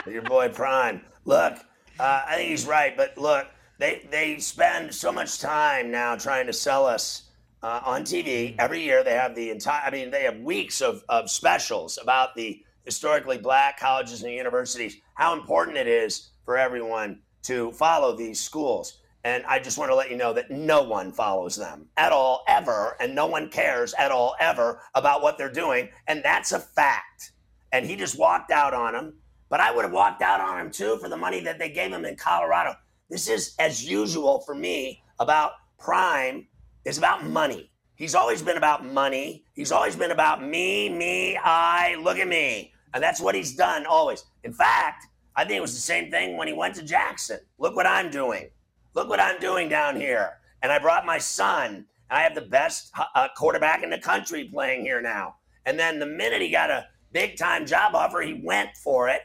Your 0.11 0.23
boy 0.23 0.49
Prime. 0.49 1.03
Look, 1.25 1.55
uh, 1.99 2.23
I 2.27 2.37
think 2.37 2.51
he's 2.51 2.67
right, 2.67 2.97
but 2.97 3.17
look, 3.17 3.47
they 3.79 4.07
they 4.11 4.39
spend 4.39 4.95
so 4.95 5.13
much 5.13 5.39
time 5.39 5.91
now 5.91 6.17
trying 6.17 6.47
to 6.47 6.53
sell 6.53 6.87
us 6.87 7.23
uh, 7.63 7.81
on 7.85 8.03
TV 8.03 8.55
every 8.59 8.83
year. 8.83 9.05
They 9.05 9.15
have 9.15 9.35
the 9.35 9.51
entire. 9.51 9.83
I 9.87 9.91
mean, 9.91 10.11
they 10.11 10.25
have 10.25 10.39
weeks 10.39 10.81
of 10.81 11.05
of 11.09 11.31
specials 11.31 11.99
about 12.03 12.35
the 12.35 12.63
historically 12.85 13.39
black 13.39 13.79
colleges 13.79 14.23
and 14.23 14.33
universities. 14.33 14.97
How 15.15 15.35
important 15.35 15.77
it 15.77 15.87
is 15.87 16.31
for 16.45 16.57
everyone 16.57 17.21
to 17.43 17.71
follow 17.73 18.17
these 18.17 18.41
schools. 18.41 18.99
And 19.27 19.45
I 19.47 19.59
just 19.59 19.77
want 19.77 19.91
to 19.91 19.97
let 19.97 20.09
you 20.09 20.17
know 20.17 20.33
that 20.35 20.53
no 20.53 20.85
one 20.85 21.11
follows 21.11 21.57
them 21.57 21.89
at 21.97 22.13
all, 22.13 22.45
ever, 22.47 22.97
and 23.01 23.13
no 23.13 23.27
one 23.27 23.49
cares 23.49 23.93
at 23.95 24.13
all, 24.13 24.37
ever 24.39 24.81
about 24.95 25.21
what 25.21 25.37
they're 25.37 25.51
doing. 25.51 25.89
And 26.07 26.23
that's 26.23 26.53
a 26.53 26.61
fact. 26.61 27.33
And 27.73 27.85
he 27.85 27.97
just 27.97 28.17
walked 28.17 28.53
out 28.53 28.73
on 28.73 28.95
him. 28.95 29.15
But 29.49 29.59
I 29.59 29.75
would 29.75 29.85
have 29.85 29.93
walked 29.93 30.23
out 30.23 30.41
on 30.41 30.61
him 30.61 30.71
too 30.71 30.99
for 30.99 31.09
the 31.09 31.17
money 31.17 31.41
that 31.41 31.59
they 31.59 31.71
gave 31.71 31.93
him 31.93 32.05
in 32.05 32.15
Colorado. 32.15 32.77
This 33.11 33.29
is, 33.29 33.57
as 33.59 33.85
usual 33.85 34.43
for 34.47 34.55
me, 34.55 35.03
about 35.19 35.55
Prime, 35.77 36.47
is 36.85 36.97
about 36.97 37.27
money. 37.27 37.73
He's 37.97 38.15
always 38.15 38.43
been 38.43 38.57
about 38.57 38.87
money. 38.87 39.45
He's 39.55 39.73
always 39.73 39.97
been 39.97 40.13
about 40.13 40.41
me, 40.41 40.89
me, 40.89 41.37
I, 41.37 41.97
look 42.01 42.19
at 42.19 42.29
me. 42.29 42.73
And 42.95 43.03
that's 43.03 43.21
what 43.21 43.35
he's 43.35 43.57
done 43.57 43.87
always. 43.87 44.25
In 44.45 44.53
fact, 44.53 45.07
I 45.35 45.45
think 45.45 45.59
it 45.59 45.63
was 45.63 45.75
the 45.75 45.81
same 45.81 46.13
thing 46.13 46.37
when 46.37 46.47
he 46.47 46.55
went 46.55 46.77
to 46.77 46.85
Jackson. 46.85 47.41
Look 47.59 47.75
what 47.75 47.87
I'm 47.87 48.09
doing. 48.09 48.51
Look 48.97 49.11
what 49.11 49.21
I'm 49.21 49.39
doing 49.39 49.69
down 49.69 50.01
here. 50.01 50.39
And 50.63 50.73
I 50.73 50.79
brought 50.79 51.05
my 51.05 51.19
son. 51.19 51.85
I 52.09 52.23
have 52.23 52.35
the 52.35 52.41
best 52.41 52.91
uh, 53.15 53.29
quarterback 53.37 53.83
in 53.83 53.91
the 53.91 53.99
country 53.99 54.45
playing 54.45 54.87
here 54.87 55.03
now. 55.03 55.37
And 55.67 55.79
then 55.79 55.99
the 55.99 56.07
minute 56.07 56.41
he 56.41 56.51
got 56.51 56.71
a 56.71 56.87
big 57.13 57.37
time 57.37 57.67
job 57.67 57.95
offer, 57.95 58.23
he 58.23 58.41
went 58.43 58.71
for 58.83 59.11
it. 59.11 59.21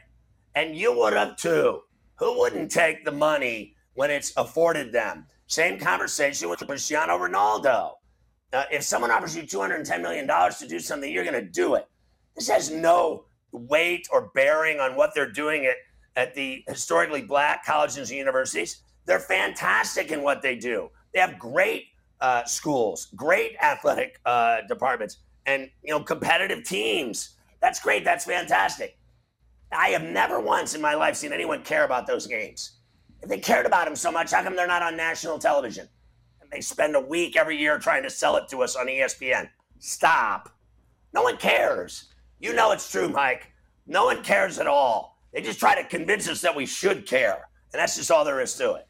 And 0.54 0.76
you 0.76 0.94
would 0.98 1.14
have 1.14 1.38
too. 1.38 1.80
Who 2.16 2.38
wouldn't 2.38 2.70
take 2.70 3.06
the 3.06 3.12
money 3.12 3.74
when 3.94 4.10
it's 4.10 4.34
afforded 4.36 4.92
them? 4.92 5.26
Same 5.46 5.78
conversation 5.78 6.50
with 6.50 6.60
Cristiano 6.66 7.16
Ronaldo. 7.16 7.92
Uh, 8.52 8.64
if 8.70 8.82
someone 8.82 9.10
offers 9.10 9.34
you 9.34 9.44
$210 9.44 10.02
million 10.02 10.28
to 10.28 10.68
do 10.68 10.80
something, 10.80 11.10
you're 11.10 11.24
going 11.24 11.42
to 11.42 11.50
do 11.50 11.76
it. 11.76 11.88
This 12.36 12.48
has 12.48 12.70
no 12.70 13.24
weight 13.52 14.06
or 14.12 14.30
bearing 14.34 14.80
on 14.80 14.96
what 14.96 15.14
they're 15.14 15.32
doing 15.32 15.64
at, 15.64 15.76
at 16.14 16.34
the 16.34 16.62
historically 16.68 17.22
black 17.22 17.64
colleges 17.64 18.10
and 18.10 18.18
universities. 18.18 18.82
They're 19.06 19.20
fantastic 19.20 20.10
in 20.10 20.22
what 20.22 20.42
they 20.42 20.56
do. 20.56 20.90
They 21.12 21.20
have 21.20 21.38
great 21.38 21.86
uh, 22.20 22.44
schools, 22.44 23.08
great 23.16 23.56
athletic 23.62 24.20
uh, 24.24 24.58
departments, 24.68 25.18
and 25.46 25.68
you 25.82 25.92
know 25.92 26.00
competitive 26.00 26.64
teams. 26.64 27.36
That's 27.60 27.80
great. 27.80 28.04
That's 28.04 28.24
fantastic. 28.24 28.96
I 29.72 29.88
have 29.88 30.02
never 30.02 30.40
once 30.40 30.74
in 30.74 30.80
my 30.80 30.94
life 30.94 31.16
seen 31.16 31.32
anyone 31.32 31.62
care 31.62 31.84
about 31.84 32.06
those 32.06 32.26
games. 32.26 32.78
If 33.22 33.28
they 33.28 33.38
cared 33.38 33.66
about 33.66 33.86
them 33.86 33.96
so 33.96 34.12
much, 34.12 34.32
how 34.32 34.42
come 34.42 34.56
they're 34.56 34.66
not 34.66 34.82
on 34.82 34.96
national 34.96 35.38
television? 35.38 35.88
And 36.40 36.50
they 36.50 36.60
spend 36.60 36.96
a 36.96 37.00
week 37.00 37.36
every 37.36 37.56
year 37.56 37.78
trying 37.78 38.02
to 38.02 38.10
sell 38.10 38.36
it 38.36 38.48
to 38.50 38.62
us 38.62 38.76
on 38.76 38.86
ESPN. 38.86 39.48
Stop. 39.78 40.54
No 41.14 41.22
one 41.22 41.36
cares. 41.36 42.12
You 42.40 42.52
know 42.54 42.72
it's 42.72 42.90
true, 42.90 43.08
Mike. 43.08 43.52
No 43.86 44.04
one 44.04 44.22
cares 44.22 44.58
at 44.58 44.66
all. 44.66 45.18
They 45.32 45.40
just 45.40 45.58
try 45.58 45.80
to 45.80 45.88
convince 45.88 46.28
us 46.28 46.40
that 46.42 46.54
we 46.54 46.66
should 46.66 47.06
care. 47.06 47.48
And 47.72 47.80
that's 47.80 47.96
just 47.96 48.10
all 48.10 48.24
there 48.24 48.40
is 48.40 48.54
to 48.56 48.74
it. 48.74 48.86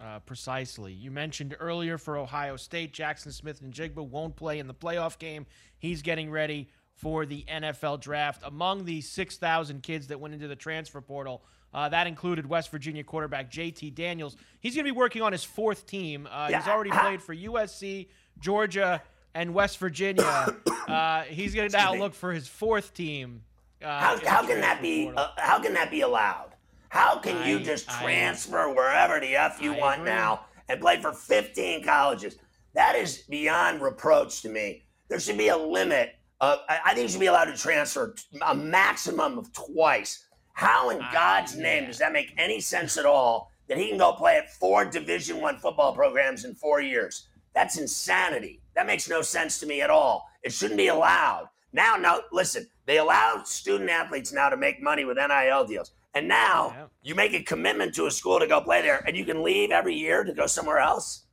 Uh, 0.00 0.18
precisely. 0.20 0.92
You 0.92 1.10
mentioned 1.12 1.56
earlier 1.60 1.98
for 1.98 2.16
Ohio 2.16 2.56
State, 2.56 2.92
Jackson 2.92 3.30
Smith-Njigba 3.30 4.04
won't 4.06 4.34
play 4.34 4.58
in 4.58 4.66
the 4.66 4.74
playoff 4.74 5.18
game. 5.18 5.46
He's 5.78 6.02
getting 6.02 6.30
ready 6.30 6.68
for 6.96 7.26
the 7.26 7.44
NFL 7.48 8.00
draft. 8.00 8.42
Among 8.44 8.84
the 8.84 9.00
6,000 9.00 9.82
kids 9.82 10.08
that 10.08 10.18
went 10.18 10.34
into 10.34 10.48
the 10.48 10.56
transfer 10.56 11.00
portal, 11.00 11.44
uh, 11.72 11.88
that 11.88 12.06
included 12.06 12.46
West 12.46 12.70
Virginia 12.70 13.04
quarterback 13.04 13.50
JT 13.50 13.94
Daniels. 13.94 14.36
He's 14.60 14.74
going 14.74 14.84
to 14.84 14.92
be 14.92 14.96
working 14.96 15.22
on 15.22 15.32
his 15.32 15.44
fourth 15.44 15.86
team. 15.86 16.28
Uh, 16.30 16.48
He's 16.48 16.66
already 16.68 16.90
played 16.90 17.22
for 17.22 17.34
USC, 17.34 18.08
Georgia, 18.40 19.02
and 19.34 19.54
West 19.54 19.78
Virginia. 19.78 20.54
Uh, 20.88 21.22
he's 21.22 21.54
going 21.54 21.68
to 21.70 21.76
now 21.76 21.94
look 21.94 22.14
for 22.14 22.32
his 22.32 22.46
fourth 22.46 22.94
team. 22.94 23.42
Uh, 23.82 23.86
How, 24.00 24.18
how 24.26 24.46
can 24.46 24.60
that 24.60 24.80
be? 24.80 25.10
Uh, 25.16 25.28
how 25.36 25.60
can 25.60 25.74
that 25.74 25.90
be 25.90 26.00
allowed? 26.02 26.53
How 26.94 27.18
can 27.18 27.44
you 27.48 27.58
I- 27.58 27.62
just 27.64 27.90
I- 27.90 28.02
transfer 28.02 28.68
wherever 28.72 29.18
the 29.18 29.34
f 29.34 29.60
you 29.60 29.74
I 29.74 29.78
want 29.80 30.00
agree. 30.02 30.12
now 30.12 30.44
and 30.68 30.80
play 30.80 31.00
for 31.02 31.12
15 31.12 31.82
colleges? 31.82 32.36
That 32.74 32.94
is 32.94 33.18
beyond 33.28 33.82
reproach 33.82 34.42
to 34.42 34.48
me. 34.48 34.84
There 35.08 35.18
should 35.18 35.36
be 35.36 35.48
a 35.48 35.56
limit. 35.56 36.14
Of, 36.40 36.60
I 36.68 36.78
I 36.84 36.94
think 36.94 37.02
you 37.02 37.08
should 37.08 37.18
be 37.20 37.26
allowed 37.26 37.46
to 37.46 37.56
transfer 37.56 38.14
a 38.42 38.54
maximum 38.54 39.38
of 39.38 39.52
twice. 39.52 40.24
How 40.52 40.90
in 40.90 40.98
God's 41.12 41.56
name 41.56 41.86
does 41.86 41.98
that 41.98 42.12
make 42.12 42.32
any 42.38 42.60
sense 42.60 42.96
at 42.96 43.06
all? 43.06 43.50
That 43.66 43.76
he 43.76 43.88
can 43.88 43.98
go 43.98 44.12
play 44.12 44.36
at 44.36 44.52
four 44.52 44.84
Division 44.84 45.40
One 45.40 45.58
football 45.58 45.94
programs 45.96 46.44
in 46.44 46.54
four 46.54 46.80
years? 46.80 47.26
That's 47.54 47.76
insanity. 47.76 48.60
That 48.76 48.86
makes 48.86 49.08
no 49.08 49.20
sense 49.20 49.58
to 49.58 49.66
me 49.66 49.82
at 49.82 49.90
all. 49.90 50.28
It 50.44 50.52
shouldn't 50.52 50.78
be 50.78 50.88
allowed. 50.88 51.48
Now, 51.72 51.96
now, 51.96 52.20
listen, 52.30 52.68
they 52.86 52.98
allow 52.98 53.42
student 53.42 53.90
athletes 53.90 54.32
now 54.32 54.48
to 54.48 54.56
make 54.56 54.80
money 54.80 55.04
with 55.04 55.16
NIL 55.16 55.64
deals. 55.64 55.90
And 56.14 56.28
now 56.28 56.90
you 57.02 57.14
make 57.14 57.34
a 57.34 57.42
commitment 57.42 57.94
to 57.96 58.06
a 58.06 58.10
school 58.10 58.38
to 58.38 58.46
go 58.46 58.60
play 58.60 58.82
there 58.82 59.02
and 59.06 59.16
you 59.16 59.24
can 59.24 59.42
leave 59.42 59.70
every 59.70 59.94
year 59.94 60.22
to 60.22 60.32
go 60.32 60.46
somewhere 60.46 60.78
else. 60.78 61.24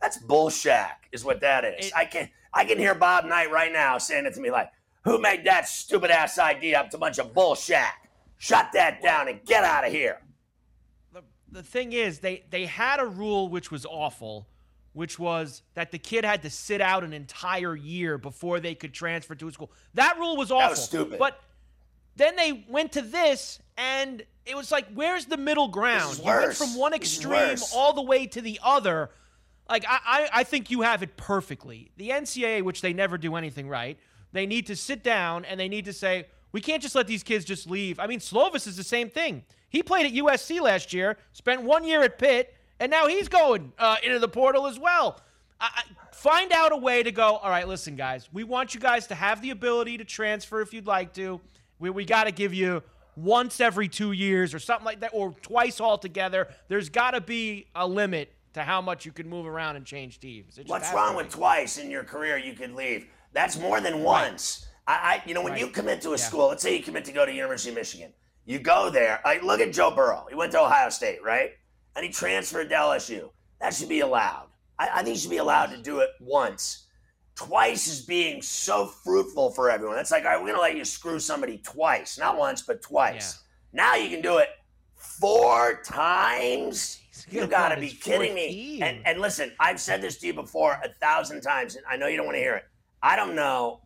That's 0.00 0.16
bullshit, 0.18 0.86
is 1.12 1.24
what 1.24 1.40
that 1.42 1.64
is. 1.64 1.92
I 1.94 2.06
can 2.06 2.28
I 2.52 2.64
can 2.64 2.78
hear 2.78 2.94
Bob 2.94 3.24
Knight 3.24 3.50
right 3.50 3.72
now 3.72 3.98
saying 3.98 4.26
it 4.26 4.34
to 4.34 4.40
me 4.40 4.50
like, 4.50 4.70
who 5.04 5.18
made 5.18 5.44
that 5.44 5.68
stupid 5.68 6.10
ass 6.10 6.38
idea 6.38 6.80
up 6.80 6.90
to 6.90 6.96
a 6.96 7.00
bunch 7.00 7.18
of 7.18 7.34
bullshit? 7.34 7.78
Shut 8.38 8.70
that 8.74 9.02
down 9.02 9.28
and 9.28 9.44
get 9.44 9.64
out 9.64 9.86
of 9.86 9.92
here. 9.92 10.20
the 11.12 11.22
the 11.50 11.62
thing 11.62 11.92
is, 11.92 12.18
they 12.20 12.44
they 12.50 12.66
had 12.66 13.00
a 13.00 13.06
rule 13.06 13.48
which 13.48 13.70
was 13.70 13.86
awful, 13.86 14.48
which 14.94 15.18
was 15.18 15.62
that 15.74 15.92
the 15.92 15.98
kid 15.98 16.24
had 16.24 16.42
to 16.42 16.50
sit 16.50 16.80
out 16.80 17.04
an 17.04 17.12
entire 17.12 17.76
year 17.76 18.18
before 18.18 18.60
they 18.60 18.74
could 18.74 18.92
transfer 18.94 19.34
to 19.34 19.48
a 19.48 19.52
school. 19.52 19.70
That 19.94 20.18
rule 20.18 20.36
was 20.36 20.50
awful. 20.50 20.60
That 20.60 20.70
was 20.70 20.84
stupid. 20.84 21.18
But 21.18 21.40
Then 22.16 22.36
they 22.36 22.64
went 22.68 22.92
to 22.92 23.02
this, 23.02 23.60
and 23.76 24.24
it 24.44 24.56
was 24.56 24.70
like, 24.70 24.86
where's 24.94 25.26
the 25.26 25.36
middle 25.36 25.68
ground? 25.68 26.18
You 26.18 26.24
went 26.24 26.54
from 26.54 26.76
one 26.76 26.92
extreme 26.92 27.58
all 27.74 27.92
the 27.92 28.02
way 28.02 28.26
to 28.26 28.40
the 28.40 28.60
other. 28.62 29.10
Like, 29.68 29.84
I, 29.88 29.98
I, 30.04 30.28
I 30.40 30.44
think 30.44 30.70
you 30.70 30.82
have 30.82 31.02
it 31.02 31.16
perfectly. 31.16 31.90
The 31.96 32.10
NCAA, 32.10 32.62
which 32.62 32.80
they 32.80 32.92
never 32.92 33.16
do 33.16 33.36
anything 33.36 33.68
right, 33.68 33.98
they 34.32 34.46
need 34.46 34.66
to 34.66 34.76
sit 34.76 35.02
down 35.02 35.44
and 35.44 35.58
they 35.58 35.68
need 35.68 35.84
to 35.86 35.92
say, 35.92 36.26
we 36.52 36.60
can't 36.60 36.82
just 36.82 36.94
let 36.94 37.06
these 37.06 37.22
kids 37.22 37.44
just 37.44 37.68
leave. 37.68 37.98
I 37.98 38.06
mean, 38.06 38.20
Slovis 38.20 38.66
is 38.66 38.76
the 38.76 38.84
same 38.84 39.08
thing. 39.08 39.44
He 39.70 39.82
played 39.82 40.04
at 40.04 40.12
USC 40.12 40.60
last 40.60 40.92
year, 40.92 41.16
spent 41.32 41.62
one 41.62 41.84
year 41.84 42.02
at 42.02 42.18
Pitt, 42.18 42.54
and 42.78 42.90
now 42.90 43.06
he's 43.06 43.28
going 43.28 43.72
uh, 43.78 43.96
into 44.02 44.18
the 44.18 44.28
portal 44.28 44.66
as 44.66 44.78
well. 44.78 45.20
I, 45.60 45.70
I, 45.76 45.82
find 46.12 46.52
out 46.52 46.72
a 46.72 46.76
way 46.76 47.02
to 47.02 47.10
go, 47.10 47.36
all 47.36 47.50
right, 47.50 47.66
listen, 47.66 47.96
guys, 47.96 48.28
we 48.32 48.44
want 48.44 48.74
you 48.74 48.80
guys 48.80 49.06
to 49.08 49.14
have 49.14 49.40
the 49.40 49.50
ability 49.50 49.98
to 49.98 50.04
transfer 50.04 50.60
if 50.60 50.72
you'd 50.74 50.86
like 50.86 51.14
to. 51.14 51.40
We, 51.82 51.90
we 51.90 52.04
got 52.04 52.24
to 52.24 52.30
give 52.30 52.54
you 52.54 52.80
once 53.16 53.60
every 53.60 53.88
two 53.88 54.12
years 54.12 54.54
or 54.54 54.60
something 54.60 54.84
like 54.86 55.00
that, 55.00 55.10
or 55.12 55.34
twice 55.42 55.80
altogether. 55.80 56.48
There's 56.68 56.88
got 56.88 57.10
to 57.10 57.20
be 57.20 57.66
a 57.74 57.86
limit 57.86 58.32
to 58.54 58.62
how 58.62 58.80
much 58.80 59.04
you 59.04 59.10
can 59.10 59.28
move 59.28 59.46
around 59.46 59.74
and 59.74 59.84
change 59.84 60.20
teams. 60.20 60.60
What's 60.66 60.92
wrong 60.92 61.16
with 61.16 61.28
twice 61.28 61.78
in 61.78 61.90
your 61.90 62.04
career 62.04 62.38
you 62.38 62.54
could 62.54 62.72
leave? 62.72 63.08
That's 63.32 63.58
more 63.58 63.80
than 63.80 64.04
once. 64.04 64.68
I, 64.86 64.92
I 65.24 65.28
you 65.28 65.34
know, 65.34 65.42
when 65.42 65.54
Right. 65.54 65.60
you 65.60 65.66
commit 65.68 66.00
to 66.02 66.10
a 66.10 66.12
Yeah. 66.12 66.16
school, 66.18 66.48
let's 66.48 66.62
say 66.62 66.76
you 66.76 66.84
commit 66.84 67.04
to 67.06 67.12
go 67.12 67.26
to 67.26 67.32
University 67.32 67.70
of 67.70 67.74
Michigan, 67.74 68.12
you 68.44 68.60
go 68.60 68.88
there. 68.88 69.20
Like, 69.24 69.42
look 69.42 69.60
at 69.60 69.72
Joe 69.72 69.90
Burrow. 69.90 70.26
He 70.28 70.36
went 70.36 70.52
to 70.52 70.60
Ohio 70.60 70.88
State, 70.90 71.20
right? 71.24 71.50
And 71.96 72.04
he 72.06 72.12
transferred 72.12 72.68
to 72.68 72.76
LSU. 72.76 73.30
That 73.60 73.74
should 73.74 73.88
be 73.88 74.00
allowed. 74.00 74.46
I, 74.78 74.88
I 75.00 75.02
think 75.02 75.16
you 75.16 75.20
should 75.20 75.30
be 75.30 75.38
allowed 75.38 75.66
to 75.66 75.78
do 75.78 75.98
it 75.98 76.10
once. 76.20 76.86
Twice 77.34 77.86
is 77.88 78.02
being 78.02 78.42
so 78.42 78.86
fruitful 78.86 79.52
for 79.52 79.70
everyone. 79.70 79.98
It's 79.98 80.10
like, 80.10 80.24
all 80.24 80.30
right, 80.32 80.36
we're 80.40 80.48
going 80.48 80.56
to 80.56 80.60
let 80.60 80.76
you 80.76 80.84
screw 80.84 81.18
somebody 81.18 81.58
twice, 81.58 82.18
not 82.18 82.36
once, 82.36 82.62
but 82.62 82.82
twice. 82.82 83.42
Now 83.72 83.94
you 83.94 84.10
can 84.10 84.20
do 84.20 84.38
it 84.38 84.48
four 84.96 85.80
times. 85.82 87.00
You 87.30 87.46
got 87.46 87.70
to 87.70 87.80
be 87.80 87.88
kidding 87.88 88.20
fourth 88.32 88.34
me. 88.34 88.80
And, 88.82 89.06
and 89.06 89.20
listen, 89.20 89.52
I've 89.58 89.80
said 89.80 90.02
this 90.02 90.18
to 90.18 90.26
you 90.26 90.34
before 90.34 90.78
a 90.84 90.88
thousand 91.00 91.40
times, 91.40 91.76
and 91.76 91.84
I 91.88 91.96
know 91.96 92.06
you 92.06 92.16
don't 92.16 92.26
want 92.26 92.36
to 92.36 92.40
hear 92.42 92.54
it. 92.54 92.64
I 93.02 93.16
don't 93.16 93.34
know. 93.34 93.80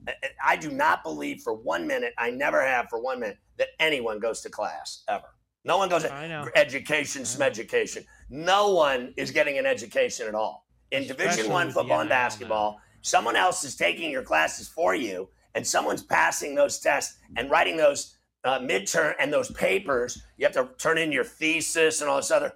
I- 0.45 0.57
do 0.57 0.71
not 0.71 1.03
believe 1.03 1.41
for 1.43 1.55
one 1.55 1.87
minute, 1.87 2.13
I 2.19 2.31
never 2.31 2.63
have 2.65 2.89
for 2.91 3.01
one 3.01 3.21
minute, 3.21 3.39
that 3.59 3.69
anyone 3.79 4.19
goes 4.19 4.41
to 4.43 4.51
class 4.51 5.05
ever. 5.09 5.27
No 5.65 5.79
one 5.79 5.89
goes 5.89 6.03
to 6.03 6.13
education, 6.55 7.25
education. 7.41 8.05
No 8.29 8.73
one 8.73 9.15
is 9.17 9.31
getting 9.31 9.59
an 9.59 9.67
education 9.67 10.27
at 10.29 10.35
all. 10.35 10.67
In 10.91 11.07
Division 11.09 11.51
One 11.51 11.71
football 11.71 12.01
and 12.01 12.09
basketball, 12.09 12.81
someone 13.07 13.37
else 13.37 13.63
is 13.63 13.77
taking 13.77 14.11
your 14.11 14.23
classes 14.23 14.69
for 14.69 14.95
you, 14.95 15.29
and 15.55 15.67
someone's 15.67 16.03
passing 16.03 16.55
those 16.55 16.79
tests 16.81 17.19
and 17.37 17.51
writing 17.51 17.77
those 17.77 18.17
uh, 18.45 18.59
midterm 18.59 19.15
and 19.19 19.33
those 19.33 19.51
papers. 19.53 20.23
You 20.37 20.47
have 20.47 20.55
to 20.55 20.69
turn 20.77 20.99
in 20.99 21.13
your 21.13 21.25
thesis 21.25 22.01
and 22.01 22.11
all 22.11 22.17
this 22.17 22.31
other. 22.31 22.53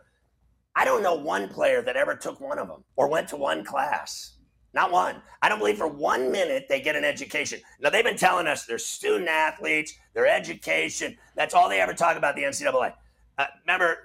I 0.74 0.84
don't 0.84 1.02
know 1.02 1.14
one 1.14 1.48
player 1.48 1.82
that 1.82 1.96
ever 1.96 2.14
took 2.14 2.40
one 2.40 2.58
of 2.58 2.68
them 2.68 2.84
or 2.96 3.08
went 3.08 3.28
to 3.28 3.36
one 3.36 3.64
class. 3.64 4.36
Not 4.72 4.92
one. 4.92 5.20
I 5.42 5.48
don't 5.48 5.58
believe 5.58 5.78
for 5.78 5.88
one 5.88 6.30
minute 6.30 6.66
they 6.68 6.80
get 6.80 6.94
an 6.94 7.04
education. 7.04 7.60
Now, 7.80 7.90
they've 7.90 8.04
been 8.04 8.16
telling 8.16 8.46
us 8.46 8.66
they're 8.66 8.78
student 8.78 9.28
athletes, 9.28 9.94
their 10.14 10.26
education. 10.26 11.16
That's 11.34 11.54
all 11.54 11.68
they 11.68 11.80
ever 11.80 11.92
talk 11.92 12.16
about 12.16 12.36
the 12.36 12.42
NCAA. 12.42 12.92
Uh, 13.36 13.46
remember, 13.66 13.98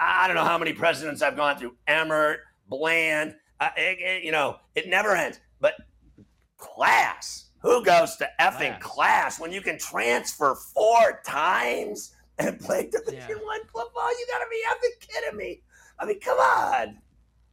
I, 0.00 0.26
don't 0.26 0.36
know 0.36 0.44
how 0.44 0.56
many 0.56 0.72
presidents 0.72 1.20
I've 1.20 1.36
gone 1.36 1.58
through 1.58 1.76
Emmert, 1.86 2.40
Brand, 2.70 3.34
uh, 3.60 3.70
it- 3.76 3.98
it- 4.00 4.22
you 4.22 4.32
know, 4.32 4.60
it 4.74 4.88
never 4.88 5.14
ends. 5.14 5.40
But 5.60 5.74
class. 6.56 7.46
Who 7.60 7.84
goes 7.84 8.16
to 8.16 8.28
effing 8.40 8.78
class, 8.80 9.40
when 9.40 9.50
you 9.50 9.60
can 9.60 9.78
transfer 9.78 10.54
four 10.54 11.20
times 11.26 12.14
and 12.38 12.58
play 12.60 12.88
Division 12.88 13.38
One 13.42 13.60
football? 13.64 14.10
You 14.10 14.26
got 14.30 14.38
to 14.38 14.46
be 14.48 14.62
effing 14.68 15.08
kidding 15.08 15.36
me. 15.36 15.62
I 15.98 16.06
mean, 16.06 16.20
come 16.20 16.38
on. 16.38 16.98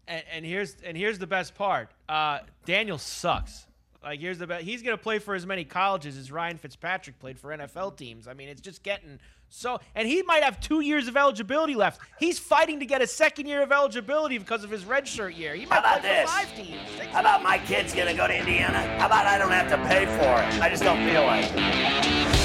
And, 0.08 0.24
and 0.32 0.46
here's 0.46 0.78
and 0.84 0.96
here's 0.96 1.18
the 1.18 1.28
best 1.28 1.56
part. 1.56 1.90
Uh, 2.08 2.40
Daniel 2.66 3.00
sucks. 3.00 3.66
Like 4.04 4.20
here's 4.20 4.38
the 4.38 4.46
best. 4.46 4.64
He's 4.64 4.84
gonna 4.84 4.98
play 4.98 5.18
for 5.18 5.34
as 5.34 5.48
many 5.48 5.66
colleges 5.66 6.16
as 6.18 6.32
Ryan 6.32 6.58
Fitzpatrick 6.58 7.18
played 7.18 7.40
for 7.40 7.50
NFL 7.50 7.98
teams. 7.98 8.28
I 8.28 8.36
mean, 8.36 8.50
it's 8.50 8.62
just 8.62 8.84
getting 8.84 9.20
so. 9.50 9.80
And 9.96 10.08
he 10.08 10.22
might 10.24 10.44
have 10.44 10.60
two 10.60 10.82
years 10.82 11.08
of 11.08 11.16
eligibility 11.18 11.76
left. 11.76 12.02
He's 12.20 12.38
fighting 12.40 12.80
to 12.80 12.86
get 12.86 13.02
a 13.02 13.08
second 13.08 13.46
year 13.48 13.62
of 13.64 13.72
eligibility 13.72 14.38
because 14.38 14.64
of 14.64 14.70
his 14.70 14.84
redshirt 14.84 15.38
year. 15.38 15.56
He 15.56 15.64
How 15.64 15.70
might 15.70 15.80
about 15.80 16.00
play 16.02 16.10
this? 16.10 16.30
five 16.30 16.56
teams. 16.56 16.80
six 16.98 17.08
How 17.12 17.20
about 17.22 17.44
my 17.44 17.58
kid's 17.60 17.94
gonna 17.96 18.14
go 18.14 18.28
to 18.28 18.36
Indiana? 18.38 18.80
How 19.00 19.06
about 19.08 19.26
I 19.26 19.38
don't 19.38 19.52
have 19.52 19.70
to 19.70 19.78
pay 19.88 20.06
for 20.06 20.56
it? 20.56 20.62
I 20.62 20.70
just 20.70 20.84
don't 20.84 21.04
feel 21.10 21.24
like 21.26 21.46
it. 21.46 22.36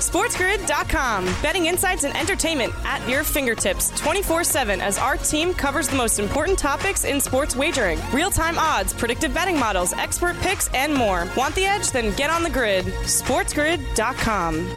SportsGrid.com. 0.00 1.24
Betting 1.42 1.66
insights 1.66 2.04
and 2.04 2.16
entertainment 2.16 2.72
at 2.84 3.06
your 3.08 3.22
fingertips 3.22 3.90
24 4.00 4.44
7 4.44 4.80
as 4.80 4.96
our 4.98 5.16
team 5.18 5.52
covers 5.52 5.88
the 5.88 5.96
most 5.96 6.18
important 6.18 6.58
topics 6.58 7.04
in 7.04 7.20
sports 7.20 7.54
wagering 7.54 7.98
real 8.12 8.30
time 8.30 8.58
odds, 8.58 8.92
predictive 8.94 9.34
betting 9.34 9.58
models, 9.58 9.92
expert 9.92 10.36
picks, 10.38 10.68
and 10.74 10.94
more. 10.94 11.28
Want 11.36 11.54
the 11.54 11.66
edge? 11.66 11.90
Then 11.90 12.14
get 12.16 12.30
on 12.30 12.42
the 12.42 12.50
grid. 12.50 12.86
SportsGrid.com. 12.86 14.76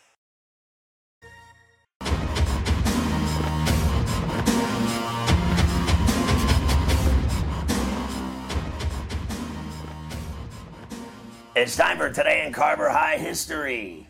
It's 11.53 11.75
time 11.75 11.97
for 11.97 12.09
today 12.09 12.45
in 12.47 12.53
Carver 12.53 12.89
High 12.89 13.17
history. 13.17 14.07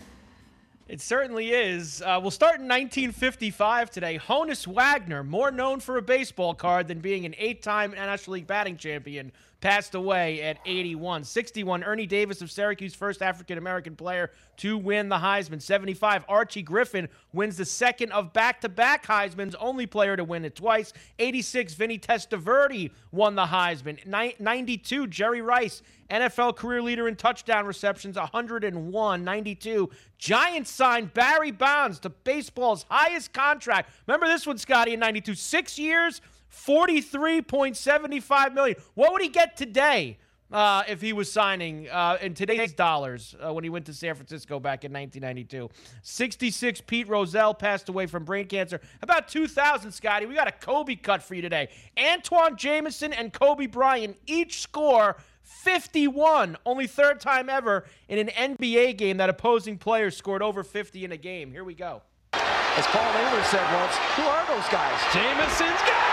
It 0.87 1.01
certainly 1.01 1.49
is. 1.49 1.99
Uh, 1.99 2.19
we'll 2.21 2.29
start 2.29 2.59
in 2.59 2.67
1955 2.67 3.89
today. 3.89 4.19
Honus 4.19 4.67
Wagner, 4.67 5.23
more 5.23 5.49
known 5.49 5.79
for 5.79 5.97
a 5.97 6.03
baseball 6.03 6.53
card 6.53 6.87
than 6.87 6.99
being 6.99 7.25
an 7.25 7.33
eight 7.39 7.63
time 7.63 7.93
National 7.93 8.35
League 8.35 8.45
batting 8.45 8.77
champion, 8.77 9.31
passed 9.61 9.95
away 9.95 10.41
at 10.41 10.57
81. 10.65 11.23
61, 11.23 11.83
Ernie 11.83 12.07
Davis 12.07 12.41
of 12.41 12.51
Syracuse, 12.51 12.93
first 12.93 13.21
African 13.21 13.57
American 13.57 13.95
player 13.95 14.31
to 14.57 14.77
win 14.77 15.07
the 15.07 15.17
Heisman. 15.17 15.61
75, 15.61 16.25
Archie 16.27 16.63
Griffin 16.63 17.07
wins 17.31 17.57
the 17.57 17.65
second 17.65 18.11
of 18.11 18.33
back 18.33 18.61
to 18.61 18.69
back 18.69 19.05
Heisman's, 19.05 19.55
only 19.55 19.85
player 19.85 20.17
to 20.17 20.23
win 20.23 20.43
it 20.43 20.55
twice. 20.55 20.91
86, 21.19 21.75
Vinny 21.75 21.97
Testaverde 21.97 22.91
won 23.11 23.35
the 23.35 23.45
Heisman. 23.45 24.05
92, 24.39 25.07
Jerry 25.07 25.41
Rice, 25.41 25.81
NFL 26.09 26.57
career 26.57 26.81
leader 26.81 27.07
in 27.07 27.15
touchdown 27.15 27.65
receptions, 27.65 28.17
101. 28.17 29.23
92, 29.23 29.89
Giants 30.17 30.69
signed 30.69 31.13
Barry 31.13 31.51
Bonds 31.51 31.99
to 31.99 32.09
baseball's 32.09 32.85
highest 32.89 33.31
contract. 33.31 33.91
Remember 34.07 34.27
this 34.27 34.45
one, 34.45 34.57
Scotty, 34.57 34.93
in 34.93 34.99
92? 34.99 35.35
Six 35.35 35.79
years, 35.79 36.21
43.75 36.51 38.53
million. 38.53 38.75
What 38.93 39.13
would 39.13 39.21
he 39.21 39.29
get 39.29 39.55
today 39.57 40.17
uh, 40.51 40.83
if 40.87 41.01
he 41.01 41.13
was 41.13 41.31
signing 41.31 41.87
uh, 41.89 42.17
in 42.21 42.33
today's 42.33 42.73
dollars 42.73 43.35
uh, 43.43 43.53
when 43.53 43.63
he 43.63 43.69
went 43.69 43.85
to 43.85 43.93
San 43.93 44.15
Francisco 44.15 44.59
back 44.59 44.83
in 44.83 44.91
1992? 44.91 45.69
66, 46.01 46.81
Pete 46.81 47.07
Rozelle 47.07 47.53
passed 47.53 47.89
away 47.89 48.05
from 48.05 48.25
brain 48.25 48.47
cancer. 48.47 48.81
About 49.01 49.27
2,000, 49.27 49.91
Scotty. 49.91 50.25
We 50.25 50.35
got 50.35 50.47
a 50.47 50.51
Kobe 50.51 50.95
cut 50.95 51.23
for 51.23 51.35
you 51.35 51.41
today. 51.41 51.69
Antoine 51.97 52.57
Jamison 52.57 53.13
and 53.13 53.31
Kobe 53.31 53.67
Bryant 53.67 54.17
each 54.27 54.61
score 54.61 55.17
51. 55.43 56.57
Only 56.65 56.87
third 56.87 57.19
time 57.19 57.49
ever 57.49 57.85
in 58.07 58.17
an 58.17 58.27
NBA 58.57 58.97
game 58.97 59.17
that 59.17 59.29
opposing 59.29 59.77
players 59.77 60.17
scored 60.17 60.41
over 60.41 60.63
50 60.63 61.05
in 61.05 61.11
a 61.11 61.17
game. 61.17 61.51
Here 61.51 61.63
we 61.63 61.75
go. 61.75 62.01
As 62.33 62.87
Paul 62.87 63.03
Aylor 63.03 63.43
said 63.43 63.65
once, 63.75 63.95
who 64.15 64.23
are 64.23 64.45
those 64.47 64.67
guys? 64.71 64.97
Jamison's 65.11 65.81
got 65.83 65.91
it! 65.91 66.07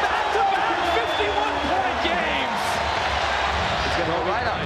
Back-to-back 0.00 0.76
51-point 0.96 1.98
games. 2.08 2.62
It's 3.86 3.96
going 3.98 4.08
to 4.08 4.16
go 4.16 4.22
right 4.30 4.46
up. 4.46 4.56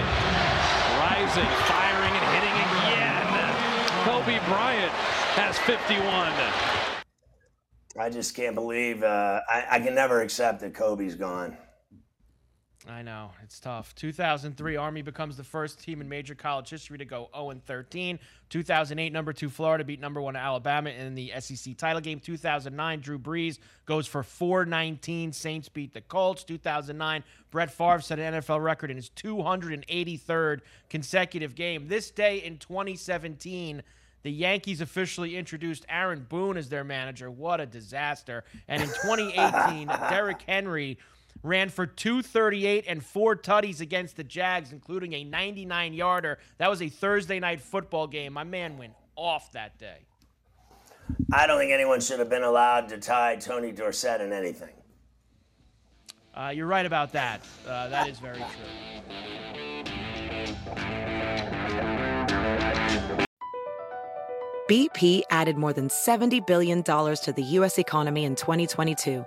Firing, 1.43 2.13
and 2.15 2.27
hitting 2.33 2.55
again. 2.55 4.05
Kobe 4.05 4.39
Bryant 4.47 4.93
has 5.35 5.59
51. 5.59 6.33
I 7.99 8.09
just 8.09 8.37
can't 8.37 8.55
believe 8.55 9.03
uh, 9.03 9.41
I, 9.49 9.65
I 9.73 9.81
can 9.81 9.97
never 9.97 10.21
accept 10.21 10.61
that 10.61 10.75
Kobe's 10.75 11.17
gone. 11.17 11.57
I 12.87 13.01
know 13.01 13.31
it's 13.43 13.59
tough. 13.61 13.95
2003, 13.95 14.77
Army 14.77 15.01
becomes 15.01 15.39
the 15.39 15.45
first 15.45 15.83
team 15.83 16.03
in 16.03 16.09
major 16.09 16.35
college 16.35 16.69
history 16.69 16.99
to 16.99 17.07
go 17.07 17.31
0 17.35 17.59
13. 17.65 18.19
2008, 18.51 19.11
number 19.11 19.33
two 19.33 19.49
Florida 19.49 19.85
beat 19.85 20.01
number 20.01 20.21
one 20.21 20.37
Alabama 20.37 20.91
in 20.91 21.15
the 21.15 21.33
SEC 21.39 21.79
title 21.79 22.03
game. 22.03 22.21
2009, 22.21 23.01
Drew 23.01 23.19
Brees 23.19 23.59
goes 23.87 24.07
for 24.07 24.23
419. 24.23 25.33
Saints 25.33 25.71
beat 25.71 25.95
the 25.95 26.03
Colts. 26.03 26.45
2009, 26.45 27.25
Brett 27.51 27.71
Favre 27.71 28.01
set 28.01 28.19
an 28.19 28.35
NFL 28.35 28.63
record 28.63 28.91
in 28.91 28.97
his 28.97 29.09
283rd 29.11 30.61
consecutive 30.91 31.55
game. 31.55 31.89
This 31.89 32.11
day 32.11 32.39
in 32.39 32.59
2017. 32.59 33.83
The 34.25 34.33
Yankees 34.33 34.81
officially 34.81 35.37
introduced 35.37 35.85
Aaron 35.87 36.25
Boone 36.27 36.57
as 36.57 36.71
their 36.71 36.83
manager. 36.83 37.31
What 37.31 37.61
a 37.61 37.67
disaster. 37.67 38.45
And 38.69 38.83
in 38.83 38.89
2018, 39.03 39.87
Derrick 39.87 40.41
Henry 40.49 40.97
ran 41.45 41.69
for 41.69 41.87
238 41.87 42.87
and 42.89 43.05
four 43.05 43.37
tutties 43.37 43.81
against 43.81 44.17
the 44.17 44.25
Jags, 44.25 44.73
including 44.73 45.13
a 45.13 45.23
99 45.23 45.93
yarder. 45.93 46.39
That 46.59 46.71
was 46.71 46.83
a 46.83 46.89
Thursday 46.89 47.39
night 47.39 47.61
football 47.61 48.09
game. 48.09 48.33
My 48.33 48.45
man 48.45 48.79
went 48.79 48.95
off 49.15 49.53
that 49.53 49.79
day. 49.79 50.07
I 51.33 51.47
don't 51.47 51.59
think 51.59 51.71
anyone 51.71 52.01
should 52.01 52.19
have 52.19 52.31
been 52.31 52.43
allowed 52.43 52.89
to 52.89 52.99
tie 52.99 53.37
Tony 53.37 53.71
Dorsett 53.71 54.23
in 54.23 54.33
anything. 54.33 54.73
Uh, 56.35 56.51
you're 56.53 56.67
right 56.67 56.87
about 56.87 57.13
that. 57.13 57.43
Uh, 57.69 57.89
that 57.89 58.09
is 58.09 58.19
very 58.19 58.39
true. 58.39 58.47
BP 64.69 65.21
added 65.29 65.59
more 65.59 65.75
than 65.75 65.89
$70 65.89 66.47
billion 66.47 66.83
to 66.83 67.33
the 67.37 67.43
U.S. 67.43 67.79
economy 67.79 68.25
in 68.25 68.35
2022 68.35 69.27